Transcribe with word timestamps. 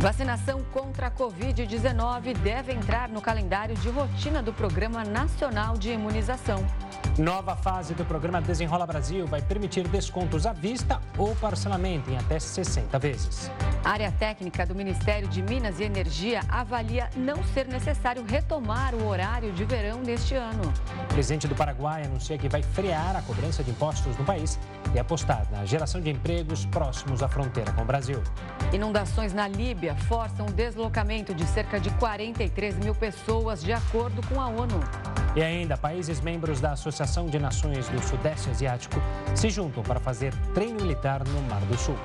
Vacinação 0.00 0.62
contra 0.72 1.06
a 1.06 1.10
Covid-19 1.10 2.36
deve 2.38 2.72
entrar 2.72 3.08
no 3.08 3.22
calendário 3.22 3.74
de 3.76 3.88
rotina 3.88 4.42
do 4.42 4.52
Programa 4.52 5.02
Nacional 5.02 5.78
de 5.78 5.90
Imunização. 5.90 6.64
Nova 7.18 7.54
fase 7.54 7.94
do 7.94 8.04
programa 8.04 8.40
Desenrola 8.40 8.86
Brasil 8.86 9.26
vai 9.26 9.40
permitir 9.40 9.86
descontos 9.86 10.46
à 10.46 10.52
vista 10.52 11.00
ou 11.16 11.34
parcelamento 11.36 12.10
em 12.10 12.18
até 12.18 12.38
60 12.38 12.98
vezes. 12.98 13.50
A 13.84 13.90
área 13.90 14.10
técnica 14.10 14.66
do 14.66 14.74
Ministério 14.74 15.28
de 15.28 15.40
Minas 15.40 15.78
e 15.78 15.84
Energia 15.84 16.40
avalia 16.48 17.08
não 17.16 17.42
ser 17.44 17.68
necessário 17.68 18.24
retomar 18.26 18.94
o 18.94 19.06
horário 19.06 19.52
de 19.52 19.64
verão 19.64 20.00
neste 20.00 20.34
ano. 20.34 20.72
O 21.04 21.14
presidente 21.14 21.46
do 21.46 21.54
Paraguai 21.54 22.02
anuncia 22.04 22.36
que 22.36 22.48
vai 22.48 22.62
frear 22.62 23.14
a 23.14 23.22
cobrança 23.22 23.62
de 23.62 23.70
impostos 23.70 24.16
no 24.16 24.24
país 24.24 24.58
e 24.94 24.98
apostar 24.98 25.46
na 25.52 25.64
geração 25.64 26.00
de 26.00 26.10
empregos 26.10 26.66
próximos 26.66 27.22
à 27.22 27.28
fronteira 27.28 27.72
com 27.72 27.82
o 27.82 27.84
Brasil. 27.84 28.20
Inundações 28.72 29.32
na 29.32 29.46
Líbia 29.46 29.83
forçam 29.92 30.46
o 30.46 30.52
deslocamento 30.52 31.34
de 31.34 31.44
cerca 31.46 31.80
de 31.80 31.90
43 31.90 32.78
mil 32.78 32.94
pessoas, 32.94 33.62
de 33.62 33.72
acordo 33.72 34.26
com 34.28 34.40
a 34.40 34.46
ONU. 34.46 34.80
E 35.36 35.42
ainda, 35.42 35.76
países 35.76 36.20
membros 36.20 36.60
da 36.60 36.72
Associação 36.72 37.26
de 37.26 37.38
Nações 37.38 37.88
do 37.88 38.00
Sudeste 38.00 38.50
Asiático 38.50 38.96
se 39.34 39.50
juntam 39.50 39.82
para 39.82 39.98
fazer 39.98 40.32
treino 40.54 40.80
militar 40.80 41.26
no 41.26 41.42
Mar 41.42 41.60
do 41.62 41.76
Sul. 41.76 41.96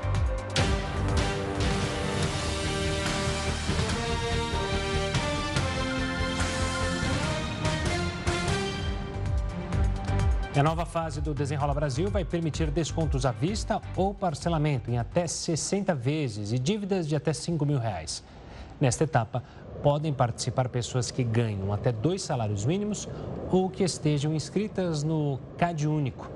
A 10.60 10.64
nova 10.64 10.86
fase 10.86 11.22
do 11.22 11.34
Desenrola 11.34 11.74
Brasil 11.74 12.10
vai 12.10 12.26
permitir 12.26 12.70
descontos 12.70 13.26
à 13.26 13.32
vista 13.32 13.82
ou 13.96 14.14
parcelamento 14.14 14.92
em 14.92 14.98
até 14.98 15.26
60 15.26 15.96
vezes 15.96 16.52
e 16.52 16.60
dívidas 16.60 17.08
de 17.08 17.16
até 17.16 17.32
5 17.32 17.66
mil 17.66 17.80
reais. 17.80 18.22
Nesta 18.78 19.06
etapa, 19.06 19.42
podem 19.82 20.12
participar 20.12 20.68
pessoas 20.68 21.12
que 21.12 21.24
ganham 21.24 21.72
até 21.72 21.94
dois 21.94 22.22
salários 22.24 22.66
mínimos 22.66 23.08
ou 23.50 23.70
que 23.70 23.86
estejam 23.86 24.34
inscritas 24.34 25.02
no 25.02 25.40
CAD 25.58 25.88
Único. 25.88 26.30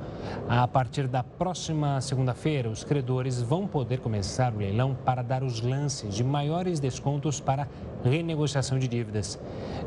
A 0.48 0.66
partir 0.70 1.06
da 1.06 1.22
próxima 1.22 2.00
segunda-feira, 2.00 2.70
os 2.70 2.82
credores 2.82 3.42
vão 3.42 3.68
poder 3.68 4.00
começar 4.00 4.54
o 4.54 4.58
leilão 4.58 4.96
para 4.96 5.22
dar 5.22 5.44
os 5.44 5.60
lances 5.60 6.16
de 6.16 6.24
maiores 6.24 6.80
descontos 6.80 7.42
para 7.42 7.68
renegociação 8.06 8.80
de 8.80 8.88
dívidas. 8.88 9.38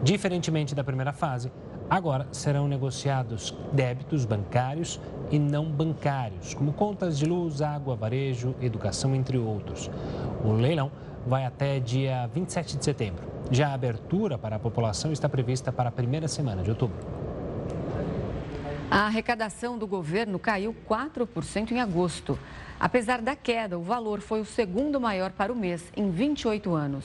Diferentemente 0.03 0.75
da 0.75 0.85
primeira 0.85 1.15
fase, 1.15 1.51
agora 1.89 2.27
serão 2.33 2.69
negociados 2.69 3.55
débitos 3.73 4.25
bancários 4.25 5.01
e 5.31 5.39
não 5.39 5.65
bancários, 5.65 6.55
como 6.55 6.73
contas 6.73 7.19
de 7.19 7.27
luz, 7.27 7.63
água, 7.63 7.97
varejo, 7.97 8.55
educação, 8.61 9.15
entre 9.15 9.39
outros. 9.39 9.91
O 10.45 10.53
leilão 10.53 10.91
vai 11.27 11.45
até 11.45 11.81
dia 11.81 12.29
27 12.33 12.77
de 12.77 12.85
setembro. 12.85 13.25
Já 13.51 13.69
a 13.69 13.75
abertura 13.75 14.39
para 14.39 14.57
a 14.57 14.59
população 14.59 15.13
está 15.13 15.29
prevista 15.29 15.73
para 15.73 15.89
a 15.89 15.93
primeira 15.93 16.29
semana 16.29 16.63
de 16.63 16.71
outubro. 16.71 16.97
A 18.91 19.07
arrecadação 19.07 19.77
do 19.77 19.87
governo 19.87 20.39
caiu 20.39 20.75
4% 20.89 21.73
em 21.73 21.81
agosto. 21.81 22.39
Apesar 22.79 23.21
da 23.21 23.35
queda, 23.35 23.79
o 23.79 23.83
valor 23.83 24.21
foi 24.21 24.41
o 24.41 24.45
segundo 24.45 25.01
maior 25.01 25.33
para 25.33 25.53
o 25.53 25.57
mês 25.57 25.93
em 25.97 26.11
28 26.11 26.73
anos. 26.75 27.05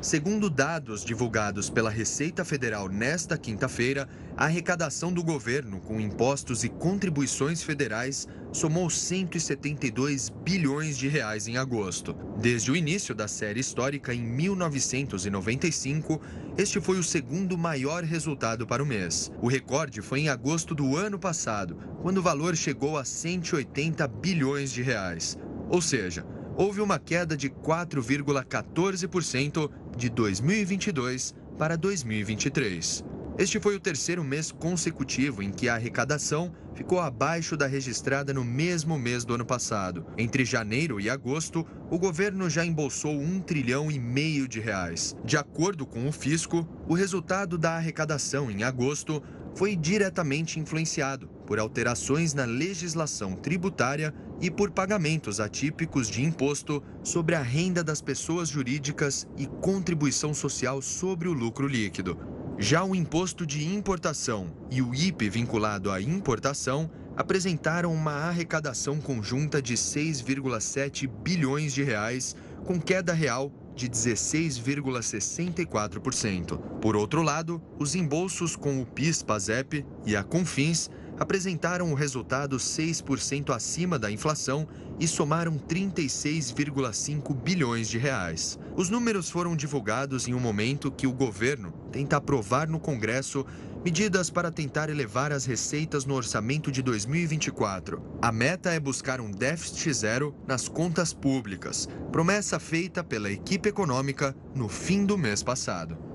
Segundo 0.00 0.50
dados 0.50 1.02
divulgados 1.02 1.70
pela 1.70 1.88
Receita 1.88 2.44
Federal 2.44 2.86
nesta 2.86 3.38
quinta-feira, 3.38 4.06
a 4.36 4.44
arrecadação 4.44 5.10
do 5.10 5.24
governo 5.24 5.80
com 5.80 5.98
impostos 5.98 6.64
e 6.64 6.68
contribuições 6.68 7.62
federais 7.62 8.28
somou 8.52 8.90
172 8.90 10.28
bilhões 10.28 10.98
de 10.98 11.08
reais 11.08 11.48
em 11.48 11.56
agosto. 11.56 12.14
Desde 12.38 12.70
o 12.70 12.76
início 12.76 13.14
da 13.14 13.26
série 13.26 13.60
histórica 13.60 14.12
em 14.12 14.22
1995, 14.22 16.20
este 16.58 16.78
foi 16.78 16.98
o 16.98 17.02
segundo 17.02 17.56
maior 17.56 18.04
resultado 18.04 18.66
para 18.66 18.82
o 18.82 18.86
mês. 18.86 19.32
O 19.40 19.48
recorde 19.48 20.02
foi 20.02 20.20
em 20.20 20.28
agosto 20.28 20.74
do 20.74 20.94
ano 20.94 21.18
passado, 21.18 21.78
quando 22.02 22.18
o 22.18 22.22
valor 22.22 22.54
chegou 22.54 22.98
a 22.98 23.04
180 23.04 24.06
bilhões 24.08 24.70
de 24.72 24.82
reais. 24.82 25.38
Ou 25.68 25.80
seja, 25.80 26.24
houve 26.56 26.80
uma 26.80 26.98
queda 26.98 27.36
de 27.36 27.50
4,14% 27.50 29.70
de 29.96 30.08
2022 30.08 31.34
para 31.58 31.76
2023. 31.76 33.04
Este 33.38 33.60
foi 33.60 33.76
o 33.76 33.80
terceiro 33.80 34.24
mês 34.24 34.50
consecutivo 34.50 35.42
em 35.42 35.50
que 35.50 35.68
a 35.68 35.74
arrecadação 35.74 36.50
ficou 36.74 37.00
abaixo 37.00 37.54
da 37.54 37.66
registrada 37.66 38.32
no 38.32 38.42
mesmo 38.42 38.98
mês 38.98 39.26
do 39.26 39.34
ano 39.34 39.44
passado. 39.44 40.06
Entre 40.16 40.42
janeiro 40.42 40.98
e 40.98 41.10
agosto, 41.10 41.66
o 41.90 41.98
governo 41.98 42.48
já 42.48 42.64
embolsou 42.64 43.12
um 43.12 43.38
trilhão 43.38 43.90
e 43.90 43.98
meio 43.98 44.48
de 44.48 44.58
reais. 44.58 45.14
De 45.22 45.36
acordo 45.36 45.86
com 45.86 46.08
o 46.08 46.12
fisco, 46.12 46.66
o 46.88 46.94
resultado 46.94 47.58
da 47.58 47.72
arrecadação 47.72 48.50
em 48.50 48.64
agosto 48.64 49.22
foi 49.54 49.76
diretamente 49.76 50.58
influenciado 50.58 51.35
por 51.46 51.58
alterações 51.58 52.34
na 52.34 52.44
legislação 52.44 53.36
tributária 53.36 54.12
e 54.40 54.50
por 54.50 54.70
pagamentos 54.70 55.40
atípicos 55.40 56.10
de 56.10 56.22
imposto 56.22 56.82
sobre 57.02 57.34
a 57.34 57.42
renda 57.42 57.82
das 57.82 58.02
pessoas 58.02 58.48
jurídicas 58.48 59.26
e 59.38 59.46
contribuição 59.46 60.34
social 60.34 60.82
sobre 60.82 61.28
o 61.28 61.32
lucro 61.32 61.66
líquido. 61.66 62.18
Já 62.58 62.84
o 62.84 62.94
imposto 62.94 63.46
de 63.46 63.64
importação 63.64 64.52
e 64.70 64.82
o 64.82 64.94
IP 64.94 65.28
vinculado 65.28 65.90
à 65.90 66.00
importação 66.00 66.88
apresentaram 67.16 67.92
uma 67.92 68.12
arrecadação 68.12 69.00
conjunta 69.00 69.60
de 69.62 69.74
6,7 69.74 71.06
bilhões 71.06 71.72
de 71.72 71.82
reais, 71.82 72.36
com 72.64 72.80
queda 72.80 73.12
real 73.12 73.52
de 73.74 73.90
16,64%. 73.90 76.58
Por 76.80 76.96
outro 76.96 77.22
lado, 77.22 77.60
os 77.78 77.94
embolsos 77.94 78.56
com 78.56 78.80
o 78.80 78.86
PIS/PASEP 78.86 79.84
e 80.06 80.16
a 80.16 80.24
Confins 80.24 80.88
apresentaram 81.18 81.90
o 81.90 81.94
resultado 81.94 82.56
6% 82.56 83.54
acima 83.54 83.98
da 83.98 84.10
inflação 84.10 84.66
e 84.98 85.06
somaram 85.06 85.58
36,5 85.58 87.34
bilhões 87.34 87.88
de 87.88 87.98
reais. 87.98 88.58
Os 88.74 88.90
números 88.90 89.30
foram 89.30 89.56
divulgados 89.56 90.28
em 90.28 90.34
um 90.34 90.40
momento 90.40 90.90
que 90.90 91.06
o 91.06 91.12
governo 91.12 91.72
tenta 91.90 92.16
aprovar 92.16 92.68
no 92.68 92.80
Congresso 92.80 93.44
medidas 93.84 94.30
para 94.30 94.50
tentar 94.50 94.90
elevar 94.90 95.30
as 95.30 95.44
receitas 95.44 96.04
no 96.04 96.14
orçamento 96.14 96.72
de 96.72 96.82
2024. 96.82 98.02
A 98.20 98.32
meta 98.32 98.72
é 98.72 98.80
buscar 98.80 99.20
um 99.20 99.30
déficit 99.30 99.92
zero 99.92 100.34
nas 100.46 100.68
contas 100.68 101.12
públicas, 101.12 101.88
promessa 102.10 102.58
feita 102.58 103.04
pela 103.04 103.30
equipe 103.30 103.68
econômica 103.68 104.34
no 104.54 104.68
fim 104.68 105.06
do 105.06 105.16
mês 105.16 105.42
passado. 105.42 106.05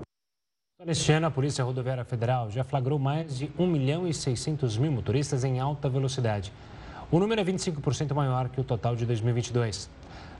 Neste 0.83 1.11
ano, 1.11 1.27
a 1.27 1.31
Polícia 1.31 1.63
Rodoviária 1.63 2.03
Federal 2.03 2.49
já 2.49 2.63
flagrou 2.63 2.97
mais 2.97 3.37
de 3.37 3.51
1 3.55 3.67
milhão 3.67 4.07
e 4.07 4.13
600 4.15 4.79
mil 4.79 4.91
motoristas 4.91 5.43
em 5.43 5.59
alta 5.59 5.87
velocidade. 5.87 6.51
O 7.11 7.19
número 7.19 7.39
é 7.39 7.43
25% 7.43 8.15
maior 8.15 8.49
que 8.49 8.59
o 8.59 8.63
total 8.63 8.95
de 8.95 9.05
2022. 9.05 9.87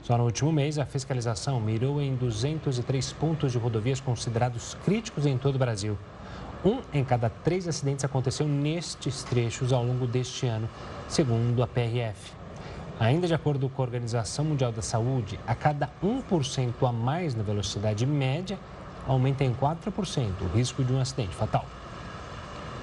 Só 0.02 0.18
no 0.18 0.24
último 0.24 0.50
mês, 0.50 0.80
a 0.80 0.84
fiscalização 0.84 1.60
mirou 1.60 2.02
em 2.02 2.16
203 2.16 3.12
pontos 3.12 3.52
de 3.52 3.58
rodovias 3.58 4.00
considerados 4.00 4.74
críticos 4.84 5.26
em 5.26 5.38
todo 5.38 5.54
o 5.54 5.58
Brasil. 5.60 5.96
Um 6.64 6.80
em 6.92 7.04
cada 7.04 7.30
três 7.30 7.68
acidentes 7.68 8.04
aconteceu 8.04 8.48
nestes 8.48 9.22
trechos 9.22 9.72
ao 9.72 9.84
longo 9.84 10.08
deste 10.08 10.48
ano, 10.48 10.68
segundo 11.08 11.62
a 11.62 11.68
PRF. 11.68 12.32
Ainda 12.98 13.28
de 13.28 13.34
acordo 13.34 13.68
com 13.68 13.80
a 13.80 13.84
Organização 13.84 14.44
Mundial 14.44 14.72
da 14.72 14.82
Saúde, 14.82 15.38
a 15.46 15.54
cada 15.54 15.88
1% 16.02 16.72
a 16.84 16.92
mais 16.92 17.32
na 17.32 17.44
velocidade 17.44 18.04
média, 18.04 18.58
aumenta 19.06 19.44
em 19.44 19.54
4% 19.54 20.30
o 20.40 20.56
risco 20.56 20.84
de 20.84 20.92
um 20.92 21.00
acidente 21.00 21.34
fatal. 21.34 21.66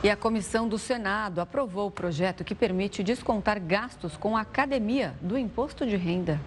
E 0.02 0.10
a 0.10 0.16
comissão 0.16 0.68
do 0.68 0.78
Senado 0.78 1.42
aprovou 1.42 1.88
o 1.88 1.92
projeto 1.92 2.44
que 2.44 2.56
permite 2.56 3.04
descontar 3.04 3.60
gastos 3.60 4.16
com 4.16 4.38
a 4.38 4.42
academia 4.42 5.14
do 5.22 5.38
imposto 5.38 5.86
de 5.86 5.98
renda. 5.98 6.40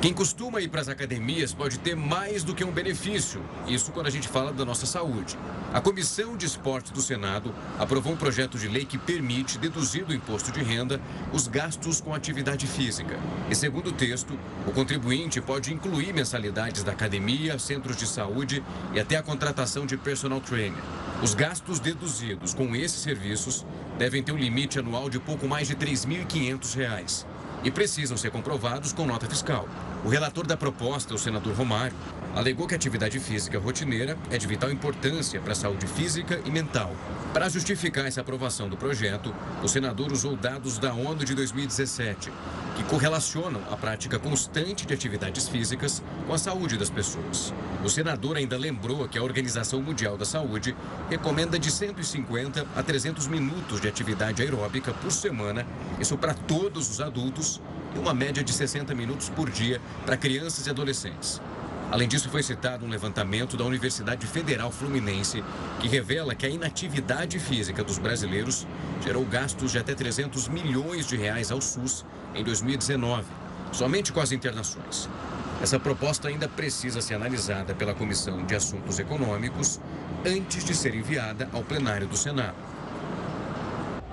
Quem 0.00 0.14
costuma 0.14 0.60
ir 0.60 0.68
para 0.68 0.80
as 0.80 0.88
academias 0.88 1.52
pode 1.52 1.76
ter 1.80 1.96
mais 1.96 2.44
do 2.44 2.54
que 2.54 2.62
um 2.62 2.70
benefício. 2.70 3.42
Isso 3.66 3.90
quando 3.90 4.06
a 4.06 4.10
gente 4.10 4.28
fala 4.28 4.52
da 4.52 4.64
nossa 4.64 4.86
saúde. 4.86 5.36
A 5.74 5.80
Comissão 5.80 6.36
de 6.36 6.46
Esportes 6.46 6.92
do 6.92 7.02
Senado 7.02 7.52
aprovou 7.80 8.12
um 8.12 8.16
projeto 8.16 8.56
de 8.56 8.68
lei 8.68 8.84
que 8.84 8.96
permite 8.96 9.58
deduzir 9.58 10.04
do 10.04 10.14
imposto 10.14 10.52
de 10.52 10.62
renda 10.62 11.00
os 11.32 11.48
gastos 11.48 12.00
com 12.00 12.14
atividade 12.14 12.64
física. 12.64 13.18
E 13.50 13.56
segundo 13.56 13.88
o 13.88 13.92
texto, 13.92 14.38
o 14.68 14.70
contribuinte 14.70 15.40
pode 15.40 15.74
incluir 15.74 16.14
mensalidades 16.14 16.84
da 16.84 16.92
academia, 16.92 17.58
centros 17.58 17.96
de 17.96 18.06
saúde 18.06 18.62
e 18.94 19.00
até 19.00 19.16
a 19.16 19.22
contratação 19.22 19.84
de 19.84 19.96
personal 19.96 20.40
trainer. 20.40 20.78
Os 21.24 21.34
gastos 21.34 21.80
deduzidos 21.80 22.54
com 22.54 22.76
esses 22.76 23.00
serviços 23.00 23.66
devem 23.98 24.22
ter 24.22 24.30
um 24.30 24.38
limite 24.38 24.78
anual 24.78 25.10
de 25.10 25.18
pouco 25.18 25.48
mais 25.48 25.66
de 25.66 25.74
R$ 25.74 25.84
3.500 25.86 27.26
e 27.64 27.70
precisam 27.70 28.16
ser 28.16 28.30
comprovados 28.30 28.92
com 28.92 29.06
nota 29.06 29.26
fiscal. 29.26 29.68
O 30.04 30.08
relator 30.08 30.46
da 30.46 30.56
proposta, 30.56 31.12
o 31.12 31.18
senador 31.18 31.54
Romário, 31.54 31.96
alegou 32.34 32.68
que 32.68 32.74
a 32.74 32.76
atividade 32.76 33.18
física 33.18 33.58
rotineira 33.58 34.16
é 34.30 34.38
de 34.38 34.46
vital 34.46 34.70
importância 34.70 35.40
para 35.40 35.52
a 35.52 35.56
saúde 35.56 35.88
física 35.88 36.40
e 36.44 36.50
mental. 36.52 36.94
Para 37.32 37.48
justificar 37.48 38.06
essa 38.06 38.20
aprovação 38.20 38.68
do 38.68 38.76
projeto, 38.76 39.34
o 39.60 39.66
senador 39.66 40.12
usou 40.12 40.36
dados 40.36 40.78
da 40.78 40.94
ONU 40.94 41.24
de 41.24 41.34
2017, 41.34 42.30
que 42.76 42.84
correlacionam 42.84 43.60
a 43.72 43.76
prática 43.76 44.20
constante 44.20 44.86
de 44.86 44.94
atividades 44.94 45.48
físicas 45.48 46.00
com 46.28 46.32
a 46.32 46.38
saúde 46.38 46.78
das 46.78 46.90
pessoas. 46.90 47.52
O 47.84 47.88
senador 47.88 48.36
ainda 48.36 48.56
lembrou 48.56 49.08
que 49.08 49.18
a 49.18 49.22
Organização 49.22 49.82
Mundial 49.82 50.16
da 50.16 50.24
Saúde 50.24 50.76
recomenda 51.10 51.58
de 51.58 51.72
150 51.72 52.64
a 52.76 52.82
300 52.84 53.26
minutos 53.26 53.80
de 53.80 53.88
atividade 53.88 54.42
aeróbica 54.42 54.92
por 54.92 55.10
semana, 55.10 55.66
isso 55.98 56.16
para 56.16 56.34
todos 56.34 56.88
os 56.88 57.00
adultos, 57.00 57.60
e 57.94 57.98
uma 57.98 58.14
média 58.14 58.42
de 58.42 58.52
60 58.52 58.94
minutos 58.94 59.28
por 59.28 59.50
dia 59.50 59.80
para 60.04 60.16
crianças 60.16 60.66
e 60.66 60.70
adolescentes. 60.70 61.40
Além 61.90 62.06
disso, 62.06 62.28
foi 62.28 62.42
citado 62.42 62.84
um 62.84 62.88
levantamento 62.88 63.56
da 63.56 63.64
Universidade 63.64 64.26
Federal 64.26 64.70
Fluminense 64.70 65.42
que 65.80 65.88
revela 65.88 66.34
que 66.34 66.44
a 66.44 66.50
inatividade 66.50 67.38
física 67.38 67.82
dos 67.82 67.98
brasileiros 67.98 68.66
gerou 69.02 69.24
gastos 69.24 69.72
de 69.72 69.78
até 69.78 69.94
300 69.94 70.48
milhões 70.48 71.06
de 71.06 71.16
reais 71.16 71.50
ao 71.50 71.62
SUS 71.62 72.04
em 72.34 72.44
2019, 72.44 73.24
somente 73.72 74.12
com 74.12 74.20
as 74.20 74.32
internações. 74.32 75.08
Essa 75.62 75.80
proposta 75.80 76.28
ainda 76.28 76.46
precisa 76.46 77.00
ser 77.00 77.14
analisada 77.14 77.74
pela 77.74 77.94
Comissão 77.94 78.44
de 78.44 78.54
Assuntos 78.54 78.98
Econômicos 78.98 79.80
antes 80.24 80.62
de 80.62 80.74
ser 80.74 80.94
enviada 80.94 81.48
ao 81.52 81.64
plenário 81.64 82.06
do 82.06 82.16
Senado. 82.16 82.77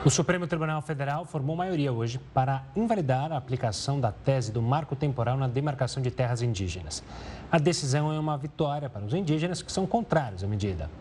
O 0.06 0.10
Supremo 0.12 0.46
Tribunal 0.46 0.84
Federal 0.84 1.26
formou 1.26 1.56
maioria 1.56 1.92
hoje 1.92 2.20
para 2.32 2.64
invalidar 2.76 3.32
a 3.32 3.38
aplicação 3.38 4.00
da 4.00 4.12
tese 4.12 4.52
do 4.52 4.62
marco 4.62 4.96
temporal 4.96 5.36
na 5.36 5.48
demarcação 5.48 6.00
de 6.00 6.12
terras 6.12 6.44
indígenas. 6.44 7.04
A 7.52 7.58
decisão 7.58 8.14
é 8.14 8.20
uma 8.20 8.38
vitória 8.38 8.88
para 8.88 9.04
os 9.04 9.16
indígenas 9.16 9.64
que 9.64 9.72
são 9.72 9.88
contrários 9.88 10.44
à 10.44 10.48
medida. 10.48 10.92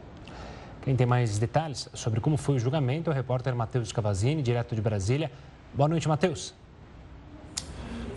Quem 0.80 0.96
tem 0.96 1.06
mais 1.06 1.36
detalhes 1.38 1.86
sobre 1.92 2.18
como 2.18 2.38
foi 2.38 2.54
o 2.54 2.58
julgamento 2.58 3.10
é 3.10 3.12
o 3.12 3.14
repórter 3.14 3.54
Matheus 3.54 3.92
Cavazini, 3.92 4.40
direto 4.40 4.74
de 4.74 4.80
Brasília. 4.80 5.30
Boa 5.74 5.86
noite, 5.86 6.08
Matheus. 6.08 6.54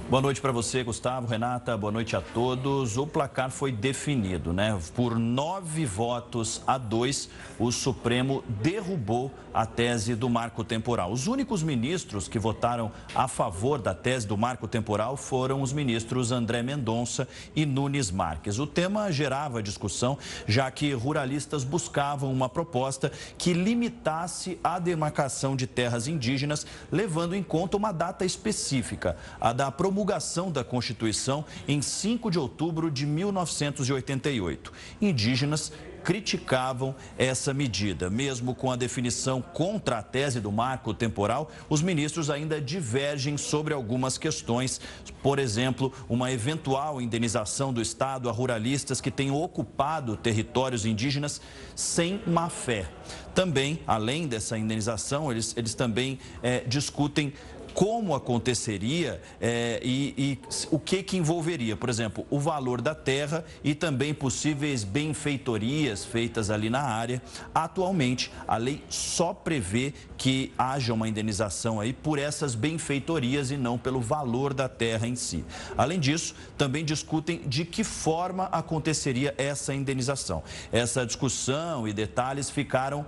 Boa 0.09 0.21
noite 0.21 0.39
para 0.39 0.54
você, 0.54 0.86
Gustavo, 0.86 1.27
Renata, 1.27 1.75
boa 1.75 1.92
noite 1.92 2.15
a 2.15 2.21
todos. 2.21 2.95
O 2.95 3.06
placar 3.06 3.51
foi 3.51 3.74
definido, 3.74 4.54
né? 4.54 4.80
Por 4.95 5.19
nove 5.19 5.86
votos 5.86 6.62
a 6.65 6.77
dois, 6.77 7.30
o 7.59 7.74
Supremo 7.74 8.42
derrubou 8.48 9.30
a 9.54 9.65
tese 9.65 10.15
do 10.15 10.30
marco 10.30 10.63
temporal. 10.63 11.12
Os 11.12 11.27
únicos 11.27 11.62
ministros 11.62 12.30
que 12.30 12.39
votaram 12.39 12.89
a 13.13 13.27
favor 13.27 13.81
da 13.81 13.94
tese 13.94 14.25
do 14.25 14.38
marco 14.38 14.65
temporal 14.65 15.18
foram 15.18 15.62
os 15.62 15.74
ministros 15.74 16.31
André 16.31 16.63
Mendonça 16.63 17.27
e 17.53 17.65
Nunes 17.65 18.10
Marques. 18.10 18.60
O 18.60 18.68
tema 18.68 19.12
gerava 19.12 19.62
discussão, 19.62 20.18
já 20.48 20.71
que 20.71 20.94
ruralistas 20.94 21.65
buscavam 21.65 22.31
uma 22.31 22.48
proposta 22.48 23.12
que 23.38 23.51
limitasse 23.51 24.57
a 24.63 24.80
demarcação 24.80 25.53
de 25.53 25.68
terras 25.68 26.07
indígenas, 26.07 26.65
levando 26.89 27.36
em 27.36 27.44
conta 27.44 27.75
uma 27.75 27.92
data 27.92 28.24
específica, 28.24 29.18
a 29.42 29.51
da 29.51 29.69
promulgação 29.69 29.97
promulgação 29.98 30.52
da 30.52 30.64
Constituição 30.64 31.44
em 31.68 31.82
5 31.82 32.30
de 32.30 32.38
outubro 32.38 32.92
de 32.92 33.04
1988. 33.04 34.72
Indígenas 35.02 35.72
criticavam 36.04 36.96
essa 37.18 37.54
medida. 37.54 38.10
Mesmo 38.10 38.54
com 38.54 38.72
a 38.72 38.76
definição 38.76 39.42
contra 39.42 39.98
a 39.98 40.04
tese 40.04 40.40
do 40.40 40.52
marco 40.52 40.94
temporal, 40.94 41.52
os 41.68 41.82
ministros 41.82 42.30
ainda 42.30 42.62
divergem 42.62 43.38
sobre 43.38 43.74
algumas 43.74 44.18
questões. 44.18 44.80
Por 45.22 45.40
exemplo, 45.40 45.92
uma 46.08 46.32
eventual 46.32 47.02
indenização 47.02 47.74
do 47.74 47.82
Estado 47.82 48.30
a 48.30 48.32
ruralistas 48.32 49.02
que 49.02 49.12
tenham 49.12 49.36
ocupado 49.36 50.16
territórios 50.16 50.86
indígenas 50.86 51.42
sem 51.76 52.22
má 52.26 52.50
fé. 52.50 52.90
Também, 53.36 53.82
além 53.86 54.28
dessa 54.28 54.58
indenização, 54.58 55.30
eles, 55.30 55.54
eles 55.58 55.74
também 55.74 56.20
é, 56.42 56.62
discutem 56.62 57.34
como 57.77 58.15
aconteceria 58.15 59.21
é, 59.39 59.79
e, 59.83 60.15
e, 60.18 60.39
o 60.71 60.79
que, 60.79 61.03
que 61.03 61.15
envolveria. 61.15 61.77
Por 61.77 61.89
exemplo, 61.89 62.25
o 62.27 62.39
valor 62.39 62.81
da 62.81 62.95
terra 62.95 63.45
e 63.63 63.75
também 63.75 64.15
possíveis 64.15 64.83
benfeitorias 64.83 66.03
feitas 66.03 66.50
ali 66.50 66.71
na 66.71 66.81
área. 66.81 67.21
Atualmente, 67.53 68.31
a 68.47 68.57
lei 68.57 68.83
só 68.89 69.31
prevê 69.31 69.94
que 70.18 70.51
haja 70.57 70.91
uma 70.91 71.07
indenização 71.07 71.79
aí 71.79 71.94
por 71.94 72.18
essas 72.18 72.56
benfeitorias 72.56 73.51
e 73.51 73.57
não 73.57 73.77
pelo 73.77 74.01
valor 74.01 74.56
da 74.56 74.68
terra 74.68 75.07
em 75.07 75.15
si. 75.15 75.45
Além 75.77 76.00
disso, 76.00 76.33
também 76.57 76.83
discutem 76.83 77.44
de 77.45 77.63
que 77.63 77.83
forma 77.83 78.45
aconteceria 78.45 79.35
essa 79.38 79.71
indenização. 79.71 80.41
Essa 80.71 81.06
discussão 81.06 81.88
e 81.88 81.94
detalhes 81.94 82.50
ficaram 82.50 83.06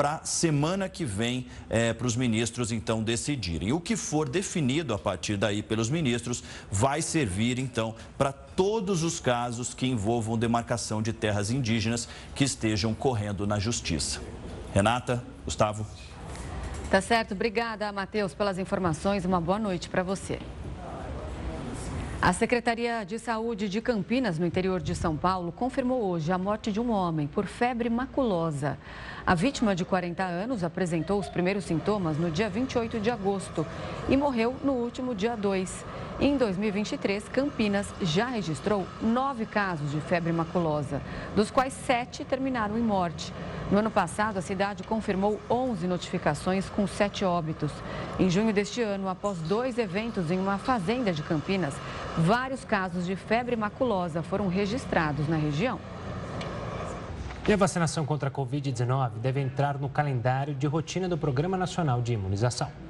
para 0.00 0.24
semana 0.24 0.88
que 0.88 1.04
vem 1.04 1.46
é, 1.68 1.92
para 1.92 2.06
os 2.06 2.16
ministros 2.16 2.72
então 2.72 3.02
decidirem. 3.02 3.70
O 3.70 3.78
que 3.78 3.96
for 3.96 4.26
definido 4.26 4.94
a 4.94 4.98
partir 4.98 5.36
daí 5.36 5.62
pelos 5.62 5.90
ministros 5.90 6.42
vai 6.72 7.02
servir 7.02 7.58
então 7.58 7.94
para 8.16 8.32
todos 8.32 9.02
os 9.02 9.20
casos 9.20 9.74
que 9.74 9.86
envolvam 9.86 10.38
demarcação 10.38 11.02
de 11.02 11.12
terras 11.12 11.50
indígenas 11.50 12.08
que 12.34 12.44
estejam 12.44 12.94
correndo 12.94 13.46
na 13.46 13.58
justiça. 13.58 14.22
Renata, 14.72 15.22
Gustavo. 15.44 15.86
Tá 16.90 17.02
certo. 17.02 17.32
Obrigada, 17.32 17.92
Matheus, 17.92 18.32
pelas 18.32 18.58
informações. 18.58 19.26
Uma 19.26 19.38
boa 19.38 19.58
noite 19.58 19.90
para 19.90 20.02
você. 20.02 20.38
A 22.22 22.34
Secretaria 22.34 23.02
de 23.02 23.18
Saúde 23.18 23.66
de 23.66 23.80
Campinas, 23.80 24.38
no 24.38 24.44
interior 24.44 24.82
de 24.82 24.94
São 24.94 25.16
Paulo, 25.16 25.50
confirmou 25.50 26.02
hoje 26.02 26.30
a 26.30 26.36
morte 26.36 26.70
de 26.70 26.78
um 26.78 26.90
homem 26.90 27.26
por 27.26 27.46
febre 27.46 27.88
maculosa. 27.88 28.76
A 29.26 29.34
vítima, 29.34 29.74
de 29.74 29.86
40 29.86 30.22
anos, 30.22 30.62
apresentou 30.62 31.18
os 31.18 31.30
primeiros 31.30 31.64
sintomas 31.64 32.18
no 32.18 32.30
dia 32.30 32.50
28 32.50 33.00
de 33.00 33.10
agosto 33.10 33.66
e 34.06 34.18
morreu 34.18 34.54
no 34.62 34.72
último 34.72 35.14
dia 35.14 35.34
2. 35.34 35.82
Em 36.22 36.36
2023, 36.36 37.30
Campinas 37.30 37.88
já 38.02 38.26
registrou 38.26 38.86
nove 39.00 39.46
casos 39.46 39.90
de 39.90 39.98
febre 40.02 40.30
maculosa, 40.34 41.00
dos 41.34 41.50
quais 41.50 41.72
sete 41.72 42.26
terminaram 42.26 42.76
em 42.76 42.82
morte. 42.82 43.32
No 43.72 43.78
ano 43.78 43.90
passado, 43.90 44.36
a 44.36 44.42
cidade 44.42 44.82
confirmou 44.82 45.40
11 45.48 45.86
notificações 45.86 46.68
com 46.68 46.86
sete 46.86 47.24
óbitos. 47.24 47.72
Em 48.18 48.28
junho 48.28 48.52
deste 48.52 48.82
ano, 48.82 49.08
após 49.08 49.38
dois 49.38 49.78
eventos 49.78 50.30
em 50.30 50.38
uma 50.38 50.58
fazenda 50.58 51.10
de 51.10 51.22
Campinas, 51.22 51.72
vários 52.18 52.64
casos 52.64 53.06
de 53.06 53.16
febre 53.16 53.56
maculosa 53.56 54.22
foram 54.22 54.46
registrados 54.46 55.26
na 55.26 55.36
região. 55.36 55.80
E 57.48 57.52
a 57.54 57.56
vacinação 57.56 58.04
contra 58.04 58.28
a 58.28 58.32
Covid-19 58.32 59.12
deve 59.22 59.40
entrar 59.40 59.78
no 59.78 59.88
calendário 59.88 60.54
de 60.54 60.66
rotina 60.66 61.08
do 61.08 61.16
Programa 61.16 61.56
Nacional 61.56 62.02
de 62.02 62.12
Imunização. 62.12 62.89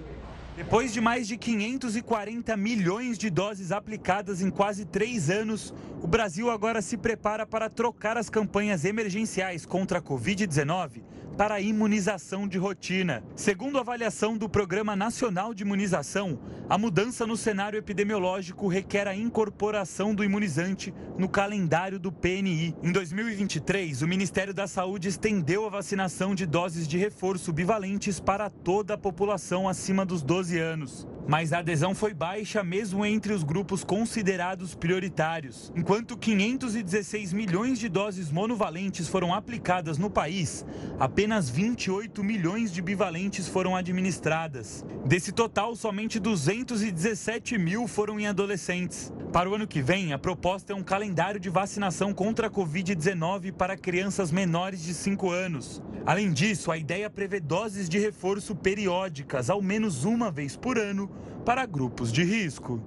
Depois 0.57 0.93
de 0.93 1.01
mais 1.01 1.27
de 1.27 1.37
540 1.37 2.57
milhões 2.57 3.17
de 3.17 3.31
doses 3.31 3.73
aplicadas 3.73 4.43
em 4.43 4.51
quase 4.51 4.85
três 4.85 5.31
anos, 5.31 5.73
o 6.03 6.07
Brasil 6.07 6.51
agora 6.51 6.83
se 6.83 6.97
prepara 6.97 7.47
para 7.47 7.71
trocar 7.71 8.17
as 8.17 8.29
campanhas 8.29 8.85
emergenciais 8.85 9.65
contra 9.65 9.99
a 9.99 10.03
Covid-19 10.03 11.03
para 11.41 11.55
a 11.55 11.61
imunização 11.63 12.47
de 12.47 12.59
rotina. 12.59 13.25
Segundo 13.35 13.79
a 13.79 13.81
avaliação 13.81 14.37
do 14.37 14.47
Programa 14.47 14.95
Nacional 14.95 15.55
de 15.55 15.63
Imunização, 15.63 16.39
a 16.69 16.77
mudança 16.77 17.27
no 17.27 17.35
cenário 17.35 17.79
epidemiológico 17.79 18.69
requer 18.69 19.09
a 19.09 19.17
incorporação 19.17 20.15
do 20.15 20.23
imunizante 20.23 20.93
no 21.17 21.31
calendário 21.31 21.99
do 21.99 22.13
PNI. 22.13 22.77
Em 22.83 22.93
2023, 22.93 24.03
o 24.03 24.07
Ministério 24.07 24.53
da 24.53 24.67
Saúde 24.67 25.09
estendeu 25.09 25.65
a 25.65 25.71
vacinação 25.71 26.35
de 26.35 26.45
doses 26.45 26.87
de 26.87 26.99
reforço 26.99 27.55
bivalentes 27.55 28.21
para 28.21 28.51
toda 28.51 28.93
a 28.93 28.99
população 28.99 29.67
acima 29.67 30.05
dos 30.05 30.23
12 30.23 30.59
anos. 30.59 31.09
Mas 31.27 31.53
a 31.53 31.59
adesão 31.59 31.95
foi 31.95 32.13
baixa 32.13 32.63
mesmo 32.65 33.07
entre 33.07 33.33
os 33.33 33.45
grupos 33.45 33.85
considerados 33.85 34.75
prioritários. 34.75 35.73
Enquanto 35.77 36.17
516 36.17 37.33
milhões 37.33 37.79
de 37.79 37.89
doses 37.89 38.33
monovalentes 38.33 39.07
foram 39.07 39.33
aplicadas 39.33 39.97
no 39.97 40.11
país, 40.11 40.67
apenas 40.99 41.30
28 41.39 42.25
milhões 42.25 42.73
de 42.73 42.83
bivalentes 42.83 43.47
foram 43.47 43.77
administradas. 43.77 44.85
Desse 45.05 45.31
total, 45.31 45.77
somente 45.77 46.19
217 46.19 47.57
mil 47.57 47.87
foram 47.87 48.19
em 48.19 48.27
adolescentes. 48.27 49.13
Para 49.33 49.49
o 49.49 49.55
ano 49.55 49.69
que 49.69 49.81
vem, 49.81 50.13
a 50.13 50.19
proposta 50.19 50.73
é 50.73 50.77
um 50.77 50.83
calendário 50.83 51.39
de 51.39 51.49
vacinação 51.49 52.13
contra 52.13 52.49
a 52.49 52.51
Covid-19 52.51 53.53
para 53.53 53.77
crianças 53.77 54.33
menores 54.33 54.83
de 54.83 54.93
5 54.93 55.31
anos. 55.31 55.81
Além 56.05 56.33
disso, 56.33 56.73
a 56.73 56.77
ideia 56.77 57.09
prevê 57.09 57.39
doses 57.39 57.89
de 57.89 57.99
reforço 57.99 58.57
periódicas, 58.57 59.49
ao 59.49 59.63
menos 59.63 60.05
uma 60.05 60.31
vez 60.31 60.57
por 60.57 60.79
ano, 60.79 61.09
para 61.45 61.65
grupos 61.67 62.11
de 62.11 62.25
risco. 62.25 62.83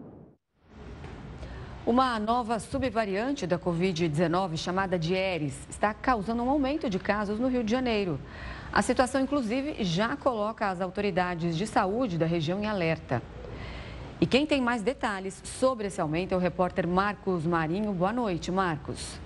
Uma 1.85 2.17
nova 2.17 2.59
subvariante 2.59 3.45
da 3.45 3.59
Covid-19, 3.59 4.55
chamada 4.55 4.97
de 4.97 5.13
Eris, 5.13 5.67
está 5.69 5.93
causando 5.93 6.41
um 6.41 6.49
aumento 6.49 6.89
de 6.89 6.97
casos 6.97 7.37
no 7.37 7.49
Rio 7.49 7.61
de 7.61 7.69
Janeiro. 7.69 8.17
A 8.71 8.81
situação, 8.81 9.19
inclusive, 9.19 9.83
já 9.83 10.15
coloca 10.15 10.69
as 10.69 10.79
autoridades 10.79 11.57
de 11.57 11.67
saúde 11.67 12.17
da 12.17 12.25
região 12.25 12.63
em 12.63 12.67
alerta. 12.67 13.21
E 14.21 14.25
quem 14.25 14.45
tem 14.45 14.61
mais 14.61 14.81
detalhes 14.81 15.41
sobre 15.43 15.87
esse 15.87 15.99
aumento 15.99 16.31
é 16.31 16.37
o 16.37 16.39
repórter 16.39 16.87
Marcos 16.87 17.45
Marinho. 17.45 17.91
Boa 17.91 18.13
noite, 18.13 18.49
Marcos. 18.49 19.19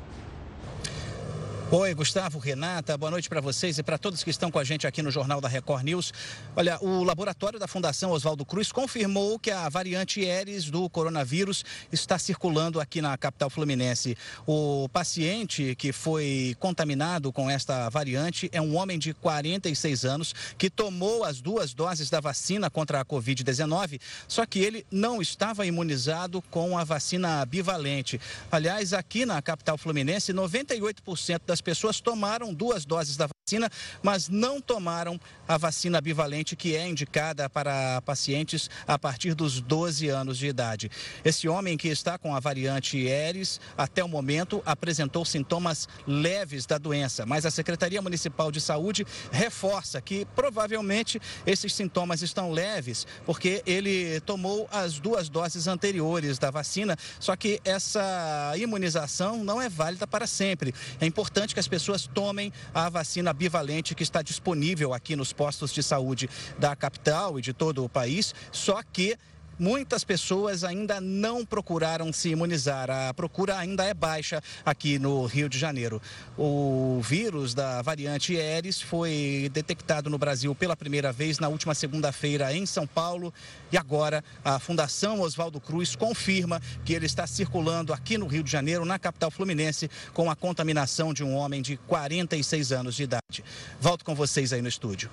Oi, 1.69 1.93
Gustavo, 1.93 2.39
Renata, 2.39 2.97
boa 2.97 3.11
noite 3.11 3.27
para 3.27 3.41
vocês 3.41 3.77
e 3.77 3.83
para 3.83 3.97
todos 3.97 4.23
que 4.23 4.29
estão 4.29 4.49
com 4.49 4.57
a 4.57 4.63
gente 4.63 4.87
aqui 4.87 5.01
no 5.01 5.11
Jornal 5.11 5.41
da 5.41 5.49
Record 5.49 5.83
News. 5.83 6.13
Olha, 6.55 6.81
o 6.81 7.03
laboratório 7.03 7.59
da 7.59 7.67
Fundação 7.67 8.11
Oswaldo 8.11 8.45
Cruz 8.45 8.71
confirmou 8.71 9.37
que 9.37 9.51
a 9.51 9.67
variante 9.67 10.23
Eres 10.23 10.69
do 10.69 10.89
coronavírus 10.89 11.65
está 11.91 12.17
circulando 12.17 12.79
aqui 12.79 13.01
na 13.01 13.17
capital 13.17 13.49
fluminense. 13.49 14.17
O 14.45 14.87
paciente 14.93 15.75
que 15.75 15.91
foi 15.91 16.55
contaminado 16.57 17.33
com 17.33 17.49
esta 17.49 17.89
variante 17.89 18.49
é 18.53 18.61
um 18.61 18.77
homem 18.77 18.97
de 18.97 19.13
46 19.13 20.05
anos 20.05 20.33
que 20.57 20.69
tomou 20.69 21.25
as 21.25 21.41
duas 21.41 21.73
doses 21.73 22.09
da 22.09 22.21
vacina 22.21 22.69
contra 22.69 23.01
a 23.01 23.05
Covid-19, 23.05 23.99
só 24.25 24.45
que 24.45 24.59
ele 24.59 24.85
não 24.89 25.21
estava 25.21 25.65
imunizado 25.65 26.41
com 26.43 26.77
a 26.77 26.85
vacina 26.85 27.45
bivalente. 27.45 28.21
Aliás, 28.49 28.93
aqui 28.93 29.25
na 29.25 29.41
capital 29.41 29.77
fluminense, 29.77 30.31
98% 30.31 31.41
das 31.45 31.56
pessoas 31.61 32.01
tomaram 32.01 32.53
duas 32.53 32.85
doses 32.85 33.17
da 33.17 33.27
vacina, 33.47 33.71
mas 34.03 34.27
não 34.27 34.59
tomaram 34.59 35.17
a 35.47 35.57
vacina 35.57 36.01
bivalente 36.01 36.53
que 36.53 36.75
é 36.75 36.85
indicada 36.85 37.49
para 37.49 38.01
pacientes 38.01 38.69
a 38.85 38.99
partir 38.99 39.33
dos 39.33 39.61
12 39.61 40.09
anos 40.09 40.37
de 40.37 40.47
idade. 40.47 40.91
Esse 41.23 41.47
homem 41.47 41.77
que 41.77 41.87
está 41.87 42.17
com 42.17 42.35
a 42.35 42.41
variante 42.41 43.07
Eres, 43.07 43.61
até 43.77 44.03
o 44.03 44.07
momento, 44.09 44.61
apresentou 44.65 45.23
sintomas 45.23 45.87
leves 46.05 46.65
da 46.65 46.77
doença, 46.77 47.25
mas 47.25 47.45
a 47.45 47.51
Secretaria 47.51 48.01
Municipal 48.01 48.51
de 48.51 48.59
Saúde 48.59 49.07
reforça 49.31 50.01
que 50.01 50.25
provavelmente 50.35 51.17
esses 51.45 51.73
sintomas 51.73 52.21
estão 52.21 52.51
leves, 52.51 53.07
porque 53.25 53.63
ele 53.65 54.19
tomou 54.25 54.67
as 54.69 54.99
duas 54.99 55.29
doses 55.29 55.67
anteriores 55.67 56.37
da 56.37 56.51
vacina, 56.51 56.97
só 57.17 57.33
que 57.37 57.61
essa 57.63 58.53
imunização 58.57 59.41
não 59.41 59.61
é 59.61 59.69
válida 59.69 60.05
para 60.05 60.27
sempre. 60.27 60.75
É 60.99 61.05
importante 61.05 61.53
que 61.53 61.61
as 61.61 61.67
pessoas 61.67 62.05
tomem 62.13 62.51
a 62.73 62.89
vacina 62.89 63.36
bivalente 63.37 63.95
que 63.95 64.03
está 64.03 64.21
disponível 64.21 64.93
aqui 64.93 65.15
nos 65.15 65.31
postos 65.31 65.71
de 65.71 65.81
saúde 65.81 66.29
da 66.57 66.75
capital 66.75 67.39
e 67.39 67.41
de 67.41 67.53
todo 67.53 67.83
o 67.85 67.89
país, 67.89 68.35
só 68.51 68.81
que 68.83 69.17
muitas 69.59 70.03
pessoas 70.03 70.63
ainda 70.63 71.01
não 71.01 71.45
procuraram 71.45 72.11
se 72.13 72.29
imunizar. 72.29 72.89
A 72.89 73.13
procura 73.13 73.57
ainda 73.57 73.83
é 73.83 73.93
baixa 73.93 74.41
aqui 74.65 74.99
no 74.99 75.25
Rio 75.25 75.49
de 75.49 75.57
Janeiro. 75.57 76.01
O 76.37 76.99
vírus 77.03 77.53
da 77.53 77.81
variante 77.81 78.35
Eres 78.35 78.81
foi 78.81 79.49
detectado 79.53 80.09
no 80.09 80.17
Brasil 80.17 80.53
pela 80.53 80.75
primeira 80.75 81.11
vez 81.11 81.39
na 81.39 81.47
última 81.47 81.73
segunda-feira 81.73 82.53
em 82.53 82.65
São 82.65 82.85
Paulo 82.85 83.33
e 83.71 83.77
agora 83.77 84.23
a 84.43 84.59
Fundação 84.59 85.21
Oswaldo 85.21 85.59
Cruz 85.59 85.95
confirma 85.95 86.61
que 86.85 86.93
ele 86.93 87.05
está 87.05 87.25
circulando 87.25 87.93
aqui 87.93 88.17
no 88.17 88.27
Rio 88.27 88.43
de 88.43 88.51
Janeiro, 88.51 88.85
na 88.85 88.99
capital 88.99 89.31
fluminense, 89.31 89.89
com 90.13 90.29
a 90.29 90.35
contaminação 90.35 91.13
de 91.13 91.23
um 91.23 91.35
homem 91.35 91.61
de 91.61 91.77
46 91.77 92.71
anos 92.71 92.95
de 92.95 93.03
idade. 93.03 93.43
Volto 93.79 94.05
com 94.05 94.15
vocês 94.15 94.53
aí 94.53 94.61
no 94.61 94.67
estúdio. 94.67 95.09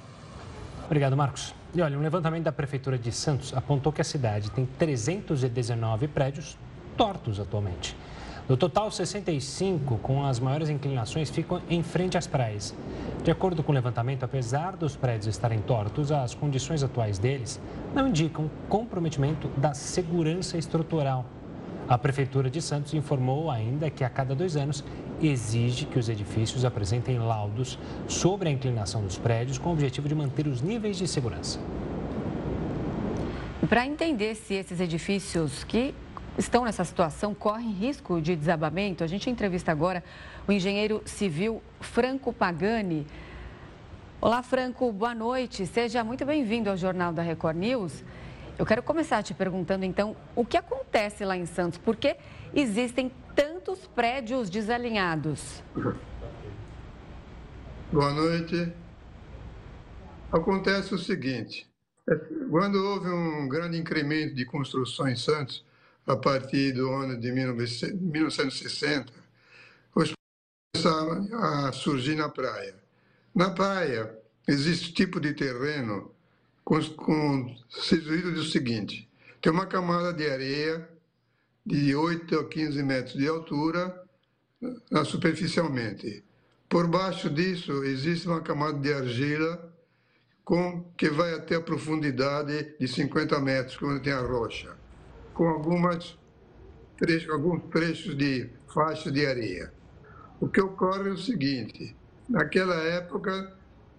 Obrigado, 0.86 1.16
Marcos. 1.16 1.54
E 1.74 1.82
olha, 1.82 1.98
um 1.98 2.02
levantamento 2.02 2.44
da 2.44 2.52
Prefeitura 2.52 2.96
de 2.96 3.10
Santos 3.10 3.52
apontou 3.52 3.92
que 3.92 4.00
a 4.00 4.04
cidade 4.04 4.48
tem 4.52 4.64
319 4.64 6.06
prédios 6.06 6.56
tortos 6.96 7.40
atualmente. 7.40 7.96
Do 8.46 8.56
total, 8.56 8.92
65 8.92 9.98
com 9.98 10.24
as 10.24 10.38
maiores 10.38 10.68
inclinações 10.68 11.30
ficam 11.30 11.60
em 11.68 11.82
frente 11.82 12.16
às 12.16 12.28
praias. 12.28 12.72
De 13.24 13.30
acordo 13.32 13.60
com 13.64 13.72
o 13.72 13.74
levantamento, 13.74 14.22
apesar 14.22 14.76
dos 14.76 14.94
prédios 14.94 15.26
estarem 15.26 15.60
tortos, 15.62 16.12
as 16.12 16.32
condições 16.32 16.84
atuais 16.84 17.18
deles 17.18 17.60
não 17.92 18.06
indicam 18.06 18.48
comprometimento 18.68 19.48
da 19.56 19.74
segurança 19.74 20.56
estrutural. 20.56 21.24
A 21.86 21.98
Prefeitura 21.98 22.48
de 22.48 22.62
Santos 22.62 22.94
informou 22.94 23.50
ainda 23.50 23.90
que 23.90 24.04
a 24.04 24.08
cada 24.08 24.34
dois 24.34 24.56
anos 24.56 24.82
exige 25.20 25.84
que 25.84 25.98
os 25.98 26.08
edifícios 26.08 26.64
apresentem 26.64 27.18
laudos 27.18 27.78
sobre 28.08 28.48
a 28.48 28.52
inclinação 28.52 29.02
dos 29.02 29.18
prédios 29.18 29.58
com 29.58 29.68
o 29.68 29.72
objetivo 29.72 30.08
de 30.08 30.14
manter 30.14 30.46
os 30.46 30.62
níveis 30.62 30.96
de 30.96 31.06
segurança. 31.06 31.60
Para 33.68 33.86
entender 33.86 34.34
se 34.34 34.54
esses 34.54 34.80
edifícios 34.80 35.62
que 35.64 35.94
estão 36.38 36.64
nessa 36.64 36.84
situação 36.84 37.34
correm 37.34 37.70
risco 37.72 38.20
de 38.20 38.34
desabamento, 38.34 39.04
a 39.04 39.06
gente 39.06 39.28
entrevista 39.28 39.70
agora 39.70 40.02
o 40.48 40.52
engenheiro 40.52 41.02
civil 41.04 41.62
Franco 41.80 42.32
Pagani. 42.32 43.06
Olá, 44.22 44.42
Franco, 44.42 44.90
boa 44.90 45.14
noite. 45.14 45.66
Seja 45.66 46.02
muito 46.02 46.24
bem-vindo 46.24 46.70
ao 46.70 46.78
Jornal 46.78 47.12
da 47.12 47.20
Record 47.20 47.58
News. 47.58 48.02
Eu 48.56 48.64
quero 48.64 48.82
começar 48.84 49.20
te 49.22 49.34
perguntando, 49.34 49.84
então, 49.84 50.16
o 50.36 50.44
que 50.44 50.56
acontece 50.56 51.24
lá 51.24 51.36
em 51.36 51.44
Santos? 51.44 51.76
Por 51.76 51.96
que 51.96 52.16
existem 52.54 53.10
tantos 53.34 53.80
prédios 53.88 54.48
desalinhados? 54.48 55.60
Boa 57.92 58.12
noite. 58.12 58.72
Acontece 60.30 60.94
o 60.94 60.98
seguinte: 60.98 61.68
é, 62.08 62.14
quando 62.48 62.76
houve 62.76 63.08
um 63.08 63.48
grande 63.48 63.76
incremento 63.76 64.36
de 64.36 64.44
construção 64.44 65.08
em 65.08 65.16
Santos, 65.16 65.64
a 66.06 66.16
partir 66.16 66.72
do 66.72 66.92
ano 66.92 67.18
de 67.18 67.32
1960, 67.32 69.12
os 69.96 70.12
começaram 70.72 71.26
a 71.40 71.72
surgir 71.72 72.14
na 72.14 72.28
praia. 72.28 72.76
Na 73.34 73.50
praia, 73.50 74.16
existe 74.46 74.92
tipo 74.92 75.18
de 75.18 75.34
terreno 75.34 76.13
constituído 76.64 78.32
do 78.32 78.42
seguinte: 78.44 79.08
tem 79.40 79.52
uma 79.52 79.66
camada 79.66 80.12
de 80.12 80.28
areia 80.28 80.88
de 81.64 81.94
8 81.94 82.38
a 82.38 82.48
15 82.48 82.82
metros 82.82 83.14
de 83.14 83.28
altura 83.28 84.02
na, 84.90 85.04
superficialmente. 85.04 86.24
Por 86.68 86.88
baixo 86.88 87.30
disso 87.30 87.84
existe 87.84 88.26
uma 88.26 88.40
camada 88.40 88.78
de 88.78 88.92
argila 88.92 89.72
com 90.44 90.84
que 90.96 91.08
vai 91.08 91.34
até 91.34 91.56
a 91.56 91.60
profundidade 91.60 92.76
de 92.78 92.88
50 92.88 93.40
metros, 93.40 93.76
quando 93.76 94.02
tem 94.02 94.12
a 94.12 94.20
rocha, 94.20 94.76
com 95.32 95.48
algumas 95.48 96.18
alguns 97.30 97.62
trechos 97.70 98.16
de 98.16 98.50
faixa 98.72 99.10
de 99.10 99.26
areia. 99.26 99.72
O 100.40 100.48
que 100.48 100.60
ocorre 100.60 101.08
é 101.08 101.12
o 101.12 101.18
seguinte: 101.18 101.96
naquela 102.28 102.76
época, 102.76 103.56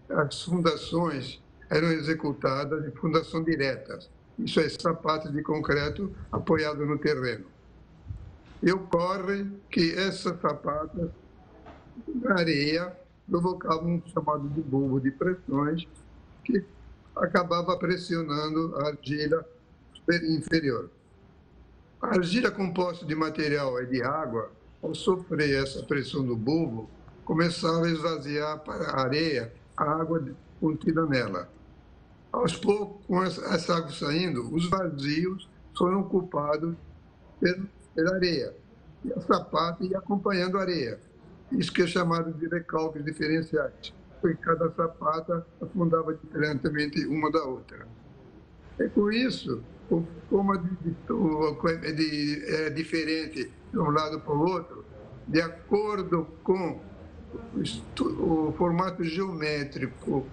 as 0.09 0.41
fundações 0.43 1.41
eram 1.69 1.91
executadas 1.91 2.83
de 2.83 2.91
fundação 2.91 3.43
direta, 3.43 3.99
isso 4.37 4.59
é, 4.59 4.69
sapatos 4.69 5.31
de 5.31 5.41
concreto 5.41 6.13
apoiado 6.31 6.85
no 6.85 6.97
terreno. 6.97 7.45
E 8.61 8.71
ocorre 8.71 9.47
que 9.69 9.93
essas 9.93 10.39
sapatas 10.41 11.09
na 12.07 12.39
areia 12.39 12.95
provocavam 13.29 13.95
um 13.95 14.01
chamado 14.09 14.47
de 14.49 14.61
bulbo 14.61 14.99
de 14.99 15.11
pressões 15.11 15.87
que 16.43 16.63
acabava 17.15 17.77
pressionando 17.77 18.75
a 18.77 18.87
argila 18.89 19.45
inferior. 20.23 20.89
A 22.01 22.15
argila 22.15 22.51
composta 22.51 23.05
de 23.05 23.15
material 23.15 23.81
e 23.81 23.87
de 23.87 24.03
água, 24.03 24.51
ao 24.83 24.93
sofrer 24.93 25.63
essa 25.63 25.81
pressão 25.83 26.23
do 26.23 26.35
bulbo, 26.35 26.89
começava 27.23 27.85
a 27.85 27.89
esvaziar 27.89 28.59
para 28.59 28.91
a 28.91 29.01
areia 29.01 29.51
a 29.75 29.83
água 29.83 30.19
contida 30.59 31.05
nela. 31.05 31.49
Aos 32.31 32.55
poucos, 32.55 33.05
com 33.05 33.23
essa 33.23 33.77
água 33.77 33.91
saindo, 33.91 34.53
os 34.53 34.69
vazios 34.69 35.49
foram 35.77 36.01
ocupados 36.01 36.75
pela 37.93 38.15
areia. 38.15 38.53
E 39.03 39.13
a 39.13 39.21
sapata 39.21 39.83
ia 39.83 39.97
acompanhando 39.97 40.57
a 40.57 40.61
areia. 40.61 40.99
Isso 41.51 41.71
que 41.71 41.83
é 41.83 41.87
chamado 41.87 42.33
de 42.33 42.47
recalques 42.47 43.05
diferenciais. 43.05 43.93
Porque 44.19 44.37
cada 44.37 44.71
sapata 44.71 45.45
afundava 45.61 46.13
diferentemente 46.13 47.05
uma 47.05 47.31
da 47.31 47.43
outra. 47.43 47.87
É 48.79 48.87
com 48.89 49.11
isso, 49.11 49.63
como 50.29 50.55
é, 50.55 52.69
diferente 52.71 53.51
de 53.71 53.79
um 53.79 53.91
lado 53.91 54.19
para 54.19 54.33
o 54.33 54.39
outro, 54.39 54.83
de 55.27 55.41
acordo 55.41 56.27
com 56.43 56.79
o 58.19 58.51
formato 58.53 59.03
geométrico 59.03 60.25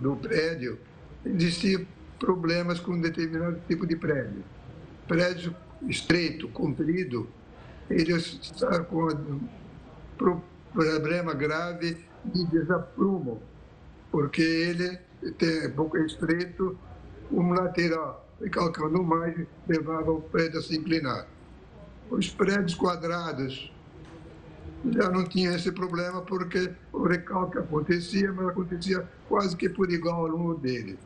do 0.00 0.16
prédio, 0.16 0.78
existiam 1.24 1.86
problemas 2.18 2.80
com 2.80 2.92
um 2.92 3.00
determinado 3.00 3.60
tipo 3.68 3.86
de 3.86 3.96
prédio. 3.96 4.44
Prédio 5.06 5.54
estreito, 5.88 6.48
comprido, 6.48 7.28
ele 7.88 8.12
está 8.12 8.80
com 8.80 9.08
um 10.20 10.40
problema 10.72 11.34
grave 11.34 11.96
de 12.24 12.44
desaprumo, 12.46 13.40
porque 14.10 14.42
ele 14.42 14.98
tem 15.38 15.70
pouco 15.70 15.96
estreito, 15.98 16.76
um 17.30 17.52
lateral, 17.52 18.28
e 18.40 18.50
calcando 18.50 19.02
mais, 19.02 19.34
levava 19.66 20.10
o 20.10 20.20
prédio 20.20 20.58
a 20.58 20.62
se 20.62 20.76
inclinar. 20.76 21.26
Os 22.10 22.28
prédios 22.30 22.74
quadrados 22.74 23.72
já 24.92 25.10
não 25.10 25.24
tinha 25.24 25.54
esse 25.54 25.72
problema 25.72 26.22
porque 26.22 26.70
o 26.92 27.06
recalque 27.06 27.58
acontecia, 27.58 28.32
mas 28.32 28.48
acontecia 28.48 29.08
quase 29.28 29.56
que 29.56 29.68
por 29.68 29.90
igual 29.90 30.26
ao 30.26 30.28
longo 30.28 30.54
dele. 30.54 30.98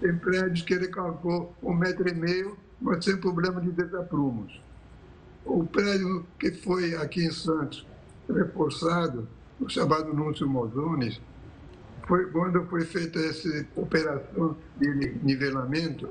Tem 0.00 0.16
prédios 0.16 0.62
que 0.62 0.74
recalcou 0.74 1.54
um 1.62 1.74
metro 1.74 2.08
e 2.08 2.14
meio, 2.14 2.56
mas 2.80 3.04
sem 3.04 3.16
problema 3.16 3.60
de 3.60 3.70
desaprumos. 3.70 4.60
O 5.44 5.64
prédio 5.64 6.26
que 6.38 6.50
foi 6.50 6.94
aqui 6.96 7.24
em 7.24 7.30
Santos 7.30 7.86
reforçado 8.28 9.28
o 9.60 9.68
chamado 9.68 10.12
Núncio 10.12 10.48
Mozones, 10.48 11.20
foi 12.06 12.26
quando 12.30 12.64
foi 12.66 12.84
feita 12.84 13.18
essa 13.18 13.66
operação 13.74 14.56
de 14.78 15.18
nivelamento, 15.22 16.08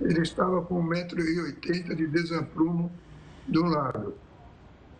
ele 0.00 0.20
estava 0.20 0.62
com 0.62 0.82
1,80m 0.88 1.94
de 1.94 2.06
desaprumo 2.06 2.90
de 3.48 3.58
um 3.58 3.66
lado. 3.66 4.14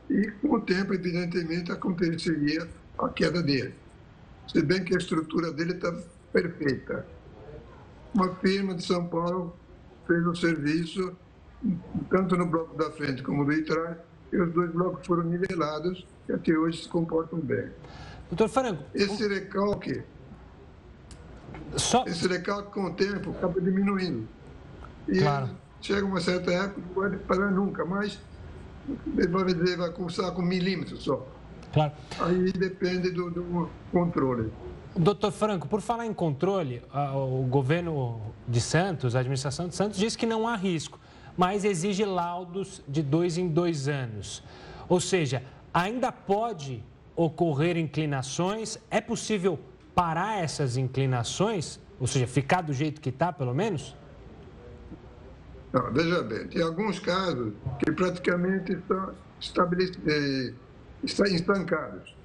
E 0.09 0.31
com 0.41 0.55
o 0.55 0.61
tempo, 0.61 0.95
evidentemente, 0.95 1.73
aconteceria 1.73 2.69
a 2.99 3.09
queda 3.09 3.43
dele. 3.43 3.75
Se 4.49 4.63
bem 4.63 4.85
que 4.85 4.95
a 4.95 4.99
estrutura 4.99 5.53
dele 5.53 5.73
está 5.73 5.93
perfeita. 6.33 7.07
Uma 8.15 8.35
firma 8.37 8.75
de 8.75 8.85
São 8.85 9.07
Paulo 9.07 9.57
fez 10.07 10.27
o 10.27 10.35
serviço, 10.35 11.17
tanto 12.11 12.37
no 12.37 12.47
bloco 12.47 12.77
da 12.77 12.91
frente 12.91 13.23
como 13.23 13.45
do 13.45 13.53
de 13.53 13.63
trás, 13.63 13.97
e 14.33 14.37
os 14.37 14.53
dois 14.53 14.71
blocos 14.71 15.07
foram 15.07 15.25
nivelados 15.25 16.07
e 16.29 16.33
até 16.33 16.53
hoje 16.53 16.83
se 16.83 16.89
comportam 16.89 17.39
bem. 17.41 17.71
Doutor 18.29 18.49
Franco. 18.49 18.83
Esse 18.95 19.27
recalque, 19.27 20.03
só... 21.77 22.05
esse 22.07 22.27
recalque 22.27 22.73
com 22.73 22.85
o 22.85 22.95
tempo 22.95 23.31
acaba 23.31 23.61
diminuindo. 23.61 24.29
E 25.09 25.21
claro. 25.21 25.51
chega 25.81 26.05
uma 26.05 26.21
certa 26.21 26.53
época, 26.53 26.81
não 26.81 26.89
pode 26.95 27.17
parar 27.19 27.51
nunca, 27.51 27.85
mas 27.85 28.21
vai 29.29 29.45
dizer, 29.45 29.77
vai 29.77 29.91
começar 29.91 30.31
com 30.33 30.43
milímetros 30.43 31.05
só. 31.05 31.27
Claro. 31.73 31.93
Aí 32.21 32.53
depende 32.53 33.11
do, 33.11 33.31
do 33.31 33.71
controle. 33.93 34.51
Doutor 34.97 35.31
Franco, 35.31 35.69
por 35.69 35.83
falar 35.83 36.07
em 36.07 36.15
controle, 36.15 36.83
o 37.15 37.43
governo 37.43 38.21
de 38.49 38.61
Santos, 38.63 39.15
a 39.15 39.21
administração 39.21 39.69
de 39.69 39.75
Santos, 39.75 39.99
diz 39.99 40.17
que 40.17 40.25
não 40.25 40.49
há 40.49 40.57
risco, 40.57 40.99
mas 41.37 41.65
exige 41.65 42.05
laudos 42.05 42.83
de 42.89 43.03
dois 43.03 43.37
em 43.37 43.47
dois 43.47 43.89
anos. 43.89 44.43
Ou 44.89 44.99
seja, 44.99 45.43
ainda 45.75 46.11
pode 46.11 46.83
ocorrer 47.15 47.77
inclinações, 47.77 48.79
é 48.91 49.01
possível 49.01 49.59
parar 49.95 50.43
essas 50.43 50.79
inclinações, 50.79 51.79
ou 52.01 52.07
seja, 52.07 52.27
ficar 52.27 52.63
do 52.63 52.73
jeito 52.73 53.01
que 53.01 53.11
está, 53.11 53.31
pelo 53.33 53.55
menos? 53.55 53.95
Veja 55.93 56.23
bem, 56.23 56.47
tem 56.49 56.63
alguns 56.63 56.99
casos 56.99 57.53
que 57.79 57.93
praticamente 57.93 58.73
estão, 58.73 59.15
estabelecidos, 59.41 60.55
estão 61.05 61.27
estancados. 61.27 62.17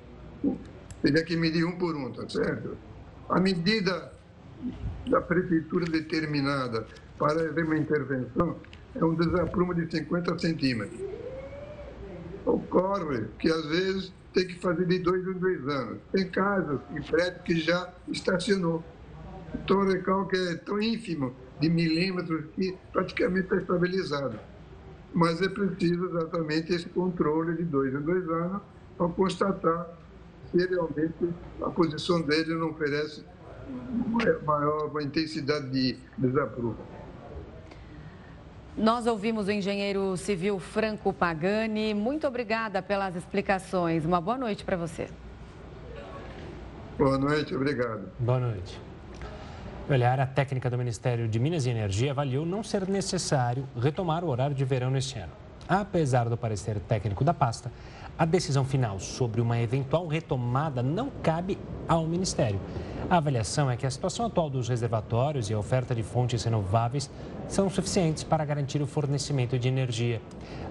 Teria 1.01 1.23
que 1.23 1.35
medir 1.35 1.65
um 1.65 1.77
por 1.77 1.95
um, 1.95 2.11
tá 2.11 2.27
certo? 2.29 2.77
A 3.29 3.39
medida 3.39 4.13
da 5.07 5.21
prefeitura 5.21 5.85
determinada 5.85 6.85
para 7.17 7.41
haver 7.41 7.65
uma 7.65 7.77
intervenção 7.77 8.57
é 8.95 9.03
um 9.03 9.15
desaprumo 9.15 9.73
de 9.73 9.89
50 9.89 10.39
centímetros. 10.39 10.99
Ocorre 12.45 13.25
que, 13.39 13.49
às 13.49 13.65
vezes, 13.65 14.13
tem 14.33 14.47
que 14.47 14.59
fazer 14.59 14.85
de 14.85 14.99
dois 14.99 15.27
em 15.27 15.33
dois 15.33 15.67
anos. 15.67 15.99
Tem 16.11 16.27
casos 16.29 16.79
em 16.95 17.01
prédio 17.01 17.43
que 17.43 17.59
já 17.59 17.89
estacionou. 18.07 18.83
Então, 19.53 19.79
o 19.79 19.87
recalque 19.87 20.37
é 20.37 20.55
tão 20.55 20.81
ínfimo 20.81 21.35
de 21.61 21.69
milímetros 21.69 22.45
que 22.55 22.75
praticamente 22.91 23.45
está 23.45 23.57
estabilizado. 23.57 24.37
Mas 25.13 25.41
é 25.41 25.47
preciso 25.47 26.05
exatamente 26.05 26.73
esse 26.73 26.89
controle 26.89 27.55
de 27.57 27.63
dois 27.63 27.93
em 27.93 28.01
dois 28.01 28.27
anos 28.27 28.61
para 28.97 29.07
constatar 29.09 29.87
se 30.51 30.65
realmente 30.67 31.29
a 31.61 31.69
posição 31.69 32.21
dele 32.21 32.55
não 32.55 32.71
oferece 32.71 33.23
maior 34.45 34.89
uma 34.89 35.03
intensidade 35.03 35.69
de 35.69 35.97
desaprumo. 36.17 36.77
Nós 38.77 39.05
ouvimos 39.05 39.47
o 39.47 39.51
engenheiro 39.51 40.15
civil 40.17 40.57
Franco 40.59 41.13
Pagani. 41.13 41.93
Muito 41.93 42.25
obrigada 42.25 42.81
pelas 42.81 43.15
explicações. 43.15 44.05
Uma 44.05 44.19
boa 44.19 44.37
noite 44.37 44.63
para 44.63 44.77
você. 44.77 45.07
Boa 46.97 47.17
noite, 47.17 47.53
obrigado. 47.53 48.09
Boa 48.19 48.39
noite. 48.39 48.90
Olha, 49.89 50.13
a 50.13 50.27
técnica 50.27 50.69
do 50.69 50.77
Ministério 50.77 51.27
de 51.27 51.39
Minas 51.39 51.65
e 51.65 51.69
Energia 51.69 52.11
avaliou 52.11 52.45
não 52.45 52.63
ser 52.63 52.87
necessário 52.87 53.67
retomar 53.75 54.23
o 54.23 54.29
horário 54.29 54.55
de 54.55 54.63
verão 54.63 54.91
neste 54.91 55.17
ano. 55.17 55.33
Apesar 55.67 56.29
do 56.29 56.37
parecer 56.37 56.79
técnico 56.79 57.23
da 57.23 57.33
pasta, 57.33 57.71
a 58.17 58.23
decisão 58.23 58.63
final 58.63 58.99
sobre 58.99 59.41
uma 59.41 59.59
eventual 59.59 60.07
retomada 60.07 60.83
não 60.83 61.09
cabe 61.23 61.57
ao 61.87 62.05
Ministério. 62.05 62.59
A 63.09 63.17
avaliação 63.17 63.69
é 63.69 63.75
que 63.75 63.85
a 63.85 63.91
situação 63.91 64.27
atual 64.27 64.49
dos 64.49 64.69
reservatórios 64.69 65.49
e 65.49 65.53
a 65.53 65.59
oferta 65.59 65.93
de 65.93 66.03
fontes 66.03 66.43
renováveis 66.43 67.09
são 67.47 67.69
suficientes 67.69 68.23
para 68.23 68.45
garantir 68.45 68.81
o 68.81 68.87
fornecimento 68.87 69.57
de 69.57 69.67
energia. 69.67 70.21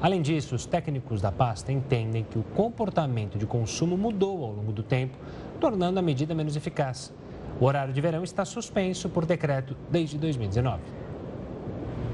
Além 0.01 0.23
disso, 0.23 0.55
os 0.55 0.65
técnicos 0.65 1.21
da 1.21 1.33
pasta 1.33 1.73
entendem 1.73 2.25
que 2.25 2.39
o 2.39 2.43
comportamento 2.43 3.37
de 3.37 3.47
consumo 3.47 3.99
mudou 3.99 4.45
ao 4.45 4.53
longo 4.53 4.73
do 4.73 4.83
tempo, 4.83 5.19
tornando 5.59 5.99
a 5.99 6.03
medida 6.03 6.35
menos 6.35 6.57
eficaz. 6.57 7.13
O 7.59 7.65
horário 7.65 7.93
de 7.93 8.01
verão 8.01 8.23
está 8.23 8.45
suspenso 8.45 9.09
por 9.09 9.25
decreto 9.25 9.77
desde 9.91 10.19
2019. 10.19 10.81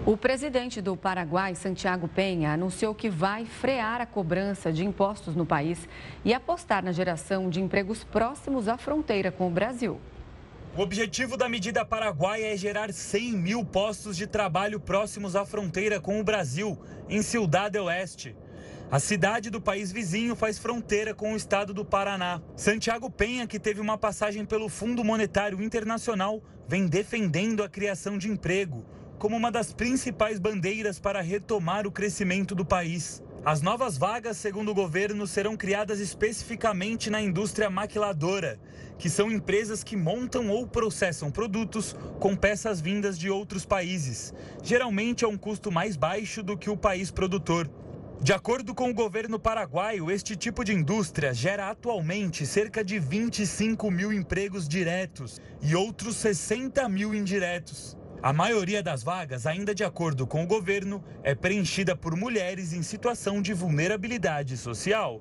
O 0.06 0.16
presidente 0.16 0.80
do 0.80 0.96
Paraguai, 0.96 1.56
Santiago 1.56 2.06
Penha, 2.06 2.52
anunciou 2.52 2.94
que 2.94 3.10
vai 3.10 3.44
frear 3.44 4.00
a 4.00 4.06
cobrança 4.06 4.72
de 4.72 4.84
impostos 4.84 5.34
no 5.34 5.44
país 5.44 5.88
e 6.24 6.32
apostar 6.32 6.84
na 6.84 6.92
geração 6.92 7.50
de 7.50 7.60
empregos 7.60 8.04
próximos 8.04 8.68
à 8.68 8.78
fronteira 8.78 9.32
com 9.32 9.48
o 9.48 9.50
Brasil. 9.50 10.00
O 10.76 10.80
objetivo 10.80 11.36
da 11.36 11.48
medida 11.48 11.84
paraguaia 11.84 12.52
é 12.52 12.56
gerar 12.56 12.92
100 12.92 13.32
mil 13.32 13.64
postos 13.64 14.16
de 14.16 14.28
trabalho 14.28 14.78
próximos 14.78 15.34
à 15.34 15.44
fronteira 15.44 15.98
com 15.98 16.20
o 16.20 16.22
Brasil, 16.22 16.78
em 17.08 17.20
Ciudad 17.20 17.74
Oeste. 17.74 18.36
A 18.88 19.00
cidade 19.00 19.50
do 19.50 19.60
país 19.60 19.90
vizinho 19.90 20.36
faz 20.36 20.60
fronteira 20.60 21.12
com 21.12 21.32
o 21.32 21.36
estado 21.36 21.74
do 21.74 21.84
Paraná. 21.84 22.40
Santiago 22.54 23.10
Penha, 23.10 23.44
que 23.44 23.58
teve 23.58 23.80
uma 23.80 23.98
passagem 23.98 24.44
pelo 24.44 24.68
Fundo 24.68 25.02
Monetário 25.02 25.60
Internacional, 25.60 26.40
vem 26.68 26.86
defendendo 26.86 27.64
a 27.64 27.68
criação 27.68 28.16
de 28.16 28.28
emprego 28.28 28.86
como 29.18 29.34
uma 29.34 29.50
das 29.50 29.72
principais 29.72 30.38
bandeiras 30.38 31.00
para 31.00 31.20
retomar 31.20 31.84
o 31.84 31.90
crescimento 31.90 32.54
do 32.54 32.64
país. 32.64 33.20
As 33.44 33.60
novas 33.60 33.98
vagas, 33.98 34.36
segundo 34.36 34.70
o 34.70 34.74
governo, 34.74 35.26
serão 35.26 35.56
criadas 35.56 35.98
especificamente 35.98 37.10
na 37.10 37.20
indústria 37.20 37.68
maquiladora, 37.68 38.60
que 38.98 39.10
são 39.10 39.32
empresas 39.32 39.82
que 39.82 39.96
montam 39.96 40.48
ou 40.48 40.64
processam 40.64 41.28
produtos 41.28 41.96
com 42.20 42.36
peças 42.36 42.80
vindas 42.80 43.18
de 43.18 43.30
outros 43.30 43.66
países, 43.66 44.32
geralmente 44.62 45.24
a 45.24 45.28
um 45.28 45.36
custo 45.36 45.72
mais 45.72 45.96
baixo 45.96 46.40
do 46.40 46.56
que 46.56 46.70
o 46.70 46.76
país 46.76 47.10
produtor. 47.10 47.68
De 48.20 48.32
acordo 48.32 48.74
com 48.74 48.90
o 48.90 48.94
governo 48.94 49.38
paraguaio, 49.38 50.10
este 50.10 50.34
tipo 50.34 50.64
de 50.64 50.72
indústria 50.72 51.34
gera 51.34 51.70
atualmente 51.70 52.46
cerca 52.46 52.82
de 52.82 52.98
25 52.98 53.90
mil 53.90 54.12
empregos 54.12 54.66
diretos 54.66 55.40
e 55.60 55.76
outros 55.76 56.16
60 56.16 56.88
mil 56.88 57.14
indiretos. 57.14 57.96
A 58.22 58.32
maioria 58.32 58.82
das 58.82 59.02
vagas, 59.02 59.46
ainda 59.46 59.74
de 59.74 59.84
acordo 59.84 60.26
com 60.26 60.42
o 60.42 60.46
governo, 60.46 61.04
é 61.22 61.34
preenchida 61.34 61.94
por 61.94 62.16
mulheres 62.16 62.72
em 62.72 62.82
situação 62.82 63.42
de 63.42 63.52
vulnerabilidade 63.52 64.56
social. 64.56 65.20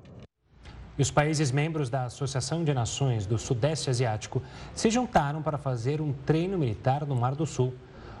E 0.98 1.02
os 1.02 1.10
países 1.10 1.52
membros 1.52 1.90
da 1.90 2.04
Associação 2.04 2.64
de 2.64 2.72
Nações 2.72 3.26
do 3.26 3.36
Sudeste 3.36 3.90
Asiático 3.90 4.42
se 4.74 4.88
juntaram 4.88 5.42
para 5.42 5.58
fazer 5.58 6.00
um 6.00 6.14
treino 6.14 6.56
militar 6.56 7.06
no 7.06 7.14
Mar 7.14 7.34
do 7.34 7.44
Sul. 7.44 7.74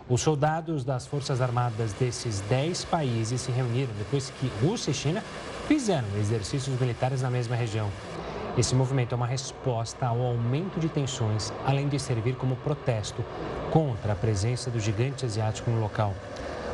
Os 0.08 0.20
soldados 0.20 0.84
das 0.84 1.04
Forças 1.04 1.40
Armadas 1.40 1.92
desses 1.92 2.40
10 2.42 2.84
países 2.84 3.40
se 3.40 3.50
reuniram 3.50 3.92
depois 3.98 4.32
que 4.38 4.46
Rússia 4.64 4.92
e 4.92 4.94
China 4.94 5.20
fizeram 5.66 6.06
exercícios 6.16 6.78
militares 6.80 7.22
na 7.22 7.30
mesma 7.30 7.56
região. 7.56 7.90
Esse 8.56 8.72
movimento 8.72 9.14
é 9.14 9.16
uma 9.16 9.26
resposta 9.26 10.06
ao 10.06 10.22
aumento 10.22 10.78
de 10.78 10.88
tensões, 10.88 11.52
além 11.64 11.88
de 11.88 11.98
servir 11.98 12.36
como 12.36 12.54
protesto 12.54 13.24
contra 13.72 14.12
a 14.12 14.16
presença 14.16 14.70
do 14.70 14.78
gigante 14.78 15.26
asiático 15.26 15.72
no 15.72 15.80
local. 15.80 16.14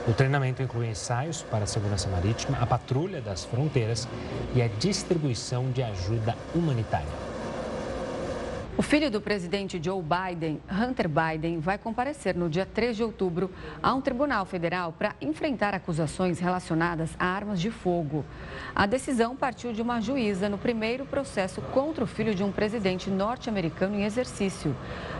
O 0.06 0.12
treinamento 0.12 0.62
inclui 0.62 0.88
ensaios 0.88 1.40
para 1.40 1.64
a 1.64 1.66
segurança 1.66 2.10
marítima, 2.10 2.58
a 2.60 2.66
patrulha 2.66 3.22
das 3.22 3.46
fronteiras 3.46 4.06
e 4.54 4.60
a 4.60 4.68
distribuição 4.68 5.70
de 5.70 5.82
ajuda 5.82 6.36
humanitária. 6.54 7.31
O 8.74 8.80
filho 8.80 9.10
do 9.10 9.20
presidente 9.20 9.78
Joe 9.82 10.02
Biden, 10.02 10.58
Hunter 10.70 11.06
Biden, 11.06 11.60
vai 11.60 11.76
comparecer 11.76 12.34
no 12.34 12.48
dia 12.48 12.64
3 12.64 12.96
de 12.96 13.04
outubro 13.04 13.50
a 13.82 13.92
um 13.92 14.00
tribunal 14.00 14.46
federal 14.46 14.92
para 14.92 15.14
enfrentar 15.20 15.74
acusações 15.74 16.38
relacionadas 16.38 17.10
a 17.18 17.26
armas 17.26 17.60
de 17.60 17.70
fogo. 17.70 18.24
A 18.74 18.86
decisão 18.86 19.36
partiu 19.36 19.74
de 19.74 19.82
uma 19.82 20.00
juíza 20.00 20.48
no 20.48 20.56
primeiro 20.56 21.04
processo 21.04 21.60
contra 21.60 22.02
o 22.02 22.06
filho 22.06 22.34
de 22.34 22.42
um 22.42 22.50
presidente 22.50 23.10
norte-americano 23.10 23.94
em 23.94 24.04
exercício. 24.04 24.74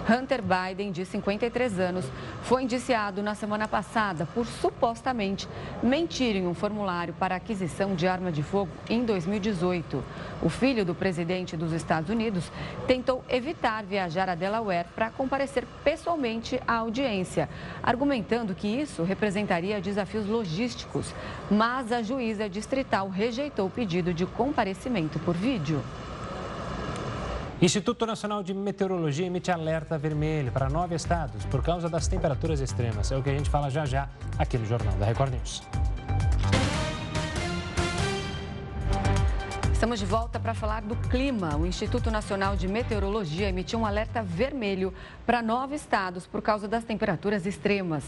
Hunter 0.09 0.43
Biden, 0.43 0.91
de 0.91 1.05
53 1.05 1.79
anos, 1.79 2.05
foi 2.43 2.65
indiciado 2.65 3.23
na 3.23 3.35
semana 3.35 3.69
passada 3.69 4.27
por 4.35 4.47
supostamente 4.47 5.49
mentir 5.83 6.37
em 6.37 6.47
um 6.47 6.55
formulário 6.55 7.15
para 7.15 7.37
aquisição 7.37 7.95
de 7.95 8.07
arma 8.07 8.33
de 8.33 8.43
fogo 8.43 8.71
em 8.91 9.05
2018. 9.05 10.03
O 10.43 10.49
filho 10.49 10.85
do 10.85 10.95
presidente 10.95 11.57
dos 11.57 11.73
Estados 11.73 12.11
Unidos 12.11 12.51
tentou 12.87 13.25
evitar 13.29 13.85
viajar 13.85 14.29
a 14.29 14.35
Delaware 14.35 14.87
para 14.95 15.11
comparecer 15.11 15.65
pessoalmente 15.85 16.61
à 16.67 16.75
audiência, 16.79 17.49
argumentando 17.83 18.55
que 18.55 18.69
isso 18.69 19.05
representaria 19.05 19.81
desafios 19.81 20.27
logísticos. 20.27 21.15
Mas 21.51 21.93
a 21.93 22.03
juíza 22.03 22.49
distrital 22.49 23.09
rejeitou 23.09 23.67
o 23.67 23.71
pedido 23.71 24.13
de 24.13 24.27
comparecimento 24.27 25.19
por 25.21 25.35
vídeo. 25.37 25.83
Instituto 27.63 28.05
Nacional 28.05 28.43
de 28.43 28.53
Meteorologia 28.53 29.25
emite 29.25 29.53
alerta 29.53 29.97
vermelho 29.97 30.51
para 30.51 30.69
nove 30.69 30.97
estados 30.97 31.45
por 31.45 31.63
causa 31.63 31.89
das 31.89 32.09
temperaturas 32.09 32.61
extremas. 32.61 33.13
É 33.13 33.17
o 33.17 33.23
que 33.23 33.31
a 33.31 33.33
gente 33.33 33.49
fala 33.49 33.71
já 33.71 33.87
já 33.87 34.09
aqui 34.37 34.59
no 34.59 34.67
Jornal 34.67 34.97
da 34.97 35.07
Record 35.07 35.33
News. 35.33 35.63
Estamos 39.73 40.01
de 40.01 40.07
volta 40.07 40.41
para 40.41 40.55
falar 40.55 40.83
do 40.83 40.97
clima. 41.09 41.57
O 41.57 41.65
Instituto 41.65 42.11
Nacional 42.11 42.57
de 42.57 42.67
Meteorologia 42.67 43.49
emitiu 43.49 43.79
um 43.79 43.87
alerta 43.87 44.25
vermelho 44.25 44.93
para 45.25 45.41
nove 45.41 45.77
estados 45.77 46.27
por 46.27 46.43
causa 46.43 46.67
das 46.67 46.83
temperaturas 46.83 47.47
extremas. 47.47 48.03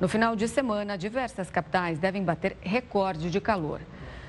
No 0.00 0.08
final 0.08 0.34
de 0.34 0.48
semana, 0.48 0.98
diversas 0.98 1.48
capitais 1.48 2.00
devem 2.00 2.24
bater 2.24 2.56
recorde 2.60 3.30
de 3.30 3.40
calor. 3.40 3.80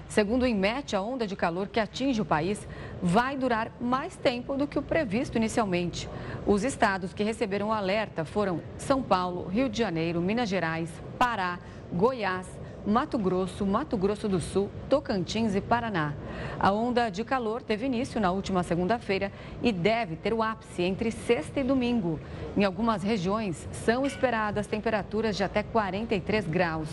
Segundo 0.09 0.43
o 0.43 0.47
INMET, 0.47 0.95
a 0.95 1.01
onda 1.01 1.27
de 1.27 1.35
calor 1.35 1.67
que 1.67 1.79
atinge 1.79 2.21
o 2.21 2.25
país 2.25 2.67
vai 3.01 3.37
durar 3.37 3.71
mais 3.79 4.15
tempo 4.15 4.55
do 4.55 4.65
que 4.65 4.79
o 4.79 4.81
previsto 4.81 5.37
inicialmente. 5.37 6.09
Os 6.45 6.63
estados 6.63 7.13
que 7.13 7.23
receberam 7.23 7.67
o 7.67 7.73
alerta 7.73 8.23
foram 8.23 8.61
São 8.77 9.03
Paulo, 9.03 9.47
Rio 9.47 9.69
de 9.69 9.77
Janeiro, 9.77 10.21
Minas 10.21 10.49
Gerais, 10.49 10.89
Pará, 11.19 11.59
Goiás, 11.91 12.47
Mato 12.87 13.17
Grosso, 13.17 13.65
Mato 13.65 13.97
Grosso 13.97 14.29
do 14.29 14.39
Sul, 14.39 14.69
Tocantins 14.87 15.53
e 15.55 15.59
Paraná. 15.59 16.13
A 16.57 16.71
onda 16.71 17.09
de 17.09 17.21
calor 17.25 17.61
teve 17.61 17.85
início 17.85 18.17
na 18.21 18.31
última 18.31 18.63
segunda-feira 18.63 19.29
e 19.61 19.73
deve 19.73 20.15
ter 20.15 20.33
o 20.33 20.41
ápice 20.41 20.83
entre 20.83 21.11
sexta 21.11 21.59
e 21.59 21.65
domingo. 21.65 22.17
Em 22.55 22.63
algumas 22.63 23.03
regiões, 23.03 23.67
são 23.73 24.05
esperadas 24.05 24.67
temperaturas 24.67 25.35
de 25.35 25.43
até 25.43 25.63
43 25.63 26.47
graus. 26.47 26.87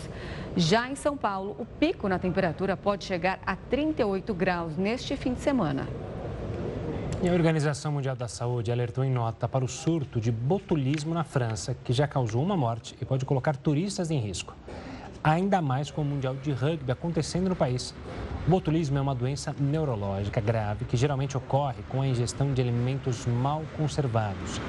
Já 0.57 0.89
em 0.89 0.95
São 0.95 1.15
Paulo, 1.15 1.55
o 1.57 1.65
pico 1.65 2.09
na 2.09 2.19
temperatura 2.19 2.75
pode 2.75 3.05
chegar 3.05 3.39
a 3.45 3.55
38 3.55 4.33
graus 4.33 4.75
neste 4.75 5.15
fim 5.15 5.33
de 5.33 5.39
semana. 5.39 5.87
E 7.23 7.29
a 7.29 7.31
Organização 7.31 7.93
Mundial 7.93 8.17
da 8.17 8.27
Saúde 8.27 8.69
alertou 8.69 9.05
em 9.05 9.09
nota 9.09 9.47
para 9.47 9.63
o 9.63 9.67
surto 9.69 10.19
de 10.19 10.29
botulismo 10.29 11.13
na 11.13 11.23
França, 11.23 11.73
que 11.85 11.93
já 11.93 12.05
causou 12.05 12.43
uma 12.43 12.57
morte 12.57 12.97
e 13.01 13.05
pode 13.05 13.23
colocar 13.23 13.55
turistas 13.55 14.11
em 14.11 14.19
risco 14.19 14.53
ainda 15.25 15.59
mais 15.59 15.89
com 15.89 16.03
o 16.03 16.05
Mundial 16.05 16.35
de 16.35 16.51
Rugby 16.51 16.91
acontecendo 16.91 17.49
no 17.49 17.55
país. 17.55 17.95
O 18.45 18.49
botulismo 18.51 18.99
é 18.99 19.01
uma 19.01 19.15
doença 19.15 19.55
neurológica 19.59 20.39
grave 20.39 20.85
que 20.85 20.95
geralmente 20.95 21.35
ocorre 21.35 21.81
com 21.89 21.99
a 22.03 22.07
ingestão 22.07 22.53
de 22.53 22.61
alimentos 22.61 23.25
mal 23.25 23.63
conservados. 23.75 24.61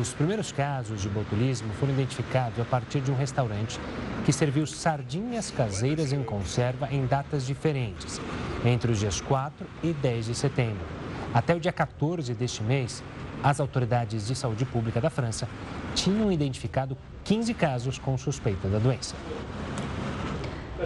Os 0.00 0.12
primeiros 0.12 0.50
casos 0.50 1.02
de 1.02 1.08
botulismo 1.08 1.72
foram 1.74 1.92
identificados 1.92 2.58
a 2.58 2.64
partir 2.64 3.00
de 3.00 3.12
um 3.12 3.14
restaurante 3.14 3.78
que 4.24 4.32
serviu 4.32 4.66
sardinhas 4.66 5.52
caseiras 5.52 6.12
em 6.12 6.24
conserva 6.24 6.88
em 6.90 7.06
datas 7.06 7.46
diferentes, 7.46 8.20
entre 8.64 8.90
os 8.90 8.98
dias 8.98 9.20
4 9.20 9.64
e 9.84 9.92
10 9.92 10.26
de 10.26 10.34
setembro. 10.34 10.84
Até 11.32 11.54
o 11.54 11.60
dia 11.60 11.72
14 11.72 12.34
deste 12.34 12.60
mês, 12.60 13.04
as 13.40 13.60
autoridades 13.60 14.26
de 14.26 14.34
saúde 14.34 14.64
pública 14.64 15.00
da 15.00 15.10
França 15.10 15.48
tinham 15.94 16.32
identificado 16.32 16.98
15 17.22 17.54
casos 17.54 17.98
com 18.00 18.18
suspeita 18.18 18.66
da 18.66 18.80
doença. 18.80 19.14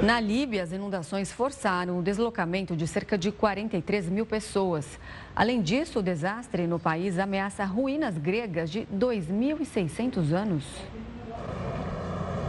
Na 0.02 0.20
Líbia, 0.20 0.62
as 0.62 0.70
inundações 0.70 1.32
forçaram 1.32 1.98
o 1.98 2.02
deslocamento 2.02 2.76
de 2.76 2.86
cerca 2.86 3.18
de 3.18 3.32
43 3.32 4.08
mil 4.08 4.24
pessoas. 4.24 4.86
Além 5.34 5.60
disso, 5.60 5.98
o 5.98 6.02
desastre 6.02 6.64
no 6.66 6.78
país 6.78 7.18
ameaça 7.18 7.64
ruínas 7.64 8.16
gregas 8.16 8.70
de 8.70 8.86
2.600 8.86 10.32
anos. 10.32 10.64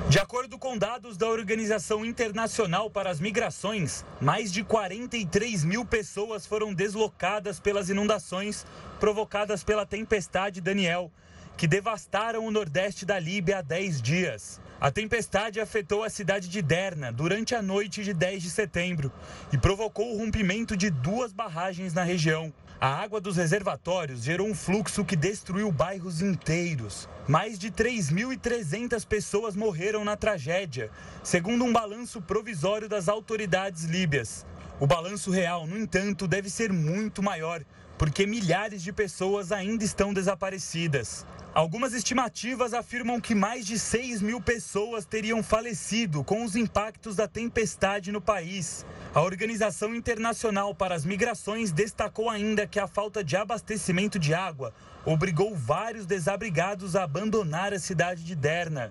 De 0.08 0.20
acordo 0.20 0.60
com 0.60 0.78
dados 0.78 1.18
da 1.18 1.28
Organização 1.28 2.06
Internacional 2.06 2.92
para 2.92 3.10
as 3.10 3.20
Migrações, 3.20 4.06
mais 4.22 4.52
de 4.52 4.64
43 4.64 5.66
mil 5.66 5.84
pessoas 5.84 6.46
foram 6.46 6.74
deslocadas 6.74 7.60
pelas 7.60 7.90
inundações 7.90 8.68
provocadas 9.00 9.64
pela 9.64 9.86
tempestade 9.86 10.62
Daniel, 10.62 11.12
que 11.58 11.66
devastaram 11.68 12.46
o 12.46 12.52
nordeste 12.52 13.04
da 13.04 13.18
Líbia 13.18 13.60
há 13.60 13.62
10 13.62 14.02
dias. 14.02 14.61
A 14.82 14.90
tempestade 14.90 15.62
afetou 15.62 16.04
a 16.04 16.10
cidade 16.10 16.50
de 16.50 16.60
Derna 16.60 17.12
durante 17.12 17.54
a 17.54 17.62
noite 17.62 18.04
de 18.04 18.16
10 18.16 18.42
de 18.42 18.50
setembro 18.50 19.12
e 19.54 19.58
provocou 19.58 20.12
o 20.12 20.18
rompimento 20.18 20.76
de 20.76 20.90
duas 20.90 21.32
barragens 21.32 21.94
na 21.94 22.02
região. 22.02 22.52
A 22.80 22.88
água 22.88 23.22
dos 23.22 23.38
reservatórios 23.38 24.24
gerou 24.24 24.48
um 24.48 24.56
fluxo 24.56 25.06
que 25.06 25.16
destruiu 25.16 25.72
bairros 25.72 26.24
inteiros. 26.24 27.08
Mais 27.28 27.60
de 27.60 27.70
3.300 27.70 29.06
pessoas 29.06 29.56
morreram 29.56 30.04
na 30.04 30.18
tragédia, 30.18 30.90
segundo 31.24 31.64
um 31.64 31.72
balanço 31.72 32.20
provisório 32.20 32.90
das 32.90 33.08
autoridades 33.08 33.84
líbias. 33.84 34.48
O 34.80 34.88
balanço 34.88 35.30
real, 35.30 35.68
no 35.68 35.78
entanto, 35.78 36.28
deve 36.28 36.50
ser 36.50 36.74
muito 36.74 37.22
maior, 37.22 37.64
porque 38.00 38.26
milhares 38.26 38.82
de 38.82 38.92
pessoas 38.92 39.52
ainda 39.52 39.84
estão 39.84 40.12
desaparecidas. 40.12 41.24
Algumas 41.54 41.94
estimativas 41.94 42.74
afirmam 42.74 43.20
que 43.20 43.36
mais 43.36 43.66
de 43.66 43.78
6 43.78 44.22
mil 44.22 44.40
pessoas 44.40 45.06
teriam 45.06 45.44
falecido 45.44 46.24
com 46.24 46.46
os 46.46 46.56
impactos 46.56 47.18
da 47.18 47.28
tempestade 47.28 48.10
no 48.10 48.22
país. 48.22 48.86
A 49.14 49.22
Organização 49.22 49.94
Internacional 49.94 50.74
para 50.74 50.96
as 50.96 51.04
Migrações 51.04 51.74
destacou 51.74 52.30
ainda 52.30 52.66
que 52.66 52.80
a 52.80 52.88
falta 52.88 53.22
de 53.22 53.36
abastecimento 53.36 54.18
de 54.18 54.34
água 54.34 54.74
obrigou 55.06 55.54
vários 55.54 56.06
desabrigados 56.06 56.96
a 56.96 57.04
abandonar 57.04 57.74
a 57.74 57.80
cidade 57.80 58.24
de 58.24 58.34
Derna. 58.34 58.90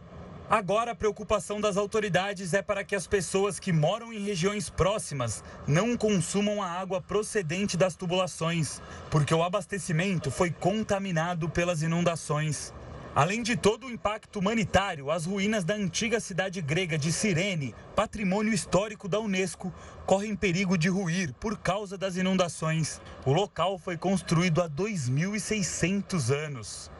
Agora, 0.50 0.90
a 0.90 0.94
preocupação 0.96 1.60
das 1.60 1.76
autoridades 1.76 2.54
é 2.54 2.60
para 2.60 2.82
que 2.82 2.96
as 2.96 3.06
pessoas 3.06 3.60
que 3.60 3.72
moram 3.72 4.12
em 4.12 4.18
regiões 4.18 4.68
próximas 4.68 5.44
não 5.64 5.96
consumam 5.96 6.60
a 6.60 6.68
água 6.68 7.00
procedente 7.00 7.76
das 7.76 7.94
tubulações, 7.94 8.82
porque 9.12 9.32
o 9.32 9.44
abastecimento 9.44 10.28
foi 10.28 10.50
contaminado 10.50 11.48
pelas 11.48 11.82
inundações. 11.82 12.74
Além 13.14 13.44
de 13.44 13.56
todo 13.56 13.86
o 13.86 13.90
impacto 13.92 14.40
humanitário, 14.40 15.12
as 15.12 15.24
ruínas 15.24 15.62
da 15.62 15.74
antiga 15.74 16.18
cidade 16.18 16.60
grega 16.60 16.98
de 16.98 17.12
Cirene, 17.12 17.72
patrimônio 17.94 18.52
histórico 18.52 19.08
da 19.08 19.20
Unesco, 19.20 19.72
correm 20.04 20.34
perigo 20.34 20.76
de 20.76 20.88
ruir 20.88 21.32
por 21.34 21.58
causa 21.58 21.96
das 21.96 22.16
inundações. 22.16 23.00
O 23.24 23.32
local 23.32 23.78
foi 23.78 23.96
construído 23.96 24.60
há 24.60 24.68
2.600 24.68 26.34
anos. 26.34 26.90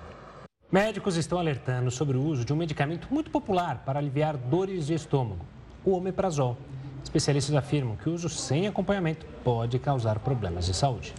Médicos 0.72 1.16
estão 1.16 1.37
alertando 1.37 1.90
sobre 1.90 2.16
o 2.16 2.22
uso 2.22 2.44
de 2.44 2.52
um 2.52 2.56
medicamento 2.56 3.09
muito 3.11 3.28
popular 3.28 3.83
para 3.85 3.98
aliviar 3.98 4.37
dores 4.37 4.87
de 4.87 4.94
estômago, 4.94 5.44
o 5.85 5.96
omeprazol. 5.96 6.56
Especialistas 7.02 7.56
afirmam 7.56 7.96
que 7.96 8.09
o 8.09 8.14
uso 8.14 8.28
sem 8.28 8.68
acompanhamento 8.68 9.26
pode 9.42 9.80
causar 9.80 10.20
problemas 10.20 10.66
de 10.66 10.74
saúde. 10.74 11.12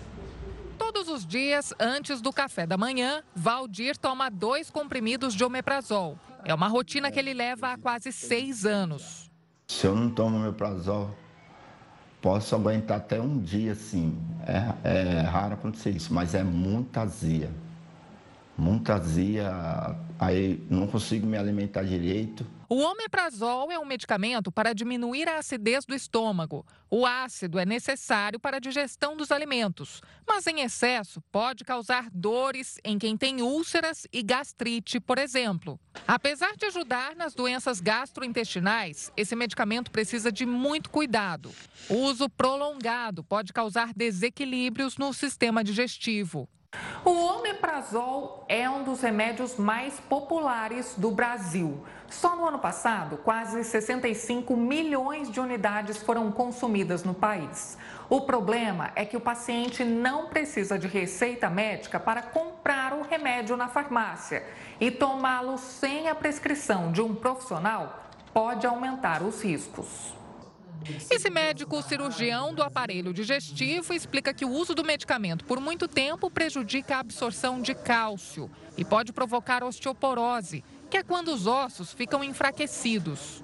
Todos 0.77 1.09
os 1.09 1.25
dias, 1.25 1.73
antes 1.77 2.21
do 2.21 2.31
café 2.31 2.65
da 2.65 2.77
manhã, 2.77 3.23
Valdir 3.35 3.97
toma 3.97 4.29
dois 4.29 4.69
comprimidos 4.69 5.33
de 5.33 5.43
omeprazol. 5.43 6.17
É 6.45 6.53
uma 6.53 6.69
rotina 6.69 7.11
que 7.11 7.19
ele 7.19 7.33
leva 7.33 7.73
há 7.73 7.77
quase 7.77 8.13
seis 8.13 8.65
anos. 8.65 9.29
Se 9.67 9.85
eu 9.85 9.93
não 9.93 10.09
tomo 10.09 10.37
omeprazol, 10.37 11.13
posso 12.21 12.55
aguentar 12.55 12.97
até 12.99 13.19
um 13.19 13.37
dia, 13.37 13.75
sim. 13.75 14.17
É, 14.47 15.19
é 15.19 15.21
raro 15.23 15.55
acontecer 15.55 15.89
isso, 15.89 16.13
mas 16.13 16.33
é 16.33 16.41
muita 16.41 17.01
azia 17.01 17.51
muita 18.57 18.95
azia, 18.95 19.51
aí 20.19 20.63
não 20.69 20.87
consigo 20.87 21.25
me 21.25 21.37
alimentar 21.37 21.83
direito. 21.83 22.45
O 22.69 22.77
omeprazol 22.77 23.69
é 23.69 23.77
um 23.77 23.83
medicamento 23.83 24.49
para 24.49 24.71
diminuir 24.71 25.27
a 25.27 25.39
acidez 25.39 25.83
do 25.83 25.93
estômago. 25.93 26.65
O 26.89 27.05
ácido 27.05 27.59
é 27.59 27.65
necessário 27.65 28.39
para 28.39 28.55
a 28.55 28.59
digestão 28.61 29.17
dos 29.17 29.29
alimentos, 29.29 30.01
mas 30.25 30.47
em 30.47 30.61
excesso 30.61 31.21
pode 31.33 31.65
causar 31.65 32.09
dores 32.13 32.79
em 32.85 32.97
quem 32.97 33.17
tem 33.17 33.41
úlceras 33.41 34.07
e 34.13 34.23
gastrite, 34.23 35.01
por 35.01 35.17
exemplo. 35.17 35.77
Apesar 36.07 36.55
de 36.55 36.65
ajudar 36.67 37.13
nas 37.13 37.33
doenças 37.33 37.81
gastrointestinais, 37.81 39.11
esse 39.17 39.35
medicamento 39.35 39.91
precisa 39.91 40.31
de 40.31 40.45
muito 40.45 40.89
cuidado. 40.89 41.51
O 41.89 41.95
uso 41.95 42.29
prolongado 42.29 43.21
pode 43.21 43.51
causar 43.51 43.91
desequilíbrios 43.93 44.97
no 44.97 45.13
sistema 45.13 45.61
digestivo. 45.61 46.47
O 47.03 47.09
omeprazol 47.09 48.45
é 48.47 48.69
um 48.69 48.83
dos 48.83 49.01
remédios 49.01 49.57
mais 49.57 49.99
populares 49.99 50.93
do 50.95 51.09
Brasil. 51.09 51.83
Só 52.07 52.35
no 52.35 52.45
ano 52.45 52.59
passado, 52.59 53.17
quase 53.17 53.63
65 53.63 54.55
milhões 54.55 55.31
de 55.31 55.39
unidades 55.39 55.97
foram 55.97 56.31
consumidas 56.31 57.03
no 57.03 57.15
país. 57.15 57.75
O 58.07 58.21
problema 58.21 58.91
é 58.95 59.03
que 59.03 59.17
o 59.17 59.21
paciente 59.21 59.83
não 59.83 60.27
precisa 60.27 60.77
de 60.77 60.87
receita 60.87 61.49
médica 61.49 61.99
para 61.99 62.21
comprar 62.21 62.93
o 62.93 63.01
remédio 63.01 63.57
na 63.57 63.67
farmácia 63.67 64.45
e 64.79 64.91
tomá-lo 64.91 65.57
sem 65.57 66.07
a 66.07 66.13
prescrição 66.13 66.91
de 66.91 67.01
um 67.01 67.15
profissional 67.15 68.03
pode 68.31 68.67
aumentar 68.67 69.23
os 69.23 69.41
riscos. 69.41 70.20
Esse 71.09 71.29
médico 71.29 71.81
cirurgião 71.81 72.53
do 72.53 72.63
aparelho 72.63 73.13
digestivo 73.13 73.93
explica 73.93 74.33
que 74.33 74.45
o 74.45 74.49
uso 74.49 74.73
do 74.73 74.83
medicamento 74.83 75.45
por 75.45 75.59
muito 75.59 75.87
tempo 75.87 76.29
prejudica 76.29 76.95
a 76.95 76.99
absorção 76.99 77.61
de 77.61 77.75
cálcio 77.75 78.49
e 78.77 78.83
pode 78.83 79.13
provocar 79.13 79.63
osteoporose, 79.63 80.63
que 80.89 80.97
é 80.97 81.03
quando 81.03 81.29
os 81.29 81.45
ossos 81.45 81.93
ficam 81.93 82.23
enfraquecidos. 82.23 83.43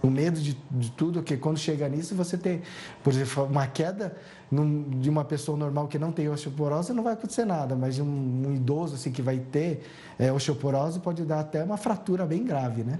O 0.00 0.08
medo 0.08 0.40
de, 0.40 0.56
de 0.70 0.92
tudo, 0.92 1.24
que 1.24 1.36
quando 1.36 1.58
chega 1.58 1.88
nisso, 1.88 2.14
você 2.14 2.38
tem, 2.38 2.62
por 3.02 3.12
exemplo, 3.12 3.44
uma 3.44 3.66
queda 3.66 4.16
num, 4.48 4.88
de 5.00 5.10
uma 5.10 5.24
pessoa 5.24 5.58
normal 5.58 5.88
que 5.88 5.98
não 5.98 6.12
tem 6.12 6.28
osteoporose, 6.28 6.92
não 6.92 7.02
vai 7.02 7.14
acontecer 7.14 7.44
nada, 7.44 7.74
mas 7.74 7.98
um, 7.98 8.06
um 8.06 8.54
idoso 8.54 8.94
assim, 8.94 9.10
que 9.10 9.20
vai 9.20 9.40
ter 9.40 9.82
é, 10.16 10.32
osteoporose 10.32 11.00
pode 11.00 11.24
dar 11.24 11.40
até 11.40 11.64
uma 11.64 11.76
fratura 11.76 12.24
bem 12.24 12.44
grave, 12.44 12.84
né? 12.84 12.96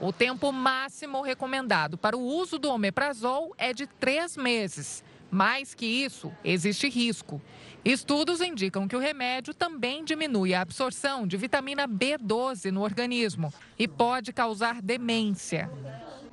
O 0.00 0.12
tempo 0.12 0.52
máximo 0.52 1.22
recomendado 1.22 1.96
para 1.96 2.16
o 2.16 2.20
uso 2.20 2.58
do 2.58 2.70
omeprazol 2.70 3.54
é 3.56 3.72
de 3.72 3.86
três 3.86 4.36
meses. 4.36 5.04
Mais 5.30 5.74
que 5.74 5.86
isso, 5.86 6.32
existe 6.44 6.88
risco. 6.88 7.40
Estudos 7.84 8.40
indicam 8.40 8.88
que 8.88 8.96
o 8.96 9.00
remédio 9.00 9.52
também 9.52 10.04
diminui 10.04 10.54
a 10.54 10.60
absorção 10.60 11.26
de 11.26 11.36
vitamina 11.36 11.88
B12 11.88 12.70
no 12.70 12.82
organismo 12.82 13.52
e 13.78 13.86
pode 13.86 14.32
causar 14.32 14.80
demência. 14.80 15.70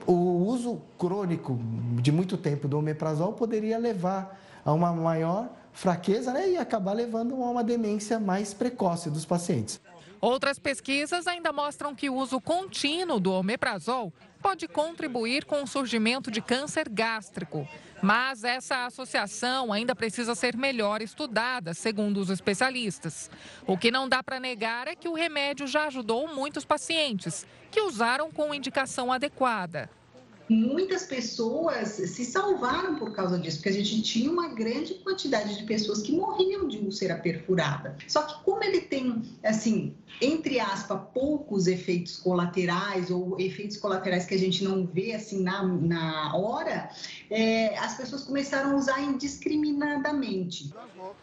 O 0.06 0.46
uso 0.46 0.82
crônico 0.98 1.60
de 2.02 2.12
muito 2.12 2.38
tempo 2.38 2.68
do 2.68 2.78
omeprazol 2.78 3.34
poderia 3.34 3.78
levar 3.78 4.40
a 4.66 4.74
uma 4.74 4.92
maior 4.92 5.50
fraqueza 5.72 6.34
né, 6.34 6.50
e 6.50 6.58
acabar 6.58 6.94
levando 6.94 7.36
a 7.36 7.50
uma 7.50 7.64
demência 7.64 8.20
mais 8.20 8.54
precoce 8.54 9.10
dos 9.10 9.26
pacientes. 9.26 9.80
Outras 10.22 10.60
pesquisas 10.60 11.26
ainda 11.26 11.52
mostram 11.52 11.96
que 11.96 12.08
o 12.08 12.14
uso 12.14 12.40
contínuo 12.40 13.20
do 13.20 13.34
omeprazol 13.34 14.14
pode 14.40 14.68
contribuir 14.68 15.46
com 15.46 15.64
o 15.64 15.68
surgimento 15.68 16.30
de 16.30 16.42
câncer 16.42 16.88
gástrico. 16.88 17.68
Mas 18.04 18.44
essa 18.44 18.86
associação 18.86 19.74
ainda 19.74 19.96
precisa 19.96 20.36
ser 20.36 20.56
melhor 20.56 21.02
estudada, 21.02 21.74
segundo 21.74 22.18
os 22.18 22.30
especialistas. 22.30 23.32
O 23.66 23.76
que 23.76 23.90
não 23.90 24.08
dá 24.08 24.22
para 24.22 24.40
negar 24.40 24.88
é 24.88 24.96
que 24.96 25.08
o 25.08 25.14
remédio 25.14 25.66
já 25.66 25.88
ajudou 25.88 26.28
muitos 26.28 26.66
pacientes 26.66 27.46
que 27.72 27.82
usaram 27.82 28.32
com 28.32 28.54
indicação 28.54 29.12
adequada 29.12 29.90
muitas 30.52 31.04
pessoas 31.04 31.88
se 31.90 32.26
salvaram 32.26 32.96
por 32.96 33.14
causa 33.14 33.40
disso, 33.40 33.58
porque 33.58 33.70
a 33.70 33.74
gente 33.74 34.02
tinha 34.02 34.30
uma 34.30 34.50
grande 34.50 34.96
quantidade 34.96 35.58
de 35.58 35.64
pessoas 35.64 36.02
que 36.02 36.12
morriam 36.12 36.68
de 36.68 36.78
úlcera 36.78 37.16
perfurada. 37.16 37.96
Só 38.08 38.24
que 38.24 38.44
como 38.44 38.62
ele 38.64 38.82
tem, 38.82 39.22
assim, 39.44 39.96
entre 40.22 40.60
aspas, 40.60 41.00
poucos 41.14 41.68
efeitos 41.68 42.18
colaterais 42.18 43.10
ou 43.10 43.40
efeitos 43.40 43.78
colaterais 43.78 44.26
que 44.26 44.34
a 44.34 44.40
gente 44.40 44.64
não 44.64 44.86
vê 44.86 45.14
assim 45.14 45.42
na, 45.42 45.64
na 45.64 46.36
hora, 46.36 46.90
é, 47.32 47.78
as 47.78 47.96
pessoas 47.96 48.24
começaram 48.24 48.72
a 48.72 48.76
usar 48.76 49.00
indiscriminadamente. 49.00 50.74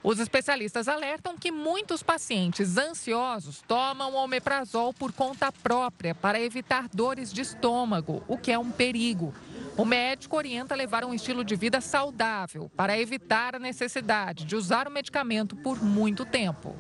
Os 0.03 0.19
especialistas 0.19 0.89
alertam 0.89 1.37
que 1.37 1.53
muitos 1.53 2.03
pacientes 2.03 2.79
ansiosos 2.79 3.63
tomam 3.69 4.15
omeprazol 4.15 4.95
por 4.95 5.13
conta 5.13 5.53
própria 5.53 6.15
para 6.15 6.41
evitar 6.41 6.89
dores 6.89 7.31
de 7.31 7.43
estômago, 7.43 8.23
o 8.27 8.39
que 8.39 8.51
é 8.51 8.59
um 8.59 8.71
perigo. 8.71 9.35
O 9.77 9.85
médico 9.85 10.35
orienta 10.35 10.73
a 10.73 10.77
levar 10.77 11.05
um 11.05 11.13
estilo 11.13 11.45
de 11.45 11.55
vida 11.55 11.79
saudável 11.81 12.71
para 12.75 12.99
evitar 12.99 13.55
a 13.55 13.59
necessidade 13.59 14.47
de 14.47 14.57
usar 14.57 14.89
o 14.89 14.91
medicamento 14.91 15.55
por 15.57 15.85
muito 15.85 16.25
tempo. 16.25 16.75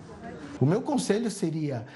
O 0.58 0.64
meu 0.64 0.80
conselho 0.80 1.30
seria 1.30 1.86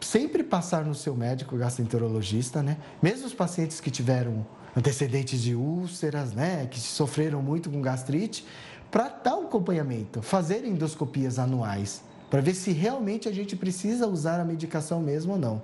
sempre 0.00 0.44
passar 0.44 0.84
no 0.84 0.94
seu 0.94 1.16
médico 1.16 1.56
gastroenterologista, 1.56 2.62
né? 2.62 2.78
Mesmo 3.02 3.26
os 3.26 3.34
pacientes 3.34 3.80
que 3.80 3.90
tiveram 3.90 4.46
antecedentes 4.76 5.42
de 5.42 5.54
úlceras, 5.54 6.32
né, 6.32 6.66
que 6.66 6.78
sofreram 6.78 7.40
muito 7.40 7.70
com 7.70 7.80
gastrite, 7.80 8.44
para 8.90 9.36
um 9.36 9.46
acompanhamento, 9.46 10.20
fazer 10.22 10.64
endoscopias 10.64 11.38
anuais, 11.38 12.02
para 12.30 12.40
ver 12.40 12.54
se 12.54 12.72
realmente 12.72 13.28
a 13.28 13.32
gente 13.32 13.56
precisa 13.56 14.06
usar 14.06 14.38
a 14.38 14.44
medicação 14.44 15.00
mesmo 15.00 15.32
ou 15.32 15.38
não. 15.38 15.62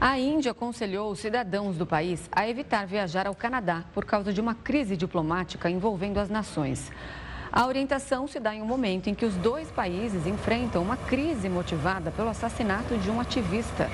A 0.00 0.18
Índia 0.18 0.52
aconselhou 0.52 1.12
os 1.12 1.18
cidadãos 1.18 1.76
do 1.76 1.86
país 1.86 2.22
a 2.32 2.48
evitar 2.48 2.86
viajar 2.86 3.26
ao 3.26 3.34
Canadá 3.34 3.84
por 3.92 4.04
causa 4.04 4.32
de 4.32 4.40
uma 4.40 4.54
crise 4.54 4.96
diplomática 4.96 5.68
envolvendo 5.68 6.18
as 6.18 6.30
nações. 6.30 6.90
A 7.52 7.66
orientação 7.66 8.26
se 8.26 8.40
dá 8.40 8.54
em 8.54 8.62
um 8.62 8.66
momento 8.66 9.10
em 9.10 9.14
que 9.14 9.26
os 9.26 9.34
dois 9.34 9.70
países 9.70 10.26
enfrentam 10.26 10.82
uma 10.82 10.96
crise 10.96 11.48
motivada 11.48 12.10
pelo 12.10 12.28
assassinato 12.28 12.96
de 12.96 13.10
um 13.10 13.20
ativista. 13.20 13.90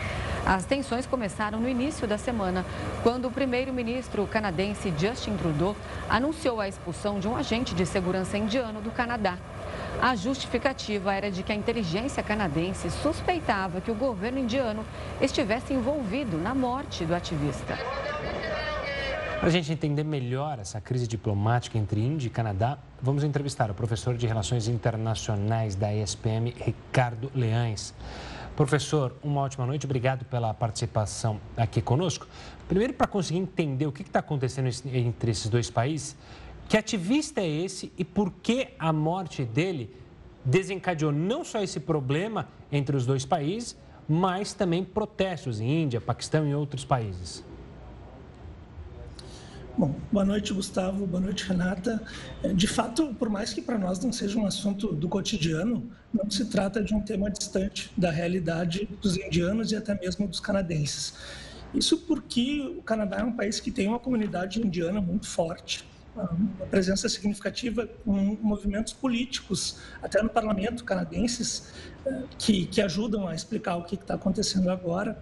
As 0.47 0.65
tensões 0.65 1.07
começaram 1.07 1.59
no 1.59 1.69
início 1.69 2.07
da 2.07 2.17
semana, 2.17 2.65
quando 3.03 3.27
o 3.27 3.33
primeiro-ministro 3.33 4.25
canadense 4.29 4.95
Justin 4.97 5.37
Trudeau 5.37 5.75
anunciou 6.09 6.61
a 6.61 6.69
expulsão 6.69 7.19
de 7.19 7.27
um 7.27 7.35
agente 7.35 7.75
de 7.75 7.85
segurança 7.85 8.39
indiano 8.39 8.81
do 8.81 8.93
Canadá. 8.93 9.37
A 10.01 10.15
justificativa 10.15 11.13
era 11.13 11.33
de 11.33 11.43
que 11.43 11.51
a 11.51 11.55
inteligência 11.55 12.23
canadense 12.23 12.89
suspeitava 12.93 13.81
que 13.81 13.91
o 13.91 13.95
governo 13.95 14.39
indiano 14.39 14.85
estivesse 15.21 15.75
envolvido 15.75 16.39
na 16.39 16.55
morte 16.55 17.05
do 17.05 17.13
ativista. 17.13 17.77
Para 19.41 19.49
a 19.49 19.51
gente 19.51 19.73
entender 19.73 20.05
melhor 20.05 20.61
essa 20.61 20.81
crise 20.81 21.09
diplomática 21.09 21.77
entre 21.77 22.01
Índia 22.01 22.29
e 22.29 22.31
Canadá, 22.31 22.79
vamos 23.03 23.25
entrevistar 23.25 23.69
o 23.69 23.75
professor 23.75 24.17
de 24.17 24.29
Relações 24.29 24.69
Internacionais 24.69 25.75
da 25.75 25.93
ESPM, 25.93 26.55
Ricardo 26.57 27.33
Leães. 27.35 27.93
Professor, 28.57 29.15
uma 29.23 29.43
ótima 29.43 29.67
noite, 29.67 29.85
obrigado 29.85 30.25
pela 30.25 30.55
participação 30.55 31.39
aqui 31.55 31.83
conosco. 31.83 32.27
Primeiro, 32.67 32.95
para 32.95 33.07
conseguir 33.07 33.39
entender 33.39 33.87
o 33.87 33.93
que 33.93 34.01
está 34.01 34.21
acontecendo 34.21 34.71
entre 34.87 35.31
esses 35.31 35.51
dois 35.51 35.69
países, 35.69 36.17
que 36.67 36.75
ativista 36.75 37.43
é 37.43 37.47
esse 37.47 37.93
e 37.99 38.05
por 38.05 38.33
que 38.43 38.69
a 38.79 38.95
morte 38.95 39.45
dele 39.45 39.95
desencadeou 40.43 41.13
não 41.13 41.45
só 41.45 41.61
esse 41.61 41.79
problema 41.79 42.49
entre 42.73 42.97
os 42.97 43.05
dois 43.05 43.27
países, 43.27 43.77
mas 44.09 44.55
também 44.55 44.83
protestos 44.83 45.61
em 45.61 45.83
Índia, 45.83 46.01
Paquistão 46.01 46.49
e 46.49 46.55
outros 46.55 46.83
países? 46.83 47.45
Bom, 49.79 49.95
boa 50.11 50.25
noite, 50.25 50.55
Gustavo. 50.55 51.07
Boa 51.07 51.21
noite, 51.21 51.45
Renata. 51.45 52.03
É, 52.43 52.51
de 52.51 52.67
fato, 52.67 53.15
por 53.19 53.29
mais 53.29 53.53
que 53.53 53.61
para 53.61 53.77
nós 53.77 54.03
não 54.03 54.11
seja 54.11 54.39
um 54.39 54.47
assunto 54.47 54.95
do 54.95 55.07
cotidiano, 55.07 55.91
não 56.15 56.31
se 56.31 56.47
trata 56.47 56.83
de 56.83 56.95
um 56.95 57.03
tema 57.03 57.31
distante 57.31 57.93
da 57.95 58.11
realidade 58.11 58.89
dos 59.03 59.19
indianos 59.19 59.73
e 59.73 59.77
até 59.77 59.95
mesmo 59.95 60.27
dos 60.27 60.41
canadenses. 60.41 61.13
Isso 61.75 61.99
porque 61.99 62.75
o 62.79 62.81
Canadá 62.81 63.19
é 63.19 63.23
um 63.23 63.33
país 63.33 63.61
que 63.61 63.71
tem 63.71 63.87
uma 63.87 63.99
comunidade 63.99 64.63
indiana 64.63 64.99
muito 64.99 65.27
forte, 65.27 65.87
uma 66.17 66.67
presença 66.71 67.07
significativa 67.07 67.87
com 68.03 68.39
movimentos 68.41 68.95
políticos, 68.95 69.79
até 70.03 70.23
no 70.23 70.31
parlamento 70.31 70.85
canadenses, 70.85 71.71
é, 72.07 72.23
que, 72.39 72.65
que 72.65 72.81
ajudam 72.81 73.29
a 73.29 73.35
explicar 73.35 73.77
o 73.77 73.85
que 73.85 73.97
está 73.97 74.15
acontecendo 74.15 74.71
agora. 74.71 75.21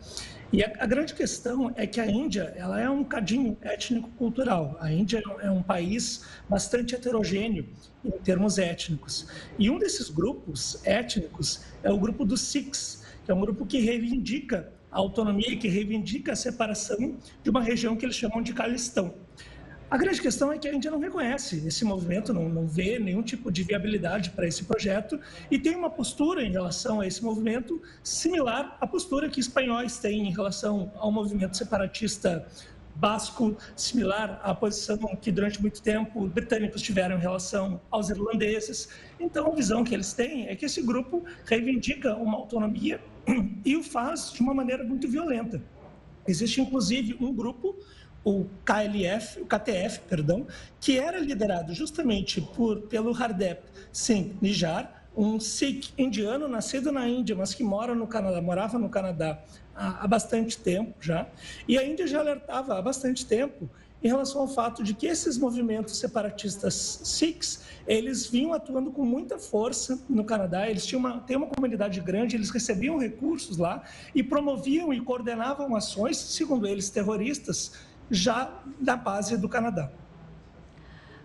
E 0.54 0.62
a, 0.62 0.72
a, 0.78 0.86
grande 0.86 1.14
questão 1.14 1.72
é 1.74 1.84
que 1.84 2.00
a 2.00 2.06
Índia 2.06 2.54
ela 2.56 2.80
é 2.80 2.88
um 2.88 3.02
cadinho 3.02 3.58
étnico-cultural. 3.60 4.76
A 4.78 4.92
Índia 4.92 5.20
é 5.40 5.50
um 5.50 5.60
país 5.60 6.24
bastante 6.48 6.94
heterogêneo 6.94 7.66
em 8.04 8.12
termos 8.12 8.56
étnicos. 8.56 9.26
E 9.58 9.68
um 9.68 9.80
desses 9.80 10.08
grupos 10.08 10.80
étnicos 10.86 11.62
é 11.82 11.90
o 11.90 11.98
grupo 11.98 12.24
dos 12.24 12.40
Sikhs, 12.40 13.02
que 13.24 13.32
é 13.32 13.34
um 13.34 13.40
grupo 13.40 13.66
que 13.66 13.80
reivindica 13.80 14.72
a 14.92 14.98
autonomia, 14.98 15.56
que 15.56 15.66
reivindica 15.66 16.34
a 16.34 16.36
separação 16.36 17.16
de 17.42 17.50
uma 17.50 17.60
região 17.60 17.96
que 17.96 18.06
eles 18.06 18.14
chamam 18.14 18.40
de 18.40 18.54
Calistão. 18.54 19.12
A 19.94 19.96
grande 19.96 20.20
questão 20.20 20.52
é 20.52 20.58
que 20.58 20.66
a 20.66 20.74
Índia 20.74 20.90
não 20.90 20.98
reconhece 20.98 21.64
esse 21.64 21.84
movimento, 21.84 22.34
não, 22.34 22.48
não 22.48 22.66
vê 22.66 22.98
nenhum 22.98 23.22
tipo 23.22 23.48
de 23.48 23.62
viabilidade 23.62 24.30
para 24.30 24.44
esse 24.44 24.64
projeto 24.64 25.20
e 25.48 25.56
tem 25.56 25.76
uma 25.76 25.88
postura 25.88 26.42
em 26.42 26.50
relação 26.50 27.00
a 27.00 27.06
esse 27.06 27.22
movimento 27.22 27.80
similar 28.02 28.76
à 28.80 28.88
postura 28.88 29.28
que 29.28 29.38
espanhóis 29.38 29.96
têm 29.98 30.26
em 30.26 30.32
relação 30.32 30.90
ao 30.96 31.12
movimento 31.12 31.56
separatista 31.56 32.44
basco, 32.96 33.56
similar 33.76 34.40
à 34.42 34.52
posição 34.52 34.98
que 35.22 35.30
durante 35.30 35.62
muito 35.62 35.80
tempo 35.80 36.24
os 36.24 36.32
britânicos 36.32 36.82
tiveram 36.82 37.16
em 37.16 37.20
relação 37.20 37.80
aos 37.88 38.10
irlandeses. 38.10 38.88
Então, 39.20 39.46
a 39.46 39.54
visão 39.54 39.84
que 39.84 39.94
eles 39.94 40.12
têm 40.12 40.48
é 40.48 40.56
que 40.56 40.64
esse 40.64 40.82
grupo 40.82 41.24
reivindica 41.44 42.16
uma 42.16 42.36
autonomia 42.36 43.00
e 43.64 43.76
o 43.76 43.82
faz 43.84 44.32
de 44.32 44.40
uma 44.40 44.54
maneira 44.54 44.82
muito 44.82 45.06
violenta. 45.06 45.62
Existe, 46.26 46.60
inclusive, 46.60 47.16
um 47.20 47.32
grupo 47.32 47.76
o 48.24 48.46
KLF, 48.64 49.40
o 49.40 49.46
KTF, 49.46 50.00
perdão, 50.08 50.46
que 50.80 50.98
era 50.98 51.18
liderado 51.18 51.74
justamente 51.74 52.40
por 52.40 52.80
pelo 52.82 53.12
Hardep 53.12 53.62
Singh 53.92 54.34
Nijar, 54.40 55.04
um 55.16 55.38
Sikh 55.38 55.92
indiano 55.96 56.48
nascido 56.48 56.90
na 56.90 57.06
Índia, 57.06 57.36
mas 57.36 57.54
que 57.54 57.62
mora 57.62 57.94
no 57.94 58.06
Canadá, 58.06 58.40
morava 58.40 58.78
no 58.78 58.88
Canadá 58.88 59.38
há, 59.74 60.04
há 60.04 60.06
bastante 60.08 60.58
tempo 60.58 60.94
já. 61.00 61.28
E 61.68 61.78
a 61.78 61.84
Índia 61.86 62.06
já 62.06 62.18
alertava 62.18 62.76
há 62.76 62.82
bastante 62.82 63.24
tempo 63.24 63.68
em 64.02 64.08
relação 64.08 64.42
ao 64.42 64.48
fato 64.48 64.84
de 64.84 64.92
que 64.92 65.06
esses 65.06 65.38
movimentos 65.38 65.96
separatistas 65.96 67.00
Sikhs, 67.04 67.62
eles 67.86 68.26
vinham 68.26 68.52
atuando 68.52 68.90
com 68.90 69.02
muita 69.02 69.38
força 69.38 69.98
no 70.10 70.24
Canadá, 70.24 70.68
eles 70.68 70.84
tinham 70.84 71.00
uma, 71.00 71.20
têm 71.20 71.38
uma 71.38 71.46
comunidade 71.46 72.00
grande, 72.00 72.36
eles 72.36 72.50
recebiam 72.50 72.98
recursos 72.98 73.56
lá 73.56 73.82
e 74.14 74.22
promoviam 74.22 74.92
e 74.92 75.00
coordenavam 75.00 75.74
ações, 75.74 76.18
segundo 76.18 76.66
eles, 76.66 76.90
terroristas, 76.90 77.72
já 78.10 78.50
da 78.80 78.96
base 78.96 79.36
do 79.36 79.48
Canadá. 79.48 79.90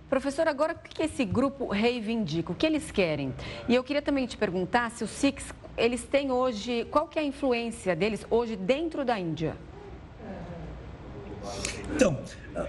Professor, 0.10 0.48
agora 0.48 0.74
o 0.74 0.80
que 0.80 1.04
esse 1.04 1.24
grupo 1.24 1.68
reivindica? 1.68 2.52
O 2.52 2.56
que 2.56 2.66
eles 2.66 2.90
querem? 2.90 3.34
E 3.68 3.76
eu 3.76 3.84
queria 3.84 4.02
também 4.02 4.26
te 4.26 4.36
perguntar 4.36 4.90
se 4.90 5.04
os 5.04 5.12
Sikhs, 5.12 5.54
eles 5.78 6.04
têm 6.04 6.32
hoje, 6.32 6.88
qual 6.90 7.08
que 7.08 7.20
é 7.20 7.22
a 7.22 7.26
influência 7.26 7.96
deles 7.96 8.26
hoje 8.30 8.56
dentro 8.56 9.06
da 9.06 9.20
Índia? 9.20 9.56
Então, 11.96 12.20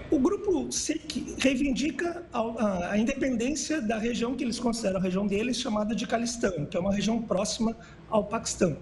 o 0.09 0.19
grupo 0.19 0.71
Sikh 0.71 1.35
reivindica 1.39 2.23
a, 2.31 2.91
a, 2.91 2.97
independência 2.97 3.81
da 3.81 3.97
região 3.97 4.35
que 4.35 4.43
eles 4.43 4.59
consideram 4.59 4.99
a 4.99 5.01
região 5.01 5.27
deles, 5.27 5.57
chamada 5.57 5.95
de 5.95 6.07
Calistão, 6.07 6.65
que 6.65 6.77
é 6.77 6.79
uma 6.79 6.93
região 6.93 7.21
próxima 7.21 7.75
ao 8.09 8.25
Paquistão. 8.25 8.77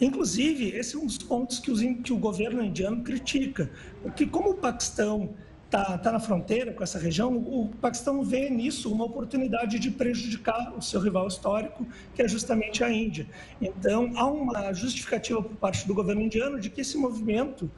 Inclusive, 0.00 0.70
esse 0.70 0.96
é 0.96 0.98
um 0.98 1.06
dos 1.06 1.18
pontos 1.18 1.58
que, 1.58 1.70
os, 1.70 1.80
que 2.02 2.12
o 2.12 2.18
governo 2.18 2.64
indiano 2.64 3.02
critica, 3.02 3.70
porque 4.02 4.26
como 4.26 4.50
o 4.50 4.54
Paquistão 4.54 5.34
está 5.70 5.96
tá 5.96 6.10
na 6.10 6.18
fronteira 6.18 6.72
com 6.72 6.82
essa 6.82 6.98
região, 6.98 7.36
o 7.36 7.68
Paquistão 7.80 8.24
vê 8.24 8.50
nisso 8.50 8.92
uma 8.92 9.04
oportunidade 9.04 9.78
de 9.78 9.88
prejudicar 9.88 10.74
o 10.76 10.82
seu 10.82 11.00
rival 11.00 11.28
histórico, 11.28 11.86
que 12.12 12.20
é 12.20 12.26
justamente 12.26 12.82
a 12.82 12.90
Índia. 12.90 13.28
Então, 13.60 14.10
há 14.16 14.26
uma 14.26 14.72
justificativa 14.72 15.40
por 15.40 15.54
parte 15.56 15.86
do 15.86 15.94
governo 15.94 16.22
indiano 16.22 16.58
de 16.58 16.68
que 16.68 16.80
esse 16.80 16.98
movimento 16.98 17.70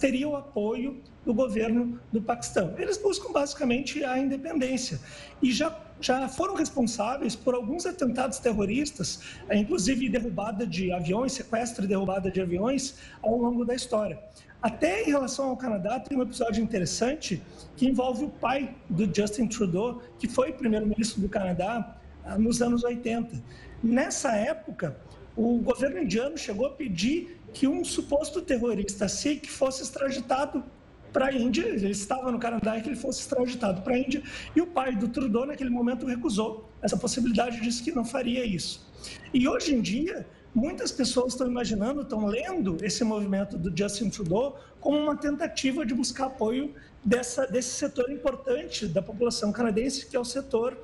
teria 0.00 0.26
o 0.26 0.34
apoio 0.34 1.02
do 1.26 1.34
governo 1.34 2.00
do 2.10 2.22
Paquistão. 2.22 2.74
Eles 2.78 2.96
buscam 2.96 3.30
basicamente 3.32 4.02
a 4.02 4.18
independência 4.18 4.98
e 5.42 5.52
já 5.52 5.78
já 6.00 6.28
foram 6.28 6.54
responsáveis 6.54 7.36
por 7.36 7.54
alguns 7.54 7.86
atentados 7.86 8.38
terroristas, 8.38 9.20
inclusive 9.50 10.08
derrubada 10.08 10.66
de 10.66 10.92
aviões, 10.92 11.32
sequestro 11.32 11.84
e 11.84 11.86
derrubada 11.86 12.30
de 12.30 12.40
aviões 12.40 12.96
ao 13.22 13.38
longo 13.38 13.64
da 13.64 13.74
história. 13.74 14.18
Até 14.64 15.02
em 15.02 15.10
relação 15.10 15.50
ao 15.50 15.58
Canadá, 15.58 16.00
tem 16.00 16.16
um 16.16 16.22
episódio 16.22 16.64
interessante 16.64 17.42
que 17.76 17.86
envolve 17.86 18.24
o 18.24 18.30
pai 18.30 18.74
do 18.88 19.04
Justin 19.14 19.46
Trudeau, 19.46 20.00
que 20.18 20.26
foi 20.26 20.54
primeiro-ministro 20.54 21.20
do 21.20 21.28
Canadá 21.28 21.98
ah, 22.24 22.38
nos 22.38 22.62
anos 22.62 22.82
80. 22.82 23.42
Nessa 23.82 24.34
época, 24.34 24.96
o 25.36 25.58
governo 25.58 25.98
indiano 25.98 26.38
chegou 26.38 26.64
a 26.64 26.70
pedir 26.70 27.38
que 27.52 27.68
um 27.68 27.84
suposto 27.84 28.40
terrorista 28.40 29.06
Sikh 29.06 29.50
fosse 29.50 29.82
extraditado 29.82 30.64
para 31.12 31.26
a 31.26 31.32
Índia. 31.34 31.66
Ele 31.66 31.90
estava 31.90 32.32
no 32.32 32.38
Canadá 32.38 32.78
e 32.78 32.80
que 32.80 32.88
ele 32.88 32.96
fosse 32.96 33.20
extraditado 33.20 33.82
para 33.82 33.92
a 33.92 33.98
Índia. 33.98 34.22
E 34.56 34.62
o 34.62 34.66
pai 34.66 34.96
do 34.96 35.08
Trudeau, 35.08 35.44
naquele 35.44 35.68
momento, 35.68 36.06
recusou 36.06 36.70
essa 36.80 36.96
possibilidade, 36.96 37.60
disse 37.60 37.82
que 37.82 37.92
não 37.92 38.02
faria 38.02 38.42
isso. 38.46 38.90
E 39.34 39.46
hoje 39.46 39.74
em 39.74 39.82
dia, 39.82 40.26
muitas 40.54 40.92
pessoas 40.92 41.32
estão 41.32 41.48
imaginando, 41.48 42.02
estão 42.02 42.26
lendo 42.26 42.78
esse 42.82 43.02
movimento 43.02 43.58
do 43.58 43.76
Justin 43.76 44.08
Trudeau 44.08 44.58
como 44.80 44.98
uma 44.98 45.16
tentativa 45.16 45.84
de 45.84 45.92
buscar 45.92 46.26
apoio 46.26 46.74
dessa, 47.04 47.46
desse 47.46 47.70
setor 47.70 48.10
importante 48.10 48.86
da 48.86 49.02
população 49.02 49.50
canadense, 49.50 50.06
que 50.06 50.16
é 50.16 50.20
o 50.20 50.24
setor 50.24 50.78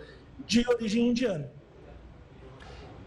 de 0.47 0.69
origem 0.69 1.09
indiana. 1.09 1.49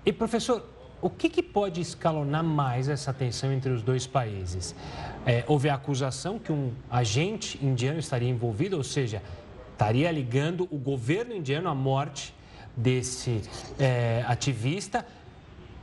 E, 0.05 0.13
professor, 0.13 0.63
o 1.01 1.09
que, 1.09 1.29
que 1.29 1.43
pode 1.43 1.81
escalonar 1.81 2.43
mais 2.43 2.87
essa 2.87 3.11
tensão 3.11 3.51
entre 3.51 3.71
os 3.71 3.81
dois 3.81 4.07
países? 4.07 4.73
É, 5.25 5.43
houve 5.47 5.67
a 5.67 5.75
acusação 5.75 6.39
que 6.39 6.51
um 6.51 6.71
agente 6.89 7.59
indiano 7.63 7.99
estaria 7.99 8.29
envolvido, 8.29 8.77
ou 8.77 8.83
seja, 8.83 9.21
estaria 9.73 10.09
ligando 10.11 10.67
o 10.71 10.77
governo 10.77 11.35
indiano 11.35 11.67
à 11.67 11.75
morte 11.75 12.33
desse 12.75 13.41
é, 13.77 14.23
ativista 14.27 15.05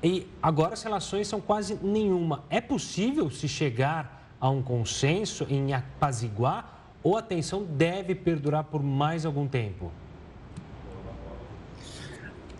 e 0.02 0.26
agora 0.42 0.72
as 0.72 0.82
relações 0.82 1.28
são 1.28 1.40
quase 1.40 1.78
nenhuma. 1.82 2.44
É 2.48 2.60
possível 2.60 3.30
se 3.30 3.46
chegar 3.46 4.34
a 4.40 4.48
um 4.48 4.62
consenso 4.62 5.46
em 5.50 5.74
apaziguar 5.74 6.94
ou 7.02 7.16
a 7.16 7.22
tensão 7.22 7.64
deve 7.64 8.14
perdurar 8.14 8.64
por 8.64 8.82
mais 8.82 9.26
algum 9.26 9.46
tempo? 9.46 9.92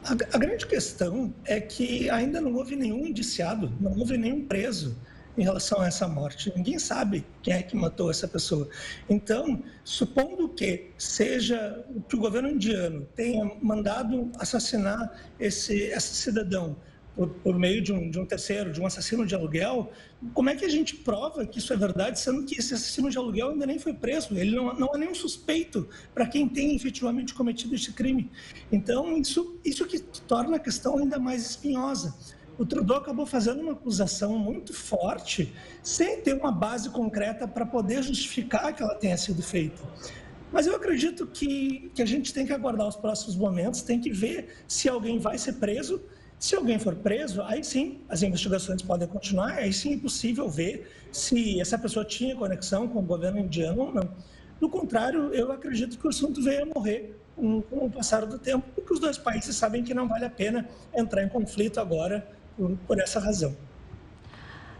A, 0.04 0.12
a, 0.12 0.38
grande 0.38 0.66
questão 0.66 1.32
é 1.44 1.60
que 1.60 2.08
ainda 2.10 2.40
não 2.40 2.54
houve 2.54 2.74
nenhum 2.76 3.06
indiciado, 3.06 3.72
não 3.80 3.98
houve 3.98 4.16
nenhum 4.16 4.44
preso 4.46 4.96
em 5.36 5.42
relação 5.42 5.80
a 5.80 5.86
essa 5.86 6.08
morte. 6.08 6.52
Ninguém 6.56 6.78
sabe 6.78 7.24
quem 7.42 7.54
é 7.54 7.62
que 7.62 7.76
matou 7.76 8.10
essa 8.10 8.26
pessoa. 8.26 8.68
Então, 9.08 9.62
supondo 9.84 10.48
que 10.48 10.90
seja 10.98 11.84
que 12.08 12.16
o 12.16 12.18
governo 12.18 12.50
indiano 12.50 13.06
tenha 13.14 13.50
mandado 13.62 14.30
assassinar 14.38 15.12
esse, 15.38 15.74
esse 15.74 16.14
cidadão 16.14 16.76
por, 17.20 17.28
por 17.28 17.58
meio 17.58 17.82
de 17.82 17.92
um, 17.92 18.08
de 18.08 18.18
um, 18.18 18.24
terceiro, 18.24 18.72
de 18.72 18.80
um 18.80 18.86
assassino 18.86 19.26
de 19.26 19.34
aluguel, 19.34 19.92
como 20.32 20.48
é 20.48 20.56
que 20.56 20.64
a 20.64 20.68
gente 20.70 20.96
prova 20.96 21.44
que 21.44 21.58
isso 21.58 21.70
é 21.70 21.76
verdade, 21.76 22.18
sendo 22.18 22.46
que 22.46 22.58
esse 22.58 22.72
assassino 22.72 23.10
de 23.10 23.18
aluguel 23.18 23.50
ainda 23.50 23.66
nem 23.66 23.78
foi 23.78 23.92
preso? 23.92 24.34
Ele 24.38 24.56
não, 24.56 24.72
não 24.72 24.94
é 24.94 24.96
nenhum 24.96 25.14
suspeito 25.14 25.86
para 26.14 26.26
quem 26.26 26.48
tem 26.48 26.74
efetivamente 26.74 27.34
cometido 27.34 27.74
esse 27.74 27.92
crime. 27.92 28.30
Então, 28.72 29.18
isso, 29.18 29.60
isso 29.62 29.84
que 29.84 30.00
torna 30.00 30.56
a 30.56 30.58
questão 30.58 30.96
ainda 30.96 31.18
mais 31.18 31.44
espinhosa. 31.44 32.14
O 32.56 32.64
Trudeau 32.64 32.96
acabou 32.96 33.26
fazendo 33.26 33.60
uma 33.60 33.72
acusação 33.72 34.38
muito 34.38 34.72
forte, 34.72 35.52
sem 35.82 36.22
ter 36.22 36.32
uma 36.32 36.50
base 36.50 36.88
concreta 36.88 37.46
para 37.46 37.66
poder 37.66 38.02
justificar 38.02 38.74
que 38.74 38.82
ela 38.82 38.94
tenha 38.94 39.18
sido 39.18 39.42
feita. 39.42 39.82
Mas 40.50 40.66
eu 40.66 40.74
acredito 40.74 41.26
que, 41.26 41.90
que 41.94 42.00
a 42.00 42.06
gente 42.06 42.32
tem 42.32 42.46
que 42.46 42.52
aguardar 42.54 42.88
os 42.88 42.96
próximos 42.96 43.36
momentos, 43.36 43.82
tem 43.82 44.00
que 44.00 44.10
ver 44.10 44.48
se 44.66 44.88
alguém 44.88 45.18
vai 45.18 45.36
ser 45.36 45.54
preso 45.54 46.00
se 46.40 46.56
alguém 46.56 46.78
for 46.78 46.96
preso, 46.96 47.42
aí 47.42 47.62
sim 47.62 48.00
as 48.08 48.22
investigações 48.22 48.80
podem 48.80 49.06
continuar, 49.06 49.58
aí 49.58 49.74
sim 49.74 49.92
é 49.92 49.98
possível 49.98 50.48
ver 50.48 50.90
se 51.12 51.60
essa 51.60 51.78
pessoa 51.78 52.02
tinha 52.02 52.34
conexão 52.34 52.88
com 52.88 53.00
o 53.00 53.02
governo 53.02 53.38
indiano 53.38 53.82
ou 53.82 53.92
não. 53.92 54.08
Do 54.58 54.66
contrário, 54.66 55.34
eu 55.34 55.52
acredito 55.52 55.98
que 55.98 56.06
o 56.06 56.08
assunto 56.08 56.42
veio 56.42 56.62
a 56.62 56.66
morrer 56.66 57.14
com, 57.36 57.60
com 57.60 57.84
o 57.84 57.90
passar 57.90 58.24
do 58.24 58.38
tempo, 58.38 58.66
porque 58.74 58.90
os 58.90 58.98
dois 58.98 59.18
países 59.18 59.54
sabem 59.54 59.84
que 59.84 59.92
não 59.92 60.08
vale 60.08 60.24
a 60.24 60.30
pena 60.30 60.66
entrar 60.96 61.22
em 61.22 61.28
conflito 61.28 61.78
agora 61.78 62.26
por, 62.56 62.74
por 62.86 62.98
essa 62.98 63.20
razão. 63.20 63.54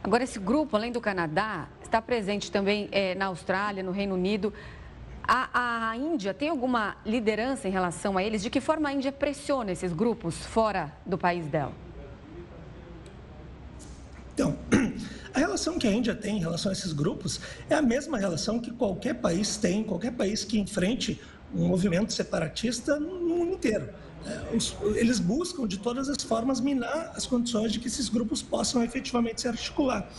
Agora, 0.03 0.25
esse 0.25 0.39
grupo, 0.39 0.79
além 0.79 0.91
do 0.91 1.01
Canadá, 1.01 1.69
está 1.83 2.01
presente 2.01 2.51
também 2.51 2.89
é, 2.91 3.15
na 3.15 3.27
Austrália, 3.27 3.83
no 3.83 3.93
Reino 3.93 4.15
Unido. 4.15 4.51
A, 5.33 5.91
a, 5.91 5.97
Índia 5.97 6.35
tem 6.35 6.49
alguma 6.49 6.97
liderança 7.07 7.69
em 7.69 7.71
relação 7.71 8.19
a 8.19 8.23
eles? 8.25 8.43
De 8.43 8.51
que 8.51 8.61
forma 8.61 8.89
a 8.89 8.93
Índia 8.93 9.13
pressiona 9.13 9.71
esses 9.71 9.93
grupos 9.93 10.35
fora 10.35 10.93
do 11.07 11.17
país 11.17 11.47
dela? 11.47 11.73
Então, 14.35 14.59
a 15.33 15.39
relação 15.39 15.79
que 15.79 15.87
a 15.87 15.93
Índia 15.93 16.17
tem 16.17 16.39
em 16.39 16.41
relação 16.41 16.71
a 16.71 16.73
esses 16.73 16.93
grupos 16.93 17.41
é 17.69 17.77
a 17.77 17.83
mesma 17.83 18.19
relação 18.19 18.59
que 18.59 18.73
qualquer 18.73 19.21
país 19.21 19.57
tem, 19.57 19.85
qualquer 19.85 20.11
país 20.11 20.43
que 20.43 20.59
enfrente 20.59 21.21
um 21.55 21.69
movimento 21.69 22.13
separatista 22.13 22.99
no 22.99 23.21
mundo 23.21 23.53
inteiro. 23.53 23.89
É, 24.27 24.99
eles 24.99 25.21
buscam 25.21 25.65
de 25.65 25.79
todas 25.79 26.09
as 26.09 26.25
formas 26.25 26.61
minar 26.61 27.13
as 27.15 27.25
condições 27.25 27.71
de 27.71 27.79
que 27.79 27.87
esses 27.87 28.09
grupos 28.09 28.43
possam 28.43 28.83
efetivamente 28.83 29.43
se 29.43 29.47
articular. 29.47 30.11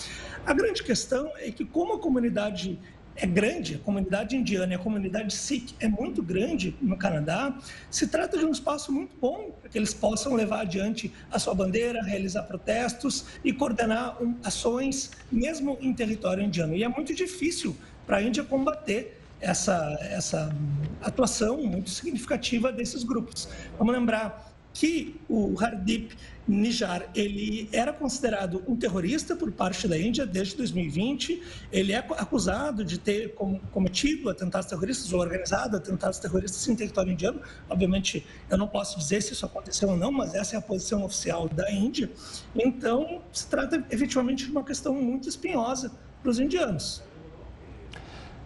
A 0.45 0.53
grande 0.53 0.81
questão 0.81 1.29
é 1.35 1.51
que, 1.51 1.65
como 1.65 1.95
a 1.95 1.99
comunidade 1.99 2.79
é 3.21 3.27
grande, 3.27 3.75
a 3.75 3.77
comunidade 3.77 4.35
indiana 4.35 4.73
e 4.73 4.75
a 4.75 4.79
comunidade 4.79 5.31
Sikh 5.31 5.75
é 5.79 5.87
muito 5.87 6.23
grande 6.23 6.75
no 6.81 6.97
Canadá, 6.97 7.55
se 7.89 8.07
trata 8.07 8.35
de 8.35 8.43
um 8.43 8.51
espaço 8.51 8.91
muito 8.91 9.15
bom 9.21 9.51
para 9.61 9.69
que 9.69 9.77
eles 9.77 9.93
possam 9.93 10.33
levar 10.33 10.61
adiante 10.61 11.13
a 11.31 11.37
sua 11.37 11.53
bandeira, 11.53 12.01
realizar 12.01 12.41
protestos 12.43 13.25
e 13.43 13.53
coordenar 13.53 14.17
ações, 14.43 15.11
mesmo 15.31 15.77
em 15.81 15.93
território 15.93 16.43
indiano. 16.43 16.75
E 16.75 16.83
é 16.83 16.87
muito 16.87 17.13
difícil 17.13 17.77
para 18.07 18.17
a 18.17 18.23
Índia 18.23 18.43
combater 18.43 19.21
essa, 19.39 19.99
essa 20.01 20.55
atuação 20.99 21.61
muito 21.61 21.91
significativa 21.91 22.71
desses 22.71 23.03
grupos. 23.03 23.47
Vamos 23.77 23.93
lembrar 23.93 24.50
que 24.73 25.19
o 25.27 25.55
Hardeep 25.59 26.15
Nijar 26.47 27.09
ele 27.15 27.69
era 27.71 27.93
considerado 27.93 28.63
um 28.67 28.75
terrorista 28.75 29.35
por 29.35 29.51
parte 29.51 29.87
da 29.87 29.97
Índia 29.97 30.25
desde 30.25 30.57
2020. 30.57 31.41
Ele 31.71 31.93
é 31.93 31.97
acusado 31.97 32.83
de 32.83 32.97
ter 32.97 33.35
cometido 33.71 34.29
atentados 34.29 34.67
terroristas 34.67 35.13
ou 35.13 35.19
organizado 35.19 35.77
atentados 35.77 36.19
terroristas 36.19 36.67
em 36.67 36.75
território 36.75 37.13
indiano. 37.13 37.41
Obviamente, 37.69 38.25
eu 38.49 38.57
não 38.57 38.67
posso 38.67 38.97
dizer 38.97 39.21
se 39.21 39.33
isso 39.33 39.45
aconteceu 39.45 39.89
ou 39.89 39.97
não, 39.97 40.11
mas 40.11 40.33
essa 40.33 40.55
é 40.55 40.59
a 40.59 40.61
posição 40.61 41.03
oficial 41.03 41.47
da 41.47 41.71
Índia. 41.71 42.09
Então, 42.55 43.21
se 43.31 43.47
trata 43.47 43.85
efetivamente 43.89 44.45
de 44.45 44.51
uma 44.51 44.63
questão 44.63 44.93
muito 44.95 45.29
espinhosa 45.29 45.91
para 46.21 46.31
os 46.31 46.39
indianos. 46.39 47.03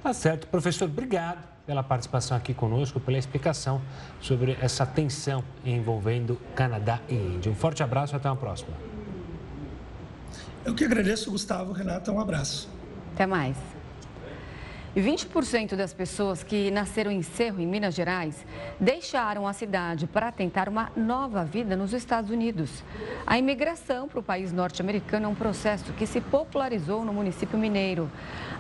Tá 0.03 0.13
certo, 0.13 0.47
professor. 0.47 0.85
Obrigado 0.85 1.54
pela 1.65 1.81
participação 1.83 2.37
aqui 2.37 2.53
conosco, 2.53 2.99
pela 2.99 3.17
explicação 3.17 3.81
sobre 4.21 4.57
essa 4.61 4.85
tensão 4.85 5.43
envolvendo 5.65 6.39
Canadá 6.55 6.99
e 7.09 7.15
Índia. 7.15 7.51
Um 7.51 7.55
forte 7.55 7.81
abraço 7.81 8.15
e 8.15 8.17
até 8.17 8.29
uma 8.29 8.35
próxima. 8.35 8.75
Eu 10.63 10.73
que 10.73 10.83
agradeço, 10.83 11.31
Gustavo, 11.31 11.73
Renata, 11.73 12.11
um 12.11 12.19
abraço. 12.19 12.69
Até 13.13 13.25
mais. 13.25 13.57
E 14.95 15.01
20% 15.01 15.75
das 15.75 15.93
pessoas 15.93 16.41
que 16.41 16.71
nasceram 16.71 17.11
em 17.11 17.21
Cerro, 17.21 17.59
em 17.59 17.67
Minas 17.67 17.93
Gerais, 17.93 18.45
deixaram 18.79 19.45
a 19.45 19.51
cidade 19.51 20.07
para 20.07 20.31
tentar 20.31 20.69
uma 20.69 20.89
nova 20.95 21.43
vida 21.43 21.75
nos 21.75 21.91
Estados 21.91 22.31
Unidos. 22.31 22.81
A 23.27 23.37
imigração 23.37 24.07
para 24.07 24.21
o 24.21 24.23
país 24.23 24.53
norte-americano 24.53 25.25
é 25.25 25.27
um 25.27 25.35
processo 25.35 25.91
que 25.93 26.07
se 26.07 26.21
popularizou 26.21 27.03
no 27.03 27.11
município 27.11 27.59
mineiro. 27.59 28.09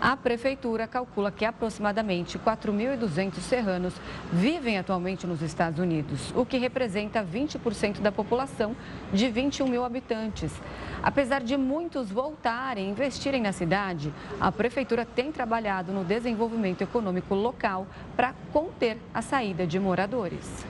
A 0.01 0.17
prefeitura 0.17 0.87
calcula 0.87 1.31
que 1.31 1.45
aproximadamente 1.45 2.37
4.200 2.37 3.39
serranos 3.39 3.93
vivem 4.31 4.77
atualmente 4.77 5.25
nos 5.25 5.41
Estados 5.41 5.79
Unidos, 5.79 6.33
o 6.35 6.45
que 6.45 6.57
representa 6.57 7.23
20% 7.23 8.01
da 8.01 8.11
população 8.11 8.75
de 9.13 9.29
21 9.29 9.67
mil 9.67 9.83
habitantes. 9.85 10.51
Apesar 11.01 11.41
de 11.41 11.55
muitos 11.55 12.09
voltarem 12.09 12.87
e 12.87 12.89
investirem 12.89 13.41
na 13.41 13.51
cidade, 13.51 14.13
a 14.39 14.51
prefeitura 14.51 15.05
tem 15.05 15.31
trabalhado 15.31 15.93
no 15.93 16.03
desenvolvimento 16.03 16.81
econômico 16.81 17.33
local 17.33 17.87
para 18.15 18.33
conter 18.51 18.97
a 19.13 19.21
saída 19.21 19.65
de 19.65 19.79
moradores. 19.79 20.65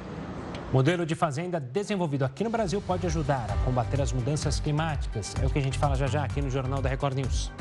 Modelo 0.71 1.05
de 1.05 1.15
fazenda 1.15 1.59
desenvolvido 1.59 2.25
aqui 2.25 2.43
no 2.43 2.49
Brasil 2.49 2.81
pode 2.81 3.05
ajudar 3.05 3.47
a 3.49 3.65
combater 3.65 4.01
as 4.01 4.11
mudanças 4.11 4.59
climáticas. 4.59 5.33
É 5.41 5.45
o 5.45 5.49
que 5.49 5.59
a 5.59 5.61
gente 5.61 5.77
fala 5.77 5.95
já 5.95 6.07
já 6.07 6.23
aqui 6.23 6.41
no 6.41 6.49
Jornal 6.49 6.81
da 6.81 6.89
Record 6.89 7.15
News. 7.15 7.51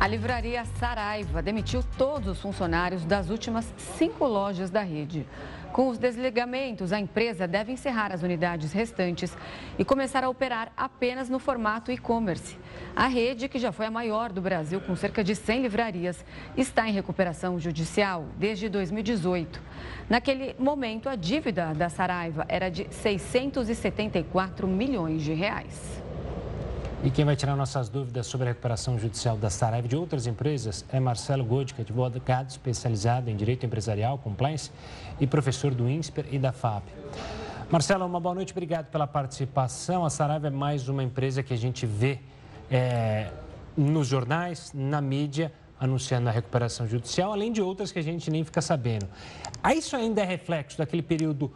A 0.00 0.06
livraria 0.06 0.64
Saraiva 0.64 1.42
demitiu 1.42 1.84
todos 1.98 2.26
os 2.28 2.40
funcionários 2.40 3.04
das 3.04 3.28
últimas 3.28 3.70
cinco 3.76 4.24
lojas 4.24 4.70
da 4.70 4.80
rede. 4.80 5.26
Com 5.74 5.90
os 5.90 5.98
desligamentos, 5.98 6.90
a 6.90 6.98
empresa 6.98 7.46
deve 7.46 7.70
encerrar 7.70 8.10
as 8.10 8.22
unidades 8.22 8.72
restantes 8.72 9.36
e 9.78 9.84
começar 9.84 10.24
a 10.24 10.30
operar 10.30 10.72
apenas 10.74 11.28
no 11.28 11.38
formato 11.38 11.92
e-commerce. 11.92 12.56
A 12.96 13.08
rede, 13.08 13.46
que 13.46 13.58
já 13.58 13.72
foi 13.72 13.84
a 13.84 13.90
maior 13.90 14.32
do 14.32 14.40
Brasil, 14.40 14.80
com 14.80 14.96
cerca 14.96 15.22
de 15.22 15.36
100 15.36 15.60
livrarias, 15.60 16.24
está 16.56 16.88
em 16.88 16.92
recuperação 16.92 17.60
judicial 17.60 18.24
desde 18.38 18.70
2018. 18.70 19.60
Naquele 20.08 20.56
momento, 20.58 21.10
a 21.10 21.14
dívida 21.14 21.74
da 21.74 21.90
Saraiva 21.90 22.46
era 22.48 22.70
de 22.70 22.86
674 22.90 24.66
milhões 24.66 25.20
de 25.20 25.34
reais. 25.34 25.99
E 27.02 27.10
quem 27.10 27.24
vai 27.24 27.34
tirar 27.34 27.56
nossas 27.56 27.88
dúvidas 27.88 28.26
sobre 28.26 28.48
a 28.48 28.50
recuperação 28.50 28.98
judicial 28.98 29.34
da 29.34 29.48
Saraiva 29.48 29.86
e 29.86 29.88
de 29.88 29.96
outras 29.96 30.26
empresas 30.26 30.84
é 30.92 31.00
Marcelo 31.00 31.42
Godic, 31.42 31.80
advogado 31.80 32.50
especializado 32.50 33.30
em 33.30 33.36
direito 33.36 33.64
empresarial, 33.64 34.18
compliance 34.18 34.70
e 35.18 35.26
professor 35.26 35.74
do 35.74 35.88
INSPER 35.88 36.26
e 36.30 36.38
da 36.38 36.52
FAP. 36.52 36.84
Marcelo, 37.70 38.04
uma 38.04 38.20
boa 38.20 38.34
noite, 38.34 38.52
obrigado 38.52 38.90
pela 38.90 39.06
participação. 39.06 40.04
A 40.04 40.10
Saraiva 40.10 40.48
é 40.48 40.50
mais 40.50 40.90
uma 40.90 41.02
empresa 41.02 41.42
que 41.42 41.54
a 41.54 41.56
gente 41.56 41.86
vê 41.86 42.18
é, 42.70 43.30
nos 43.74 44.06
jornais, 44.06 44.70
na 44.74 45.00
mídia, 45.00 45.50
anunciando 45.80 46.28
a 46.28 46.32
recuperação 46.32 46.86
judicial, 46.86 47.32
além 47.32 47.50
de 47.50 47.62
outras 47.62 47.90
que 47.90 47.98
a 47.98 48.02
gente 48.02 48.30
nem 48.30 48.44
fica 48.44 48.60
sabendo. 48.60 49.08
Aí 49.62 49.78
isso 49.78 49.96
ainda 49.96 50.20
é 50.20 50.24
reflexo 50.26 50.76
daquele 50.76 51.02
período 51.02 51.50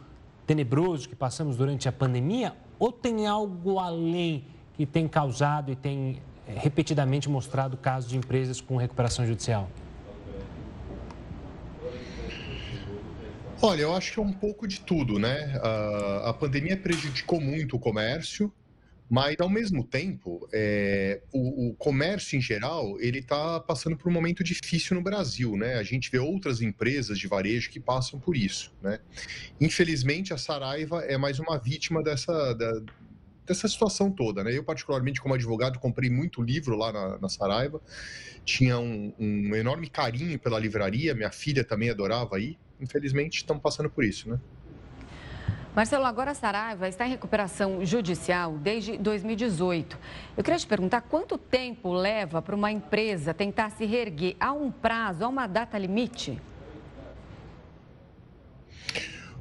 tenebroso 0.47 1.07
que 1.07 1.15
passamos 1.15 1.55
durante 1.55 1.87
a 1.87 1.91
pandemia 1.91 2.55
ou 2.79 2.91
tem 2.91 3.27
algo 3.27 3.77
além? 3.77 4.54
Que 4.75 4.85
tem 4.85 5.07
causado 5.07 5.71
e 5.71 5.75
tem 5.75 6.21
eh, 6.47 6.53
repetidamente 6.57 7.29
mostrado 7.29 7.77
casos 7.77 8.09
de 8.09 8.17
empresas 8.17 8.59
com 8.61 8.77
recuperação 8.77 9.25
judicial? 9.25 9.69
Olha, 13.61 13.81
eu 13.81 13.95
acho 13.95 14.13
que 14.13 14.19
é 14.19 14.21
um 14.21 14.33
pouco 14.33 14.67
de 14.67 14.81
tudo, 14.81 15.17
né? 15.17 15.59
A 16.23 16.33
pandemia 16.33 16.77
prejudicou 16.77 17.39
muito 17.39 17.77
o 17.77 17.79
comércio, 17.79 18.53
mas 19.09 19.35
ao 19.39 19.49
mesmo 19.49 19.83
tempo, 19.83 20.47
é, 20.51 21.21
o, 21.31 21.69
o, 21.69 21.73
comércio 21.75 22.37
em 22.37 22.41
geral 22.41 22.99
ele 22.99 23.19
está 23.19 23.59
passando 23.59 23.95
por 23.95 24.09
um 24.09 24.11
momento 24.11 24.43
difícil 24.43 24.95
no 24.95 25.01
Brasil, 25.01 25.55
né? 25.55 25.75
A 25.75 25.83
gente 25.83 26.11
vê 26.11 26.19
outras 26.19 26.61
empresas 26.61 27.17
de 27.17 27.27
varejo 27.27 27.69
que 27.69 27.79
passam 27.79 28.19
por 28.19 28.35
isso, 28.35 28.73
né? 28.81 28.99
Infelizmente, 29.61 30.33
a 30.33 30.37
Saraiva 30.37 31.01
é 31.03 31.17
mais 31.17 31.39
uma 31.39 31.57
vítima 31.57 32.03
dessa 32.03 32.53
da, 32.53 32.81
dessa 33.45 33.67
situação 33.67 34.11
toda, 34.11 34.43
né? 34.43 34.57
Eu, 34.57 34.63
particularmente, 34.63 35.21
como 35.21 35.33
advogado, 35.33 35.79
comprei 35.79 36.09
muito 36.09 36.41
livro 36.41 36.75
lá 36.75 36.91
na, 36.91 37.19
na 37.19 37.29
Saraiva, 37.29 37.81
tinha 38.43 38.77
um, 38.77 39.13
um, 39.19 39.55
enorme 39.55 39.89
carinho 39.89 40.37
pela 40.39 40.59
livraria, 40.59 41.13
minha 41.13 41.31
filha 41.31 41.63
também 41.63 41.89
adorava 41.89 42.39
ir. 42.39 42.57
Infelizmente, 42.79 43.37
estamos 43.37 43.61
passando 43.61 43.89
por 43.89 44.03
isso, 44.03 44.29
né? 44.29 44.39
Marcelo, 45.75 46.05
agora 46.05 46.31
a 46.31 46.33
Saraiva 46.33 46.87
está 46.87 47.05
em 47.05 47.09
recuperação 47.09 47.85
judicial 47.85 48.57
desde 48.57 48.97
2018. 48.97 49.99
Eu 50.37 50.43
queria 50.43 50.57
te 50.57 50.65
perguntar 50.65 51.01
quanto 51.01 51.37
tempo 51.37 51.91
leva 51.91 52.41
para 52.41 52.55
uma 52.55 52.71
empresa 52.71 53.33
tentar 53.33 53.71
se 53.71 53.85
reerguer? 53.85 54.37
Há 54.39 54.53
um 54.53 54.71
prazo, 54.71 55.25
há 55.25 55.27
uma 55.27 55.47
data 55.47 55.77
limite? 55.77 56.41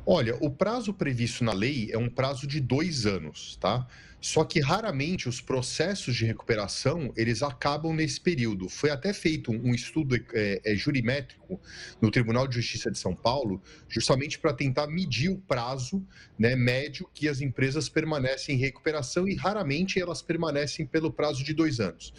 Olha, 0.06 0.36
o 0.40 0.50
prazo 0.50 0.92
previsto 0.92 1.42
na 1.42 1.52
lei 1.52 1.90
é 1.90 1.98
um 1.98 2.10
prazo 2.10 2.46
de 2.46 2.60
dois 2.60 3.06
anos, 3.06 3.56
tá? 3.56 3.86
Só 4.24 4.42
que 4.42 4.58
raramente 4.58 5.28
os 5.28 5.42
processos 5.42 6.16
de 6.16 6.24
recuperação 6.24 7.12
eles 7.14 7.42
acabam 7.42 7.92
nesse 7.92 8.18
período. 8.18 8.70
Foi 8.70 8.88
até 8.88 9.12
feito 9.12 9.52
um 9.52 9.74
estudo 9.74 10.16
é, 10.32 10.62
é, 10.64 10.74
jurimétrico 10.74 11.60
no 12.00 12.10
Tribunal 12.10 12.48
de 12.48 12.54
Justiça 12.54 12.90
de 12.90 12.98
São 12.98 13.14
Paulo, 13.14 13.62
justamente 13.86 14.38
para 14.38 14.54
tentar 14.54 14.86
medir 14.86 15.28
o 15.28 15.36
prazo 15.36 16.02
né, 16.38 16.56
médio 16.56 17.06
que 17.12 17.28
as 17.28 17.42
empresas 17.42 17.86
permanecem 17.90 18.56
em 18.56 18.58
recuperação 18.58 19.28
e 19.28 19.34
raramente 19.34 20.00
elas 20.00 20.22
permanecem 20.22 20.86
pelo 20.86 21.12
prazo 21.12 21.44
de 21.44 21.52
dois 21.52 21.78
anos. 21.78 22.14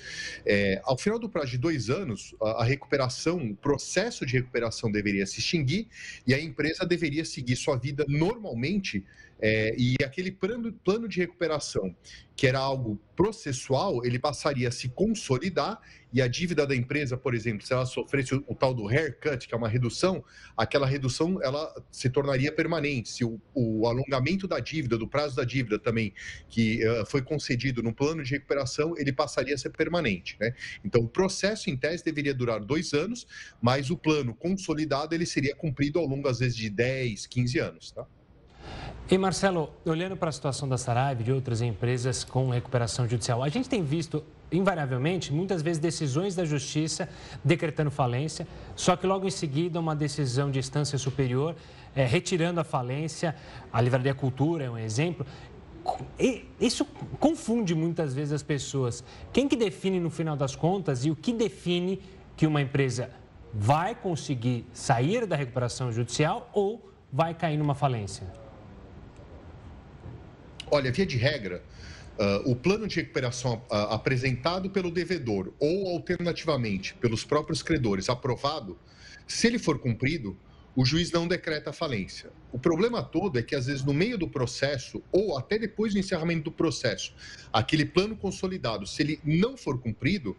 É, 0.45 0.80
ao 0.84 0.99
final 0.99 1.18
do 1.18 1.28
prazo 1.28 1.49
de 1.49 1.58
dois 1.58 1.89
anos, 1.89 2.36
a, 2.39 2.62
a 2.62 2.64
recuperação, 2.64 3.38
o 3.38 3.56
processo 3.56 4.28
de 4.28 4.34
recuperação 4.34 4.91
deveria 4.91 5.26
se 5.26 5.39
extinguir 5.39 5.88
e 6.28 6.36
a 6.36 6.39
empresa 6.39 6.86
deveria 6.86 7.26
seguir 7.26 7.56
sua 7.56 7.78
vida 7.78 8.06
normalmente 8.08 9.03
é, 9.40 9.76
e 9.78 9.96
aquele 10.04 10.32
plano, 10.32 10.72
plano 10.72 11.08
de 11.08 11.20
recuperação, 11.20 11.96
que 12.36 12.48
era 12.48 12.60
algo 12.60 13.00
processual, 13.16 14.06
ele 14.06 14.20
passaria 14.20 14.68
a 14.68 14.72
se 14.72 14.90
consolidar 14.90 15.80
e 16.12 16.22
a 16.22 16.28
dívida 16.28 16.66
da 16.66 16.76
empresa, 16.76 17.18
por 17.18 17.34
exemplo, 17.34 17.66
se 17.66 17.74
ela 17.74 17.86
sofresse 17.86 18.36
o, 18.36 18.44
o 18.48 18.56
tal 18.56 18.74
do 18.74 18.88
haircut, 18.88 19.48
que 19.48 19.54
é 19.54 19.58
uma 19.58 19.68
redução, 19.68 20.24
aquela 20.56 20.88
redução 20.88 21.42
ela 21.42 21.74
se 21.92 22.10
tornaria 22.10 22.52
permanente. 22.52 23.10
Se 23.10 23.26
o, 23.26 23.40
o 23.54 23.88
alongamento 23.88 24.48
da 24.48 24.60
dívida, 24.60 24.98
do 24.98 25.08
prazo 25.08 25.36
da 25.36 25.44
dívida 25.44 25.78
também, 25.78 26.14
que 26.48 26.86
uh, 26.88 27.06
foi 27.06 27.22
concedido 27.22 27.84
no 27.84 27.94
plano 27.94 28.24
de 28.24 28.32
recuperação, 28.32 28.96
ele 28.98 29.12
passaria 29.12 29.56
a 29.56 29.58
ser 29.58 29.72
permanente. 29.72 30.38
Né? 30.40 30.54
Então, 30.84 31.02
o 31.02 31.08
processo, 31.08 31.70
em 31.70 31.76
tese, 31.76 32.04
deveria 32.04 32.34
durar 32.34 32.62
dois 32.62 32.94
anos, 32.94 33.28
mas 33.62 33.90
o 33.90 33.98
plano 33.98 34.34
consolidado 34.34 35.14
ele 35.14 35.26
seria 35.26 35.56
cumprido 35.56 36.00
ao 36.00 36.06
longo, 36.06 36.28
às 36.30 36.40
vezes, 36.40 36.56
de 36.56 36.70
10, 36.70 37.28
15 37.28 37.60
anos. 37.60 37.92
Tá? 37.92 38.06
E 39.09 39.18
Marcelo, 39.18 39.70
olhando 39.86 40.18
para 40.18 40.30
a 40.30 40.32
situação 40.32 40.68
da 40.68 40.80
Saraiva 40.80 41.22
e 41.22 41.24
de 41.24 41.32
outras 41.32 41.61
empresas 41.61 42.24
com 42.24 42.49
recuperação 42.49 43.07
judicial, 43.07 43.43
a 43.43 43.49
gente 43.49 43.70
tem 43.70 43.84
visto 43.84 44.24
invariavelmente, 44.51 45.32
muitas 45.32 45.61
vezes, 45.61 45.80
decisões 45.80 46.34
da 46.34 46.43
justiça 46.43 47.07
decretando 47.43 47.91
falência, 47.91 48.47
só 48.76 48.95
que 48.95 49.05
logo 49.05 49.28
em 49.28 49.32
seguida 49.32 49.80
uma 49.80 49.95
decisão 49.95 50.49
de 50.49 50.57
instância 50.57 50.97
superior 50.97 51.55
é, 51.95 52.03
retirando 52.03 52.59
a 52.59 52.63
falência. 52.63 53.36
A 53.72 53.80
Livraria 53.80 54.13
Cultura 54.13 54.66
é 54.66 54.70
um 54.70 54.78
exemplo. 54.78 55.26
E 56.20 56.45
isso 56.59 56.84
confunde 57.20 57.74
muitas 57.76 58.13
vezes 58.13 58.34
as 58.34 58.43
pessoas. 58.43 59.03
Quem 59.32 59.47
que 59.47 59.55
define 59.55 59.99
no 59.99 60.09
final 60.09 60.36
das 60.36 60.55
contas 60.55 61.05
e 61.05 61.11
o 61.11 61.16
que 61.16 61.32
define 61.32 62.01
que 62.36 62.45
uma 62.45 62.61
empresa 62.61 63.11
vai 63.53 63.95
conseguir 63.95 64.66
sair 64.74 65.26
da 65.26 65.36
recuperação 65.36 65.91
judicial 65.91 66.49
ou 66.53 66.91
vai 67.13 67.34
cair 67.34 67.57
numa 67.57 67.76
falência? 67.76 68.45
Olha, 70.72 70.91
via 70.91 71.05
de 71.05 71.18
regra, 71.18 71.63
uh, 72.18 72.51
o 72.51 72.55
plano 72.55 72.88
de 72.88 72.95
recuperação 72.95 73.55
uh, 73.70 73.76
apresentado 73.93 74.70
pelo 74.70 74.89
devedor 74.89 75.53
ou, 75.59 75.88
alternativamente, 75.89 76.93
pelos 76.95 77.24
próprios 77.24 77.61
credores 77.61 78.09
aprovado, 78.09 78.78
se 79.28 79.47
ele 79.47 79.59
for 79.59 79.80
cumprido, 79.80 80.36
o 80.76 80.84
juiz 80.84 81.09
não 81.11 81.28
decreta 81.28 81.70
a 81.70 81.74
falência. 81.74 82.30
O 82.51 82.59
problema 82.59 83.01
todo 83.01 83.39
é 83.39 83.43
que, 83.43 83.55
às 83.55 83.68
vezes, 83.68 83.84
no 83.84 83.93
meio 83.93 84.18
do 84.18 84.28
processo, 84.28 85.01
ou 85.11 85.38
até 85.38 85.57
depois 85.57 85.93
do 85.93 85.99
encerramento 85.99 86.45
do 86.45 86.51
processo, 86.51 87.13
aquele 87.53 87.86
plano 87.86 88.16
consolidado, 88.16 88.86
se 88.86 89.01
ele 89.01 89.20
não 89.24 89.55
for 89.55 89.80
cumprido, 89.80 90.36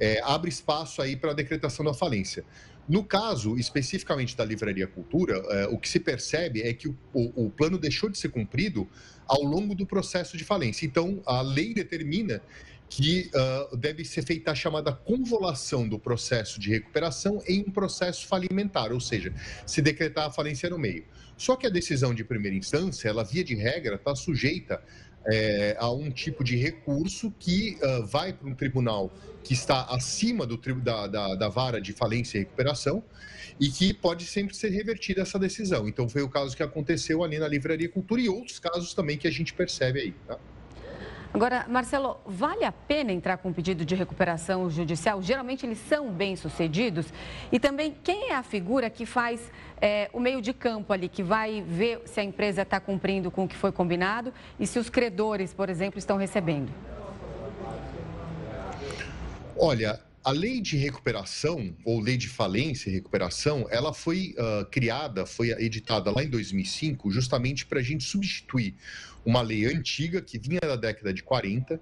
é, 0.00 0.20
abre 0.24 0.48
espaço 0.48 1.00
aí 1.00 1.14
para 1.14 1.30
a 1.30 1.34
decretação 1.34 1.84
da 1.84 1.94
falência. 1.94 2.44
No 2.88 3.04
caso 3.04 3.56
especificamente 3.58 4.36
da 4.36 4.44
Livraria 4.44 4.86
Cultura, 4.86 5.36
é, 5.50 5.66
o 5.66 5.78
que 5.78 5.88
se 5.88 6.00
percebe 6.00 6.62
é 6.62 6.72
que 6.72 6.88
o, 6.88 6.96
o, 7.12 7.46
o 7.46 7.50
plano 7.50 7.78
deixou 7.78 8.08
de 8.08 8.18
ser 8.18 8.28
cumprido 8.28 8.88
ao 9.26 9.42
longo 9.42 9.74
do 9.74 9.86
processo 9.86 10.36
de 10.36 10.44
falência. 10.44 10.86
Então, 10.86 11.22
a 11.26 11.40
lei 11.40 11.74
determina 11.74 12.40
que 12.88 13.30
uh, 13.34 13.76
deve 13.76 14.04
ser 14.04 14.22
feita 14.22 14.52
a 14.52 14.54
chamada 14.54 14.92
convolução 14.92 15.88
do 15.88 15.98
processo 15.98 16.60
de 16.60 16.70
recuperação 16.70 17.42
em 17.46 17.60
um 17.60 17.70
processo 17.70 18.26
falimentar, 18.26 18.92
ou 18.92 19.00
seja, 19.00 19.34
se 19.66 19.82
decretar 19.82 20.26
a 20.26 20.30
falência 20.30 20.70
no 20.70 20.78
meio. 20.78 21.04
Só 21.36 21.56
que 21.56 21.66
a 21.66 21.70
decisão 21.70 22.14
de 22.14 22.24
primeira 22.24 22.56
instância, 22.56 23.08
ela 23.08 23.24
via 23.24 23.44
de 23.44 23.54
regra 23.54 23.96
está 23.96 24.14
sujeita 24.14 24.82
é, 25.26 25.76
a 25.78 25.90
um 25.90 26.10
tipo 26.10 26.44
de 26.44 26.56
recurso 26.56 27.32
que 27.38 27.78
uh, 27.82 28.06
vai 28.06 28.32
para 28.32 28.48
um 28.48 28.54
tribunal 28.54 29.12
que 29.42 29.54
está 29.54 29.84
acima 29.84 30.46
do, 30.46 30.56
da, 30.80 31.06
da, 31.06 31.34
da, 31.34 31.48
vara 31.48 31.80
de 31.80 31.92
falência 31.92 32.38
e 32.38 32.40
recuperação 32.40 33.02
e 33.60 33.68
que 33.68 33.94
pode 33.94 34.24
sempre 34.24 34.54
ser 34.54 34.70
revertida 34.70 35.22
essa 35.22 35.38
decisão. 35.38 35.88
Então, 35.88 36.08
foi 36.08 36.22
o 36.22 36.28
caso 36.28 36.56
que 36.56 36.62
aconteceu 36.62 37.22
ali 37.22 37.38
na 37.38 37.46
Livraria 37.46 37.88
Cultura 37.88 38.20
e 38.20 38.28
outros 38.28 38.58
casos 38.58 38.92
também 38.92 39.16
que 39.16 39.26
a 39.26 39.30
gente 39.30 39.54
percebe 39.54 40.00
aí. 40.00 40.14
Tá? 40.26 40.38
Agora, 41.32 41.66
Marcelo, 41.68 42.18
vale 42.24 42.64
a 42.64 42.72
pena 42.72 43.12
entrar 43.12 43.36
com 43.36 43.50
um 43.50 43.52
pedido 43.52 43.84
de 43.84 43.94
recuperação 43.94 44.70
judicial? 44.70 45.22
Geralmente 45.22 45.66
eles 45.66 45.78
são 45.78 46.10
bem-sucedidos. 46.10 47.06
E 47.52 47.60
também, 47.60 47.94
quem 48.02 48.30
é 48.30 48.34
a 48.34 48.42
figura 48.42 48.88
que 48.88 49.04
faz 49.04 49.50
é, 49.80 50.08
o 50.12 50.20
meio 50.20 50.40
de 50.40 50.52
campo 50.52 50.92
ali, 50.92 51.08
que 51.08 51.22
vai 51.22 51.62
ver 51.62 52.02
se 52.06 52.20
a 52.20 52.24
empresa 52.24 52.62
está 52.62 52.80
cumprindo 52.80 53.30
com 53.30 53.44
o 53.44 53.48
que 53.48 53.56
foi 53.56 53.70
combinado 53.70 54.32
e 54.58 54.66
se 54.66 54.78
os 54.78 54.88
credores, 54.88 55.52
por 55.52 55.68
exemplo, 55.68 55.98
estão 55.98 56.16
recebendo? 56.16 56.72
Olha, 59.58 60.00
a 60.26 60.32
lei 60.32 60.60
de 60.60 60.76
recuperação, 60.76 61.72
ou 61.84 62.00
lei 62.00 62.16
de 62.16 62.28
falência 62.28 62.90
e 62.90 62.92
recuperação, 62.92 63.66
ela 63.70 63.92
foi 63.92 64.34
uh, 64.36 64.66
criada, 64.66 65.24
foi 65.24 65.50
editada 65.50 66.10
lá 66.10 66.24
em 66.24 66.28
2005, 66.28 67.10
justamente 67.12 67.64
para 67.64 67.78
a 67.78 67.82
gente 67.82 68.02
substituir 68.02 68.74
uma 69.26 69.42
lei 69.42 69.66
antiga 69.66 70.22
que 70.22 70.38
vinha 70.38 70.60
da 70.60 70.76
década 70.76 71.12
de 71.12 71.22
40 71.22 71.78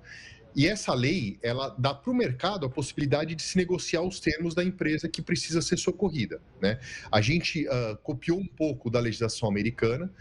e 0.57 0.68
essa 0.68 0.95
lei, 0.95 1.36
ela 1.42 1.74
dá 1.76 1.92
para 1.92 2.11
o 2.11 2.14
mercado 2.14 2.64
a 2.64 2.70
possibilidade 2.70 3.34
de 3.34 3.42
se 3.42 3.57
negociar 3.57 4.03
os 4.03 4.20
termos 4.20 4.55
da 4.55 4.62
empresa 4.62 5.09
que 5.09 5.20
precisa 5.20 5.61
ser 5.61 5.76
socorrida. 5.76 6.40
Né? 6.61 6.78
A 7.11 7.20
gente 7.20 7.66
uh, 7.66 7.97
copiou 8.03 8.38
um 8.38 8.47
pouco 8.47 8.88
da 8.88 9.01
legislação 9.01 9.49
americana 9.49 10.12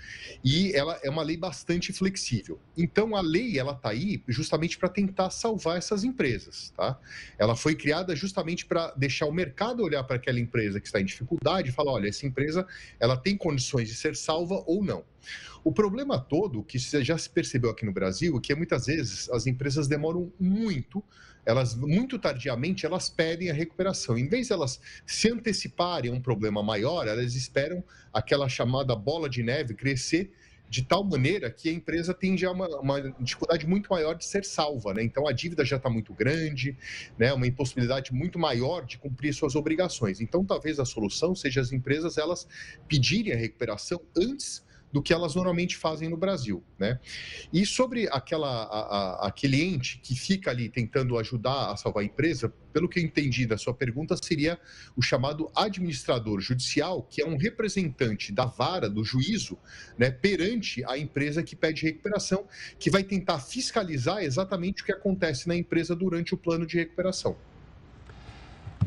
e 0.43 0.73
ela 0.73 0.99
é 1.03 1.09
uma 1.09 1.21
lei 1.21 1.37
bastante 1.37 1.93
flexível. 1.93 2.59
Então, 2.75 3.15
a 3.15 3.21
lei 3.21 3.59
ela 3.59 3.73
está 3.73 3.89
aí 3.89 4.23
justamente 4.27 4.77
para 4.77 4.89
tentar 4.89 5.29
salvar 5.29 5.77
essas 5.77 6.03
empresas. 6.03 6.73
Tá? 6.75 6.99
Ela 7.37 7.55
foi 7.55 7.75
criada 7.75 8.15
justamente 8.15 8.65
para 8.65 8.91
deixar 8.97 9.27
o 9.27 9.31
mercado 9.31 9.83
olhar 9.83 10.03
para 10.03 10.15
aquela 10.15 10.39
empresa 10.39 10.79
que 10.79 10.87
está 10.87 10.99
em 10.99 11.05
dificuldade 11.05 11.69
e 11.69 11.71
falar, 11.71 11.91
olha, 11.91 12.09
essa 12.09 12.25
empresa 12.25 12.65
ela 12.99 13.15
tem 13.15 13.37
condições 13.37 13.87
de 13.87 13.93
ser 13.93 14.15
salva 14.15 14.63
ou 14.65 14.83
não. 14.83 15.03
O 15.63 15.71
problema 15.71 16.19
todo, 16.19 16.63
que 16.63 16.77
já 16.77 17.17
se 17.17 17.29
percebeu 17.29 17.69
aqui 17.69 17.85
no 17.85 17.93
Brasil, 17.93 18.37
é 18.37 18.41
que 18.41 18.53
muitas 18.53 18.85
vezes 18.85 19.29
as 19.29 19.47
empresas 19.47 19.87
demoram 19.87 20.31
muito, 20.39 21.03
elas 21.45 21.75
muito 21.75 22.19
tardiamente 22.19 22.85
elas 22.85 23.09
pedem 23.09 23.49
a 23.49 23.53
recuperação. 23.53 24.17
Em 24.17 24.27
vez 24.27 24.47
de 24.47 24.53
elas 24.53 24.79
se 25.05 25.31
anteciparem 25.31 26.11
a 26.11 26.13
um 26.13 26.21
problema 26.21 26.61
maior, 26.61 27.07
elas 27.07 27.35
esperam 27.35 27.83
aquela 28.13 28.49
chamada 28.49 28.95
bola 28.95 29.29
de 29.29 29.43
neve 29.43 29.73
crescer 29.73 30.31
de 30.73 30.81
tal 30.81 31.03
maneira 31.03 31.51
que 31.51 31.69
a 31.69 31.71
empresa 31.71 32.15
tem 32.15 32.35
já 32.35 32.49
uma, 32.49 32.67
uma 32.79 33.11
dificuldade 33.19 33.67
muito 33.67 33.91
maior 33.91 34.15
de 34.15 34.25
ser 34.25 34.43
salva, 34.43 34.91
né? 34.91 35.03
Então 35.03 35.27
a 35.27 35.31
dívida 35.31 35.63
já 35.63 35.77
está 35.77 35.87
muito 35.87 36.11
grande, 36.15 36.75
né? 37.15 37.31
Uma 37.31 37.45
impossibilidade 37.45 38.11
muito 38.11 38.39
maior 38.39 38.83
de 38.83 38.97
cumprir 38.97 39.35
suas 39.35 39.55
obrigações. 39.55 40.19
Então 40.19 40.43
talvez 40.43 40.79
a 40.79 40.85
solução 40.85 41.35
seja 41.35 41.61
as 41.61 41.71
empresas 41.71 42.17
elas 42.17 42.47
pedirem 42.87 43.33
a 43.33 43.37
recuperação 43.37 44.01
antes 44.17 44.63
do 44.93 45.01
que 45.01 45.11
elas 45.11 45.33
normalmente 45.33 45.75
fazem 45.75 46.07
no 46.07 46.15
Brasil. 46.15 46.63
Né? 46.77 46.99
E 47.51 47.65
sobre 47.65 48.07
aquela, 48.11 48.47
a, 48.47 48.79
a, 49.25 49.27
aquele 49.27 49.63
ente 49.63 49.99
que 50.03 50.15
fica 50.15 50.51
ali 50.51 50.69
tentando 50.69 51.17
ajudar 51.17 51.71
a 51.71 51.75
salvar 51.75 52.03
a 52.03 52.05
empresa, 52.05 52.53
pelo 52.71 52.87
que 52.87 52.99
eu 52.99 53.03
entendi 53.03 53.47
da 53.47 53.57
sua 53.57 53.73
pergunta, 53.73 54.15
seria 54.15 54.59
o 54.95 55.01
chamado 55.01 55.51
administrador 55.55 56.39
judicial, 56.39 57.01
que 57.09 57.23
é 57.23 57.25
um 57.25 57.35
representante 57.35 58.31
da 58.31 58.45
vara, 58.45 58.87
do 58.87 59.03
juízo, 59.03 59.57
né, 59.97 60.11
perante 60.11 60.85
a 60.85 60.95
empresa 60.95 61.41
que 61.41 61.55
pede 61.55 61.83
recuperação, 61.83 62.47
que 62.77 62.91
vai 62.91 63.03
tentar 63.03 63.39
fiscalizar 63.39 64.23
exatamente 64.23 64.83
o 64.83 64.85
que 64.85 64.91
acontece 64.91 65.47
na 65.47 65.55
empresa 65.55 65.95
durante 65.95 66.35
o 66.35 66.37
plano 66.37 66.67
de 66.67 66.77
recuperação. 66.77 67.35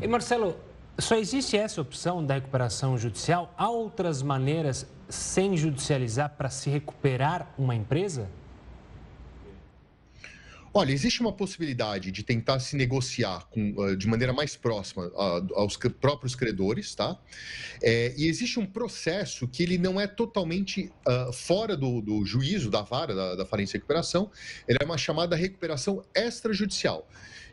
E 0.01 0.07
Marcelo, 0.07 0.57
só 0.99 1.15
existe 1.15 1.55
essa 1.55 1.81
opção 1.81 2.25
da 2.25 2.35
recuperação 2.35 2.97
judicial? 2.97 3.53
Há 3.57 3.69
outras 3.69 4.21
maneiras 4.21 4.87
sem 5.07 5.55
judicializar 5.55 6.35
para 6.37 6.49
se 6.49 6.69
recuperar 6.69 7.53
uma 7.57 7.75
empresa? 7.75 8.29
Olha, 10.73 10.91
existe 10.91 11.21
uma 11.21 11.31
possibilidade 11.31 12.11
de 12.11 12.23
tentar 12.23 12.59
se 12.59 12.75
negociar 12.75 13.47
com, 13.49 13.95
de 13.95 14.07
maneira 14.07 14.31
mais 14.31 14.55
próxima 14.55 15.11
aos 15.55 15.75
próprios 15.99 16.35
credores, 16.35 16.93
tá? 16.93 17.17
É, 17.81 18.13
e 18.15 18.27
existe 18.27 18.59
um 18.59 18.65
processo 18.65 19.47
que 19.47 19.63
ele 19.63 19.79
não 19.79 19.99
é 19.99 20.05
totalmente 20.05 20.91
uh, 21.07 21.33
fora 21.33 21.75
do, 21.75 21.99
do, 21.99 22.23
juízo 22.25 22.69
da 22.69 22.83
vara, 22.83 23.15
da, 23.15 23.35
da 23.37 23.45
falência 23.45 23.77
e 23.77 23.79
recuperação, 23.79 24.29
ele 24.67 24.77
é 24.79 24.85
uma 24.85 24.99
chamada 24.99 25.35
recuperação 25.35 26.03
extrajudicial. 26.13 27.07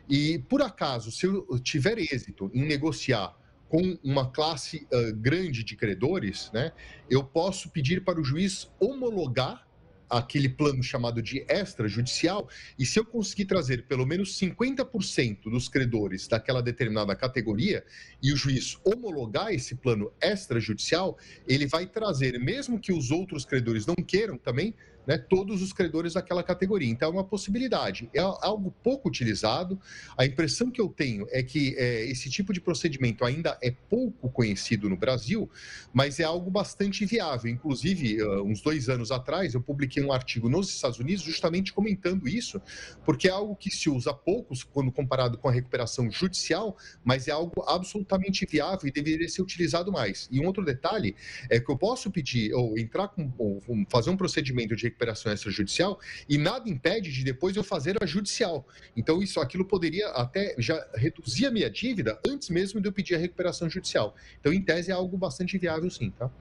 E, 0.09 0.39
por 0.49 0.61
acaso, 0.61 1.11
se 1.11 1.25
eu 1.25 1.59
tiver 1.59 1.97
êxito 1.97 2.49
em 2.53 2.65
negociar 2.65 3.35
com 3.67 3.97
uma 4.03 4.29
classe 4.29 4.87
uh, 4.93 5.15
grande 5.15 5.63
de 5.63 5.75
credores, 5.75 6.51
né, 6.53 6.71
eu 7.09 7.23
posso 7.23 7.69
pedir 7.69 8.03
para 8.03 8.19
o 8.19 8.23
juiz 8.23 8.71
homologar 8.79 9.65
aquele 10.09 10.47
plano 10.47 10.83
chamado 10.83 11.21
de 11.21 11.45
extrajudicial, 11.49 12.47
e 12.77 12.85
se 12.85 12.99
eu 12.99 13.05
conseguir 13.05 13.45
trazer 13.45 13.87
pelo 13.87 14.05
menos 14.05 14.39
50% 14.39 15.49
dos 15.49 15.67
credores 15.67 16.27
daquela 16.27 16.61
determinada 16.61 17.15
categoria 17.15 17.83
e 18.21 18.31
o 18.31 18.37
juiz 18.37 18.77
homologar 18.83 19.51
esse 19.51 19.75
plano 19.75 20.11
extrajudicial, 20.21 21.17
ele 21.47 21.65
vai 21.65 21.85
trazer, 21.87 22.39
mesmo 22.39 22.79
que 22.79 22.93
os 22.93 23.11
outros 23.11 23.45
credores 23.45 23.85
não 23.85 23.95
queiram 23.95 24.37
também, 24.37 24.75
né, 25.07 25.17
todos 25.17 25.61
os 25.61 25.73
credores 25.73 26.13
daquela 26.13 26.43
categoria. 26.43 26.89
Então, 26.89 27.09
é 27.09 27.11
uma 27.11 27.23
possibilidade. 27.23 28.09
É 28.13 28.19
algo 28.19 28.73
pouco 28.83 29.09
utilizado. 29.09 29.79
A 30.17 30.25
impressão 30.25 30.71
que 30.71 30.81
eu 30.81 30.89
tenho 30.89 31.27
é 31.31 31.43
que 31.43 31.75
é, 31.77 32.05
esse 32.05 32.29
tipo 32.29 32.53
de 32.53 32.61
procedimento 32.61 33.23
ainda 33.23 33.57
é 33.61 33.71
pouco 33.71 34.29
conhecido 34.29 34.89
no 34.89 34.97
Brasil, 34.97 35.49
mas 35.93 36.19
é 36.19 36.23
algo 36.23 36.49
bastante 36.49 37.05
viável. 37.05 37.51
Inclusive, 37.51 38.21
uh, 38.21 38.43
uns 38.43 38.61
dois 38.61 38.89
anos 38.89 39.11
atrás, 39.11 39.53
eu 39.53 39.61
publiquei 39.61 40.03
um 40.03 40.11
artigo 40.11 40.49
nos 40.49 40.69
Estados 40.69 40.99
Unidos 40.99 41.23
justamente 41.23 41.73
comentando 41.73 42.27
isso, 42.27 42.61
porque 43.03 43.27
é 43.27 43.31
algo 43.31 43.55
que 43.55 43.69
se 43.69 43.89
usa 43.89 44.13
pouco 44.13 44.53
quando 44.71 44.91
comparado 44.91 45.37
com 45.37 45.49
a 45.49 45.51
recuperação 45.51 46.09
judicial, 46.09 46.77
mas 47.03 47.27
é 47.27 47.31
algo 47.31 47.63
absolutamente 47.67 48.45
viável 48.45 48.87
e 48.87 48.91
deveria 48.91 49.27
ser 49.27 49.41
utilizado 49.41 49.91
mais. 49.91 50.27
E 50.31 50.39
um 50.39 50.45
outro 50.45 50.63
detalhe 50.63 51.15
é 51.49 51.59
que 51.59 51.69
eu 51.69 51.77
posso 51.77 52.09
pedir 52.11 52.53
ou 52.53 52.77
entrar 52.77 53.07
com 53.09 53.31
ou 53.37 53.61
fazer 53.89 54.09
um 54.09 54.17
procedimento 54.17 54.75
de 54.75 54.87
recuperação 54.95 55.31
extrajudicial 55.31 55.99
e 56.27 56.37
nada 56.37 56.69
impede 56.69 57.11
de 57.11 57.23
depois 57.23 57.55
eu 57.55 57.63
fazer 57.63 58.01
a 58.01 58.05
judicial. 58.05 58.65
Então, 58.95 59.21
isso, 59.21 59.39
aquilo 59.39 59.65
poderia 59.65 60.07
até 60.09 60.55
já 60.57 60.83
reduzir 60.95 61.45
a 61.45 61.51
minha 61.51 61.69
dívida 61.69 62.19
antes 62.27 62.49
mesmo 62.49 62.79
de 62.79 62.87
eu 62.87 62.93
pedir 62.93 63.15
a 63.15 63.17
recuperação 63.17 63.69
judicial. 63.69 64.15
Então, 64.39 64.53
em 64.53 64.61
tese, 64.61 64.91
é 64.91 64.93
algo 64.93 65.17
bastante 65.17 65.57
viável, 65.57 65.89
sim, 65.91 66.09
tá? 66.11 66.31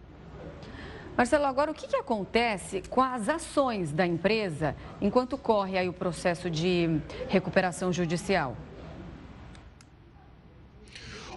Marcelo, 1.16 1.44
agora 1.44 1.70
o 1.70 1.74
que, 1.74 1.86
que 1.86 1.96
acontece 1.96 2.82
com 2.90 3.00
as 3.00 3.28
ações 3.28 3.92
da 3.92 4.04
empresa 4.04 4.74
enquanto 5.00 5.38
corre 5.38 5.78
aí 5.78 5.88
o 5.88 5.92
processo 5.92 6.50
de 6.50 7.00
recuperação 7.28 7.92
judicial? 7.92 8.56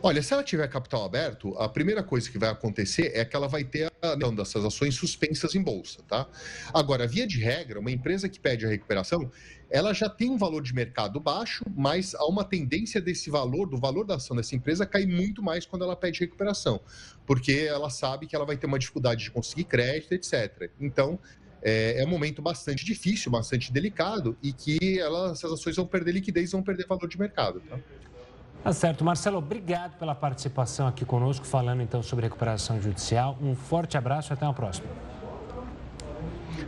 Olha, 0.01 0.21
se 0.21 0.31
ela 0.31 0.43
tiver 0.43 0.67
capital 0.67 1.03
aberto, 1.03 1.57
a 1.57 1.67
primeira 1.67 2.03
coisa 2.03 2.29
que 2.29 2.37
vai 2.37 2.49
acontecer 2.49 3.11
é 3.15 3.25
que 3.25 3.35
ela 3.35 3.47
vai 3.47 3.63
ter 3.63 3.91
a 4.01 4.15
não, 4.15 4.33
dessas 4.33 4.63
ações 4.63 4.95
suspensas 4.95 5.55
em 5.55 5.61
bolsa, 5.61 6.03
tá? 6.07 6.27
Agora, 6.73 7.07
via 7.07 7.25
de 7.25 7.39
regra, 7.39 7.79
uma 7.79 7.91
empresa 7.91 8.29
que 8.29 8.39
pede 8.39 8.65
a 8.65 8.69
recuperação, 8.69 9.31
ela 9.69 9.93
já 9.93 10.07
tem 10.07 10.29
um 10.29 10.37
valor 10.37 10.61
de 10.61 10.73
mercado 10.73 11.19
baixo, 11.19 11.65
mas 11.75 12.13
há 12.13 12.25
uma 12.27 12.43
tendência 12.43 13.01
desse 13.01 13.29
valor, 13.29 13.67
do 13.67 13.77
valor 13.77 14.05
da 14.05 14.15
ação 14.15 14.37
dessa 14.37 14.55
empresa, 14.55 14.85
cair 14.85 15.07
muito 15.07 15.41
mais 15.41 15.65
quando 15.65 15.83
ela 15.83 15.95
pede 15.95 16.19
recuperação, 16.19 16.79
porque 17.25 17.65
ela 17.67 17.89
sabe 17.89 18.27
que 18.27 18.35
ela 18.35 18.45
vai 18.45 18.55
ter 18.55 18.67
uma 18.67 18.79
dificuldade 18.79 19.23
de 19.23 19.31
conseguir 19.31 19.63
crédito, 19.63 20.13
etc. 20.13 20.69
Então, 20.79 21.19
é, 21.61 22.01
é, 22.01 22.05
um 22.05 22.09
momento 22.09 22.39
bastante 22.41 22.85
difícil, 22.85 23.31
bastante 23.31 23.73
delicado 23.73 24.37
e 24.43 24.53
que 24.53 24.99
ela, 24.99 25.31
essas 25.31 25.51
ações 25.51 25.75
vão 25.75 25.87
perder 25.87 26.11
liquidez, 26.11 26.51
vão 26.51 26.61
perder 26.61 26.85
valor 26.85 27.07
de 27.07 27.19
mercado. 27.19 27.61
Tá? 27.61 27.79
Tá 28.63 28.73
certo. 28.73 29.03
Marcelo, 29.03 29.37
obrigado 29.37 29.97
pela 29.97 30.13
participação 30.13 30.87
aqui 30.87 31.05
conosco, 31.05 31.45
falando 31.45 31.81
então 31.81 32.03
sobre 32.03 32.25
recuperação 32.25 32.81
judicial. 32.81 33.37
Um 33.41 33.55
forte 33.55 33.97
abraço 33.97 34.31
e 34.31 34.33
até 34.33 34.45
uma 34.45 34.53
próxima. 34.53 34.87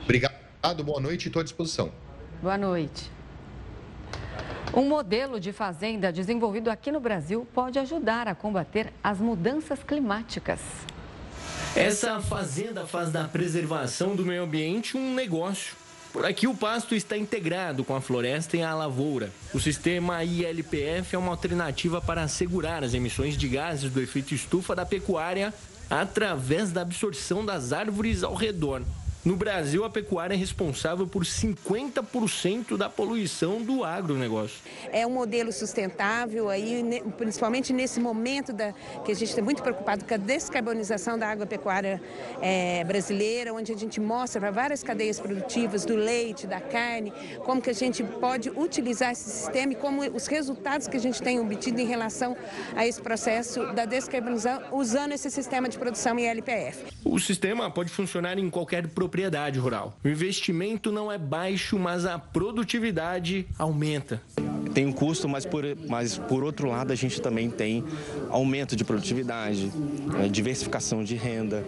Obrigado, 0.04 0.84
boa 0.84 1.00
noite 1.00 1.26
e 1.26 1.28
estou 1.28 1.42
à 1.42 1.44
disposição. 1.44 1.92
Boa 2.42 2.58
noite. 2.58 3.12
Um 4.74 4.88
modelo 4.88 5.40
de 5.40 5.52
fazenda 5.52 6.12
desenvolvido 6.12 6.70
aqui 6.70 6.92
no 6.92 7.00
Brasil 7.00 7.48
pode 7.54 7.80
ajudar 7.80 8.28
a 8.28 8.36
combater 8.36 8.94
as 9.04 9.20
mudanças 9.20 9.82
climáticas. 9.84 10.60
Essa 11.76 12.20
fazenda 12.20 12.86
faz 12.86 13.12
da 13.12 13.26
preservação 13.26 14.16
do 14.16 14.26
meio 14.26 14.44
ambiente 14.44 14.96
um 14.96 15.14
negócio. 15.14 15.76
Por 16.12 16.26
aqui 16.26 16.48
o 16.48 16.56
pasto 16.56 16.96
está 16.96 17.16
integrado 17.16 17.84
com 17.84 17.96
a 17.96 18.02
floresta 18.02 18.58
e 18.58 18.64
a 18.64 18.74
lavoura. 18.74 19.32
O 19.54 19.60
sistema 19.60 20.24
ILPF 20.24 21.16
é 21.16 21.18
uma 21.18 21.32
alternativa 21.32 22.02
para 22.02 22.24
assegurar 22.24 22.84
as 22.84 22.96
emissões 22.96 23.38
de 23.38 23.48
gases 23.48 23.92
do 23.92 24.02
efeito 24.02 24.34
estufa 24.34 24.76
da 24.76 24.86
pecuária 24.86 25.54
através 25.88 26.72
da 26.72 26.82
absorção 26.82 27.46
das 27.46 27.72
árvores 27.74 28.24
ao 28.24 28.34
redor. 28.34 28.82
No 29.26 29.36
Brasil, 29.36 29.84
a 29.84 29.90
pecuária 29.90 30.34
é 30.34 30.38
responsável 30.38 31.06
por 31.06 31.26
50% 31.26 32.78
da 32.78 32.88
poluição 32.88 33.62
do 33.62 33.84
agronegócio. 33.84 34.60
É 34.94 35.06
um 35.06 35.10
modelo 35.10 35.52
sustentável, 35.52 36.48
aí, 36.48 37.04
principalmente 37.18 37.74
nesse 37.74 38.00
momento 38.00 38.54
da, 38.54 38.74
que 39.04 39.12
a 39.12 39.16
gente 39.16 39.28
está 39.28 39.42
muito 39.42 39.62
preocupado 39.62 40.06
com 40.06 40.14
a 40.14 40.18
descarbonização 40.18 41.20
da 41.20 41.28
agropecuária 41.28 42.02
é, 42.42 42.82
brasileira, 42.86 43.54
onde 43.54 43.74
a 43.74 43.78
gente 43.78 44.00
mostra 44.00 44.40
para 44.40 44.52
várias 44.52 44.82
cadeias 44.84 45.20
produtivas, 45.20 45.84
do 45.84 45.98
leite, 45.98 46.48
da 46.48 46.62
carne, 46.62 47.12
como 47.44 47.62
que 47.62 47.70
a 47.70 47.74
gente 47.74 48.02
pode 48.02 48.50
utilizar 48.50 49.12
esse 49.12 49.30
sistema 49.30 49.74
e 49.74 49.76
como 49.76 50.02
os 50.16 50.28
resultados 50.28 50.88
que 50.88 50.96
a 50.96 51.00
gente 51.00 51.22
tem 51.22 51.42
obtido 51.42 51.82
em 51.82 51.86
relação 51.86 52.38
a 52.74 52.88
esse 52.88 53.02
processo 53.02 53.74
da 53.74 53.84
descarbonização 53.84 54.64
usando 54.72 55.12
esse 55.12 55.30
sistema 55.30 55.68
de 55.68 55.78
produção 55.78 56.18
em 56.18 56.26
LPF. 56.26 56.86
O 57.04 57.20
sistema 57.20 57.70
pode 57.70 57.90
funcionar 57.90 58.40
em 58.40 58.50
qualquer 58.50 58.88
propriedade 58.88 59.09
rural. 59.60 59.98
O 60.04 60.08
investimento 60.08 60.92
não 60.92 61.12
é 61.12 61.18
baixo, 61.18 61.78
mas 61.78 62.06
a 62.06 62.18
produtividade 62.18 63.48
aumenta. 63.58 64.22
Tem 64.74 64.86
um 64.86 64.92
custo, 64.92 65.28
mas 65.28 65.46
por, 65.46 65.64
mas 65.88 66.18
por 66.18 66.44
outro 66.44 66.68
lado 66.68 66.92
a 66.92 66.96
gente 66.96 67.22
também 67.22 67.50
tem 67.50 67.84
aumento 68.30 68.76
de 68.76 68.84
produtividade, 68.84 69.72
é, 70.24 70.28
diversificação 70.28 71.04
de 71.04 71.16
renda. 71.16 71.64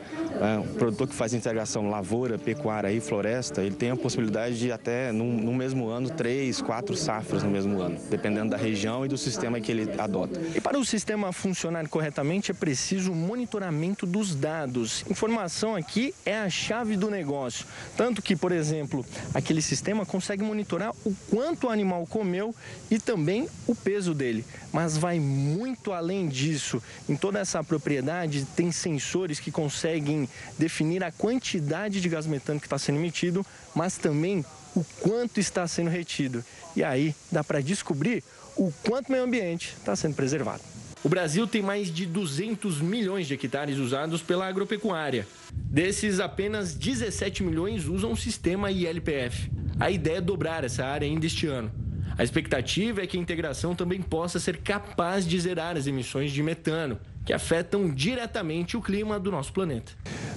O 0.64 0.74
produtor 0.76 1.08
que 1.08 1.14
faz 1.14 1.34
integração 1.34 1.90
lavoura, 1.90 2.38
pecuária 2.38 2.92
e 2.92 3.00
floresta, 3.00 3.62
ele 3.62 3.76
tem 3.76 3.92
a 3.92 3.96
possibilidade 3.96 4.58
de 4.58 4.72
até 4.72 5.12
no, 5.12 5.26
no 5.26 5.54
mesmo 5.54 5.88
ano 5.88 6.10
três, 6.10 6.62
quatro 6.62 6.96
safras 6.96 7.44
no 7.44 7.50
mesmo 7.50 7.80
ano, 7.80 7.98
dependendo 8.10 8.50
da 8.50 8.58
região 8.58 9.06
e 9.06 9.08
do 9.08 9.18
sistema 9.18 9.60
que 9.60 9.72
ele 9.72 9.88
adota. 10.00 10.42
E 10.56 10.60
para 10.60 10.80
o 10.80 10.86
sistema 10.86 11.32
funcionar 11.32 11.88
corretamente 11.88 12.50
é 12.50 12.54
preciso 12.54 13.14
monitoramento 13.14 14.06
dos 14.06 14.34
dados. 14.34 15.06
Informação 15.10 15.76
aqui 15.76 16.14
é 16.26 16.38
a 16.38 16.50
chave 16.50 16.96
do 16.96 17.10
negócio. 17.10 17.66
Tanto 17.96 18.22
que, 18.22 18.36
por 18.36 18.52
exemplo, 18.52 19.06
aquele 19.34 19.62
sistema 19.62 20.06
consegue 20.06 20.44
monitorar 20.44 20.92
o 21.06 21.16
quanto 21.30 21.68
o 21.68 21.70
animal 21.70 22.08
comeu 22.08 22.56
e 22.92 23.00
também 23.00 23.48
o 23.66 23.74
peso 23.74 24.14
dele. 24.14 24.46
Mas 24.74 24.98
vai 24.98 25.18
muito 25.18 25.94
além 25.94 26.28
disso. 26.28 26.84
Em 27.08 27.16
toda 27.16 27.40
essa 27.40 27.64
propriedade 27.64 28.46
tem 28.56 28.70
sensores 28.72 29.40
que 29.40 29.50
conseguem 29.50 30.28
definir 30.60 31.02
a 31.02 31.12
quantidade 31.12 32.02
de 32.02 32.10
gás 32.10 32.28
metano 32.28 32.60
que 32.60 32.66
está 32.66 32.78
sendo 32.78 33.00
emitido, 33.00 33.46
mas 33.74 33.98
também 33.98 34.46
o 34.76 34.84
quanto 35.00 35.40
está 35.40 35.66
sendo 35.68 35.90
retido. 35.90 36.44
E 36.76 36.84
aí 36.84 37.16
dá 37.32 37.44
para 37.44 37.62
descobrir 37.62 38.22
o 38.58 38.72
quanto 38.84 39.08
o 39.08 39.12
meio 39.14 39.24
ambiente 39.24 39.74
está 39.80 39.96
sendo 39.96 40.16
preservado. 40.16 40.62
O 41.04 41.10
Brasil 41.10 41.48
tem 41.48 41.64
mais 41.64 41.92
de 41.92 42.06
200 42.06 42.80
milhões 42.80 43.26
de 43.26 43.34
hectares 43.34 43.78
usados 43.78 44.22
pela 44.22 44.48
agropecuária. 44.48 45.28
Desses, 45.52 46.20
apenas 46.20 46.76
17 46.76 47.42
milhões 47.42 47.86
usam 47.88 48.12
o 48.12 48.18
sistema 48.18 48.70
ILPF. 48.70 49.50
A 49.80 49.90
ideia 49.90 50.18
é 50.18 50.22
dobrar 50.22 50.64
essa 50.64 50.86
área 50.86 51.08
ainda 51.08 51.26
este 51.26 51.48
ano. 51.48 51.72
A 52.18 52.24
expectativa 52.24 53.02
é 53.02 53.08
que 53.08 53.18
a 53.18 53.20
integração 53.20 53.76
também 53.76 54.02
possa 54.02 54.40
ser 54.40 54.58
capaz 54.58 55.26
de 55.26 55.40
zerar 55.40 55.78
as 55.78 55.88
emissões 55.88 56.32
de 56.32 56.44
metano, 56.44 57.00
que 57.26 57.34
afetam 57.34 57.90
diretamente 57.90 58.76
o 58.76 58.82
clima 58.82 59.20
do 59.20 59.32
nosso 59.32 59.54
planeta. 59.54 59.94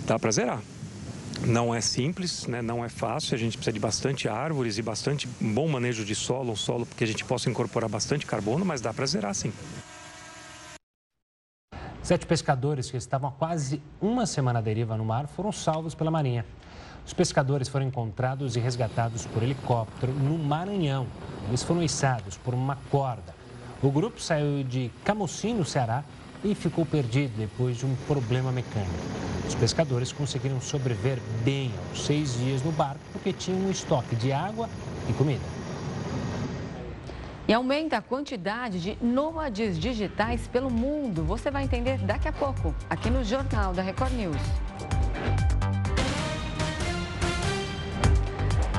Dá 0.07 0.19
para 0.19 0.31
zerar. 0.31 0.63
Não 1.47 1.75
é 1.75 1.81
simples, 1.81 2.47
né? 2.47 2.63
não 2.63 2.85
é 2.85 2.89
fácil, 2.89 3.35
a 3.35 3.39
gente 3.39 3.57
precisa 3.57 3.73
de 3.73 3.81
bastante 3.81 4.29
árvores 4.29 4.79
e 4.79 4.83
bastante 4.83 5.29
bom 5.41 5.69
manejo 5.69 6.05
de 6.05 6.15
solo, 6.15 6.53
um 6.53 6.57
solo 6.57 6.87
que 6.97 7.05
a 7.05 7.07
gente 7.07 7.25
possa 7.25 7.51
incorporar 7.51 7.91
bastante 7.91 8.25
carbono, 8.25 8.65
mas 8.65 8.81
dá 8.81 8.95
para 8.95 9.05
zerar 9.05 9.35
sim. 9.35 9.53
Sete 12.03 12.27
pescadores 12.27 12.91
que 12.91 12.97
estavam 12.97 13.31
há 13.31 13.33
quase 13.33 13.83
uma 14.01 14.27
semana 14.27 14.59
à 14.59 14.63
deriva 14.63 14.97
no 14.97 15.05
mar 15.05 15.27
foram 15.27 15.51
salvos 15.51 15.95
pela 15.95 16.11
Marinha. 16.11 16.45
Os 17.07 17.13
pescadores 17.13 17.69
foram 17.69 17.87
encontrados 17.87 18.57
e 18.57 18.61
resgatados 18.61 19.27
por 19.27 19.43
helicóptero 19.43 20.13
no 20.13 20.39
Maranhão. 20.39 21.07
Eles 21.49 21.63
foram 21.63 21.83
içados 21.83 22.37
por 22.39 22.55
uma 22.55 22.77
corda. 22.91 23.35
O 23.83 23.91
grupo 23.91 24.21
saiu 24.21 24.65
de 24.65 24.91
Camocim, 25.05 25.55
no 25.55 25.65
Ceará, 25.65 26.03
e 26.43 26.55
ficou 26.55 26.87
perdido 26.87 27.37
depois 27.37 27.77
de 27.77 27.85
um 27.85 27.95
problema 28.07 28.51
mecânico. 28.51 28.93
Os 29.47 29.55
pescadores 29.55 30.13
conseguiram 30.13 30.61
sobreviver 30.61 31.21
bem 31.45 31.71
aos 31.91 32.07
seis 32.07 32.35
dias 32.39 32.63
no 32.63 32.73
barco 32.73 33.01
porque 33.13 33.33
tinham 33.33 33.61
um 33.61 33.71
estoque 33.71 34.17
de 34.17 34.33
água 34.33 34.69
e 35.09 35.13
comida. 35.13 35.45
E 37.47 37.53
aumenta 37.53 37.99
a 37.99 38.03
quantidade 38.03 38.81
de 38.81 38.99
nômades 39.05 39.79
digitais 39.79 40.47
pelo 40.49 40.71
mundo. 40.71 41.23
Você 41.25 41.51
vai 41.51 41.65
entender 41.65 41.99
daqui 41.99 42.27
a 42.27 42.33
pouco, 42.33 42.75
aqui 42.89 43.11
no 43.11 43.23
Jornal 43.23 43.75
da 43.75 43.83
Record 43.83 44.13
News. 44.15 44.41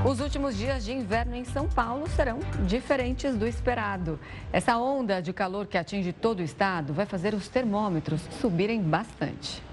Os 0.06 0.20
últimos 0.20 0.56
dias 0.56 0.86
de 0.86 0.94
inverno 0.94 1.36
em 1.36 1.44
São 1.44 1.68
Paulo 1.68 2.08
serão 2.16 2.38
diferentes 2.68 3.36
do 3.36 3.48
esperado. 3.48 4.20
Essa 4.54 4.78
onda 4.78 5.20
de 5.20 5.34
calor 5.34 5.66
que 5.66 5.80
atinge 5.80 6.14
todo 6.14 6.42
o 6.42 6.44
estado 6.44 6.94
vai 6.94 7.08
fazer 7.08 7.34
os 7.34 7.48
termômetros 7.48 8.22
subirem 8.40 8.84
bastante. 8.84 9.64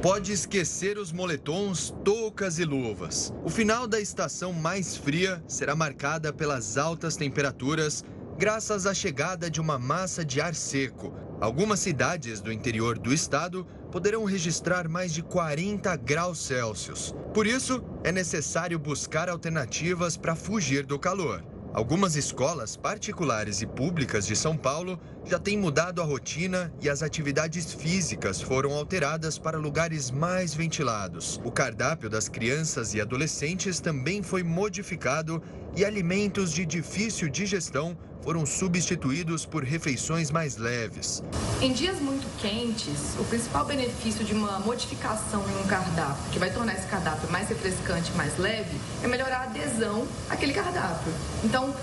Pode 0.00 0.30
esquecer 0.30 0.96
os 0.96 1.10
moletons, 1.10 1.92
toucas 2.04 2.60
e 2.60 2.64
luvas. 2.64 3.34
O 3.42 3.50
final 3.50 3.88
da 3.88 3.98
estação 3.98 4.52
mais 4.52 4.96
fria 4.96 5.42
será 5.48 5.74
marcada 5.74 6.32
pelas 6.32 6.78
altas 6.78 7.16
temperaturas 7.16 8.04
graças 8.38 8.86
à 8.86 8.94
chegada 8.94 9.50
de 9.50 9.60
uma 9.60 9.76
massa 9.76 10.24
de 10.24 10.40
ar 10.40 10.54
seco. 10.54 11.12
Algumas 11.44 11.80
cidades 11.80 12.40
do 12.40 12.50
interior 12.50 12.98
do 12.98 13.12
estado 13.12 13.66
poderão 13.92 14.24
registrar 14.24 14.88
mais 14.88 15.12
de 15.12 15.22
40 15.22 15.94
graus 15.96 16.38
Celsius. 16.38 17.14
Por 17.34 17.46
isso, 17.46 17.84
é 18.02 18.10
necessário 18.10 18.78
buscar 18.78 19.28
alternativas 19.28 20.16
para 20.16 20.34
fugir 20.34 20.86
do 20.86 20.98
calor. 20.98 21.44
Algumas 21.74 22.16
escolas 22.16 22.78
particulares 22.78 23.60
e 23.60 23.66
públicas 23.66 24.26
de 24.26 24.34
São 24.34 24.56
Paulo 24.56 24.98
já 25.26 25.38
têm 25.38 25.58
mudado 25.58 26.00
a 26.00 26.04
rotina 26.06 26.72
e 26.80 26.88
as 26.88 27.02
atividades 27.02 27.74
físicas 27.74 28.40
foram 28.40 28.72
alteradas 28.72 29.38
para 29.38 29.58
lugares 29.58 30.10
mais 30.10 30.54
ventilados. 30.54 31.38
O 31.44 31.52
cardápio 31.52 32.08
das 32.08 32.26
crianças 32.26 32.94
e 32.94 33.02
adolescentes 33.02 33.80
também 33.80 34.22
foi 34.22 34.42
modificado 34.42 35.42
e 35.76 35.84
alimentos 35.84 36.52
de 36.52 36.64
difícil 36.64 37.28
digestão 37.28 37.98
foram 38.24 38.46
substituídos 38.46 39.44
por 39.44 39.62
refeições 39.62 40.30
mais 40.30 40.56
leves. 40.56 41.22
Em 41.60 41.74
dias 41.74 42.00
muito 42.00 42.26
quentes, 42.40 43.14
o 43.18 43.24
principal 43.24 43.66
benefício 43.66 44.24
de 44.24 44.32
uma 44.32 44.58
modificação 44.60 45.44
em 45.46 45.62
um 45.62 45.66
cardápio, 45.66 46.32
que 46.32 46.38
vai 46.38 46.50
tornar 46.50 46.72
esse 46.72 46.86
cardápio 46.86 47.30
mais 47.30 47.50
refrescante, 47.50 48.10
mais 48.12 48.38
leve, 48.38 48.74
é 49.02 49.06
melhorar 49.06 49.40
a 49.40 49.42
adesão 49.44 50.08
àquele 50.30 50.54
cardápio. 50.54 51.12
Então, 51.44 51.74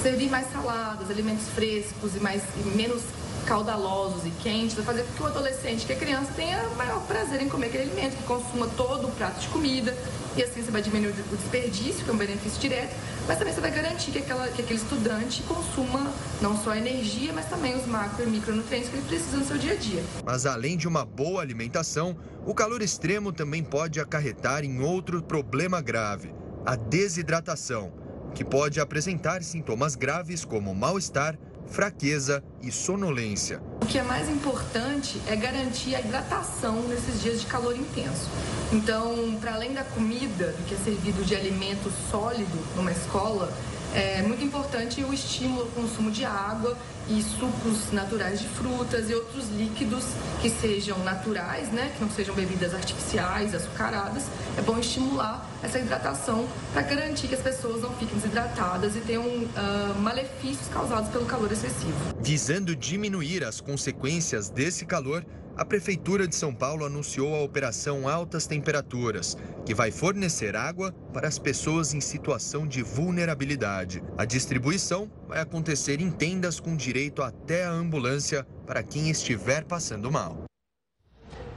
servir 0.00 0.30
mais 0.30 0.50
saladas, 0.52 1.10
alimentos 1.10 1.48
frescos 1.48 2.14
e 2.14 2.20
mais 2.20 2.42
e 2.64 2.68
menos 2.76 3.02
caudalosos 3.46 4.24
e 4.26 4.30
quentes 4.42 4.74
vai 4.76 4.84
fazer 4.84 5.02
com 5.04 5.12
que 5.14 5.22
o 5.22 5.26
adolescente, 5.26 5.86
que 5.86 5.92
a 5.92 5.96
criança 5.96 6.32
tenha 6.34 6.62
maior 6.76 7.00
prazer 7.06 7.40
em 7.42 7.48
comer 7.48 7.66
aquele 7.66 7.84
alimento, 7.84 8.16
que 8.16 8.22
consuma 8.24 8.66
todo 8.76 9.08
o 9.08 9.10
prato 9.12 9.40
de 9.40 9.48
comida 9.48 9.96
e 10.36 10.42
assim 10.42 10.62
você 10.62 10.70
vai 10.70 10.80
diminuir 10.80 11.10
o 11.10 11.36
desperdício, 11.36 12.04
que 12.04 12.10
é 12.10 12.12
um 12.12 12.16
benefício 12.16 12.60
direto, 12.60 12.94
mas 13.26 13.38
também 13.38 13.52
você 13.52 13.60
vai 13.60 13.70
garantir 13.70 14.10
que, 14.12 14.18
aquela, 14.18 14.48
que 14.48 14.62
aquele 14.62 14.80
estudante 14.80 15.42
consuma 15.42 16.10
não 16.40 16.56
só 16.56 16.74
energia, 16.74 17.32
mas 17.32 17.46
também 17.46 17.76
os 17.76 17.86
macro 17.86 18.24
e 18.24 18.26
micronutrientes 18.26 18.88
que 18.88 18.96
ele 18.96 19.06
precisa 19.06 19.36
no 19.36 19.44
seu 19.44 19.58
dia 19.58 19.72
a 19.72 19.76
dia. 19.76 20.02
Mas 20.24 20.46
além 20.46 20.76
de 20.76 20.88
uma 20.88 21.04
boa 21.04 21.42
alimentação, 21.42 22.16
o 22.46 22.54
calor 22.54 22.80
extremo 22.80 23.32
também 23.32 23.62
pode 23.62 24.00
acarretar 24.00 24.64
em 24.64 24.80
outro 24.80 25.22
problema 25.22 25.80
grave, 25.82 26.34
a 26.64 26.76
desidratação, 26.76 27.92
que 28.34 28.44
pode 28.44 28.80
apresentar 28.80 29.42
sintomas 29.42 29.94
graves 29.94 30.44
como 30.44 30.74
mal-estar, 30.74 31.38
fraqueza 31.72 32.44
e 32.62 32.70
sonolência. 32.70 33.60
O 33.80 33.86
que 33.86 33.98
é 33.98 34.02
mais 34.02 34.28
importante 34.28 35.20
é 35.26 35.34
garantir 35.34 35.94
a 35.94 36.00
hidratação 36.00 36.82
nesses 36.82 37.22
dias 37.22 37.40
de 37.40 37.46
calor 37.46 37.74
intenso. 37.74 38.28
Então, 38.70 39.36
para 39.40 39.54
além 39.54 39.72
da 39.72 39.82
comida, 39.82 40.48
do 40.48 40.66
que 40.68 40.74
é 40.74 40.78
servido 40.78 41.24
de 41.24 41.34
alimento 41.34 41.90
sólido 42.10 42.58
numa 42.76 42.92
escola, 42.92 43.50
é 43.94 44.22
muito 44.22 44.42
importante 44.44 45.02
o 45.04 45.12
estímulo 45.12 45.62
ao 45.62 45.66
consumo 45.68 46.10
de 46.10 46.24
água 46.24 46.76
e 47.08 47.22
sucos 47.22 47.92
naturais 47.92 48.40
de 48.40 48.48
frutas 48.48 49.10
e 49.10 49.14
outros 49.14 49.48
líquidos 49.50 50.04
que 50.40 50.48
sejam 50.48 50.98
naturais, 51.00 51.70
né, 51.72 51.92
que 51.96 52.02
não 52.02 52.10
sejam 52.10 52.34
bebidas 52.34 52.74
artificiais, 52.74 53.54
açucaradas. 53.54 54.24
É 54.56 54.62
bom 54.62 54.78
estimular 54.78 55.46
essa 55.62 55.78
hidratação 55.78 56.46
para 56.72 56.82
garantir 56.82 57.28
que 57.28 57.34
as 57.34 57.40
pessoas 57.40 57.82
não 57.82 57.90
fiquem 57.94 58.16
desidratadas 58.16 58.96
e 58.96 59.00
tenham 59.00 59.24
uh, 59.24 60.00
malefícios 60.00 60.68
causados 60.68 61.10
pelo 61.10 61.26
calor 61.26 61.50
excessivo. 61.52 61.94
Visando 62.20 62.74
diminuir 62.74 63.44
as 63.44 63.60
consequências 63.60 64.48
desse 64.48 64.86
calor, 64.86 65.24
a 65.56 65.64
Prefeitura 65.64 66.26
de 66.26 66.34
São 66.34 66.54
Paulo 66.54 66.84
anunciou 66.84 67.34
a 67.34 67.42
Operação 67.42 68.08
Altas 68.08 68.46
Temperaturas, 68.46 69.36
que 69.66 69.74
vai 69.74 69.90
fornecer 69.90 70.56
água 70.56 70.92
para 71.12 71.28
as 71.28 71.38
pessoas 71.38 71.92
em 71.92 72.00
situação 72.00 72.66
de 72.66 72.82
vulnerabilidade. 72.82 74.02
A 74.16 74.24
distribuição 74.24 75.10
vai 75.28 75.40
acontecer 75.40 76.00
em 76.00 76.10
tendas 76.10 76.58
com 76.58 76.74
direito 76.74 77.22
até 77.22 77.64
a 77.64 77.70
ambulância 77.70 78.46
para 78.66 78.82
quem 78.82 79.10
estiver 79.10 79.64
passando 79.64 80.10
mal. 80.10 80.44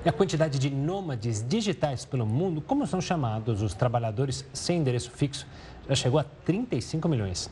E 0.04 0.10
a 0.10 0.14
quantidade 0.14 0.60
de 0.60 0.70
nômades 0.70 1.42
digitais 1.42 2.06
pelo 2.06 2.28
mundo, 2.28 2.62
como 2.62 2.86
são 2.86 3.02
chamados 3.02 3.62
os 3.62 3.74
trabalhadores 3.74 4.46
sem 4.54 4.80
endereço 4.80 5.10
fixo, 5.10 5.48
já 5.88 5.96
chegou 5.96 6.20
a 6.20 6.24
35 6.24 7.08
milhões. 7.10 7.50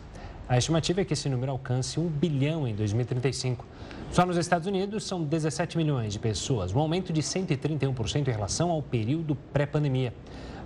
A 0.47 0.57
estimativa 0.57 0.99
é 0.99 1.05
que 1.05 1.13
esse 1.13 1.29
número 1.29 1.53
alcance 1.53 1.97
1 1.97 2.05
bilhão 2.05 2.67
em 2.67 2.75
2035. 2.75 3.65
Só 4.11 4.25
nos 4.25 4.35
Estados 4.35 4.67
Unidos 4.67 5.05
são 5.05 5.23
17 5.23 5.77
milhões 5.77 6.11
de 6.11 6.19
pessoas, 6.19 6.73
um 6.75 6.79
aumento 6.79 7.13
de 7.13 7.21
131% 7.21 8.27
em 8.27 8.31
relação 8.31 8.69
ao 8.69 8.81
período 8.81 9.35
pré-pandemia. 9.53 10.13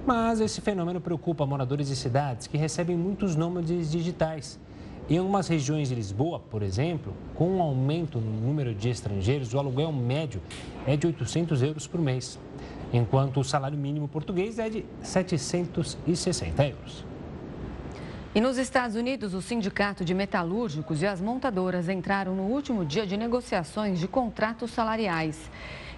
Mas 0.03 0.41
esse 0.41 0.61
fenômeno 0.61 0.99
preocupa 0.99 1.45
moradores 1.45 1.89
de 1.89 1.95
cidades 1.95 2.47
que 2.47 2.57
recebem 2.57 2.97
muitos 2.97 3.35
nômades 3.35 3.91
digitais. 3.91 4.59
Em 5.07 5.19
algumas 5.19 5.47
regiões 5.47 5.89
de 5.89 5.95
Lisboa, 5.95 6.39
por 6.39 6.63
exemplo, 6.63 7.13
com 7.35 7.47
um 7.47 7.61
aumento 7.61 8.19
no 8.19 8.47
número 8.47 8.73
de 8.73 8.89
estrangeiros, 8.89 9.53
o 9.53 9.59
aluguel 9.59 9.91
médio 9.91 10.41
é 10.87 10.97
de 10.97 11.05
800 11.05 11.61
euros 11.61 11.85
por 11.85 12.01
mês, 12.01 12.39
enquanto 12.91 13.39
o 13.39 13.43
salário 13.43 13.77
mínimo 13.77 14.07
português 14.07 14.57
é 14.57 14.69
de 14.69 14.85
760 15.03 16.67
euros. 16.67 17.05
E 18.37 18.39
nos 18.39 18.59
Estados 18.59 18.95
Unidos, 18.95 19.33
o 19.33 19.41
Sindicato 19.41 20.05
de 20.05 20.13
Metalúrgicos 20.13 21.01
e 21.01 21.07
as 21.07 21.19
montadoras 21.19 21.89
entraram 21.89 22.35
no 22.35 22.43
último 22.43 22.85
dia 22.85 23.03
de 23.03 23.17
negociações 23.17 23.99
de 23.99 24.07
contratos 24.07 24.69
salariais. 24.69 25.49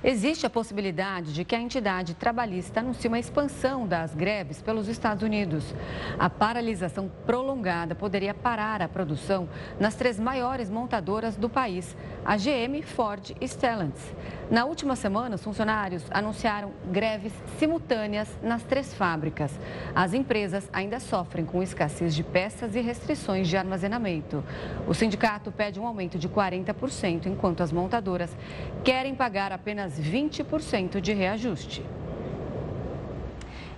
Existe 0.01 0.45
a 0.45 0.49
possibilidade 0.49 1.33
de 1.33 1.43
que 1.43 1.53
a 1.53 1.59
entidade 1.59 2.13
trabalhista 2.13 2.79
anuncie 2.79 3.09
uma 3.09 3.19
expansão 3.19 3.85
das 3.85 4.15
greves 4.15 4.61
pelos 4.61 4.87
Estados 4.87 5.23
Unidos. 5.23 5.75
A 6.17 6.29
paralisação 6.29 7.11
prolongada 7.25 7.93
poderia 7.93 8.33
parar 8.33 8.81
a 8.81 8.87
produção 8.87 9.49
nas 9.77 9.95
três 9.95 10.17
maiores 10.17 10.69
montadoras 10.69 11.35
do 11.35 11.49
país, 11.49 11.97
a 12.23 12.37
GM, 12.37 12.81
Ford 12.81 13.35
e 13.41 13.45
Stellantis. 13.45 14.13
Na 14.49 14.65
última 14.65 14.95
semana, 14.95 15.35
os 15.35 15.43
funcionários 15.43 16.03
anunciaram 16.09 16.71
greves 16.89 17.33
simultâneas 17.57 18.29
nas 18.41 18.63
três 18.63 18.93
fábricas. 18.93 19.51
As 19.93 20.13
empresas 20.13 20.69
ainda 20.71 20.99
sofrem 20.99 21.45
com 21.45 21.61
escassez 21.61 22.15
de 22.15 22.23
peças 22.23 22.73
e 22.73 22.79
restrições 22.79 23.47
de 23.49 23.57
armazenamento. 23.57 24.43
O 24.87 24.93
sindicato 24.93 25.51
pede 25.51 25.79
um 25.79 25.85
aumento 25.85 26.17
de 26.17 26.29
40%, 26.29 27.25
enquanto 27.25 27.61
as 27.61 27.71
montadoras 27.71 28.35
querem 28.83 29.13
pagar 29.13 29.51
apenas 29.51 29.88
apenas 29.89 29.99
20% 29.99 31.01
de 31.01 31.13
reajuste. 31.13 31.83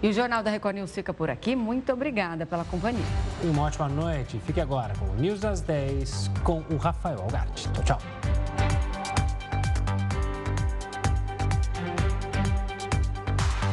E 0.03 0.09
o 0.09 0.13
Jornal 0.13 0.41
da 0.41 0.49
Record 0.49 0.75
News 0.75 0.91
fica 0.93 1.13
por 1.13 1.29
aqui. 1.29 1.55
Muito 1.55 1.93
obrigada 1.93 2.45
pela 2.45 2.65
companhia. 2.65 3.05
Uma 3.43 3.63
ótima 3.63 3.87
noite. 3.87 4.39
Fique 4.45 4.59
agora 4.59 4.93
com 4.97 5.05
o 5.05 5.15
News 5.15 5.39
das 5.39 5.61
10 5.61 6.31
com 6.43 6.63
o 6.71 6.77
Rafael 6.77 7.21
Algarte. 7.21 7.69
Tchau, 7.71 7.83
tchau. 7.83 8.50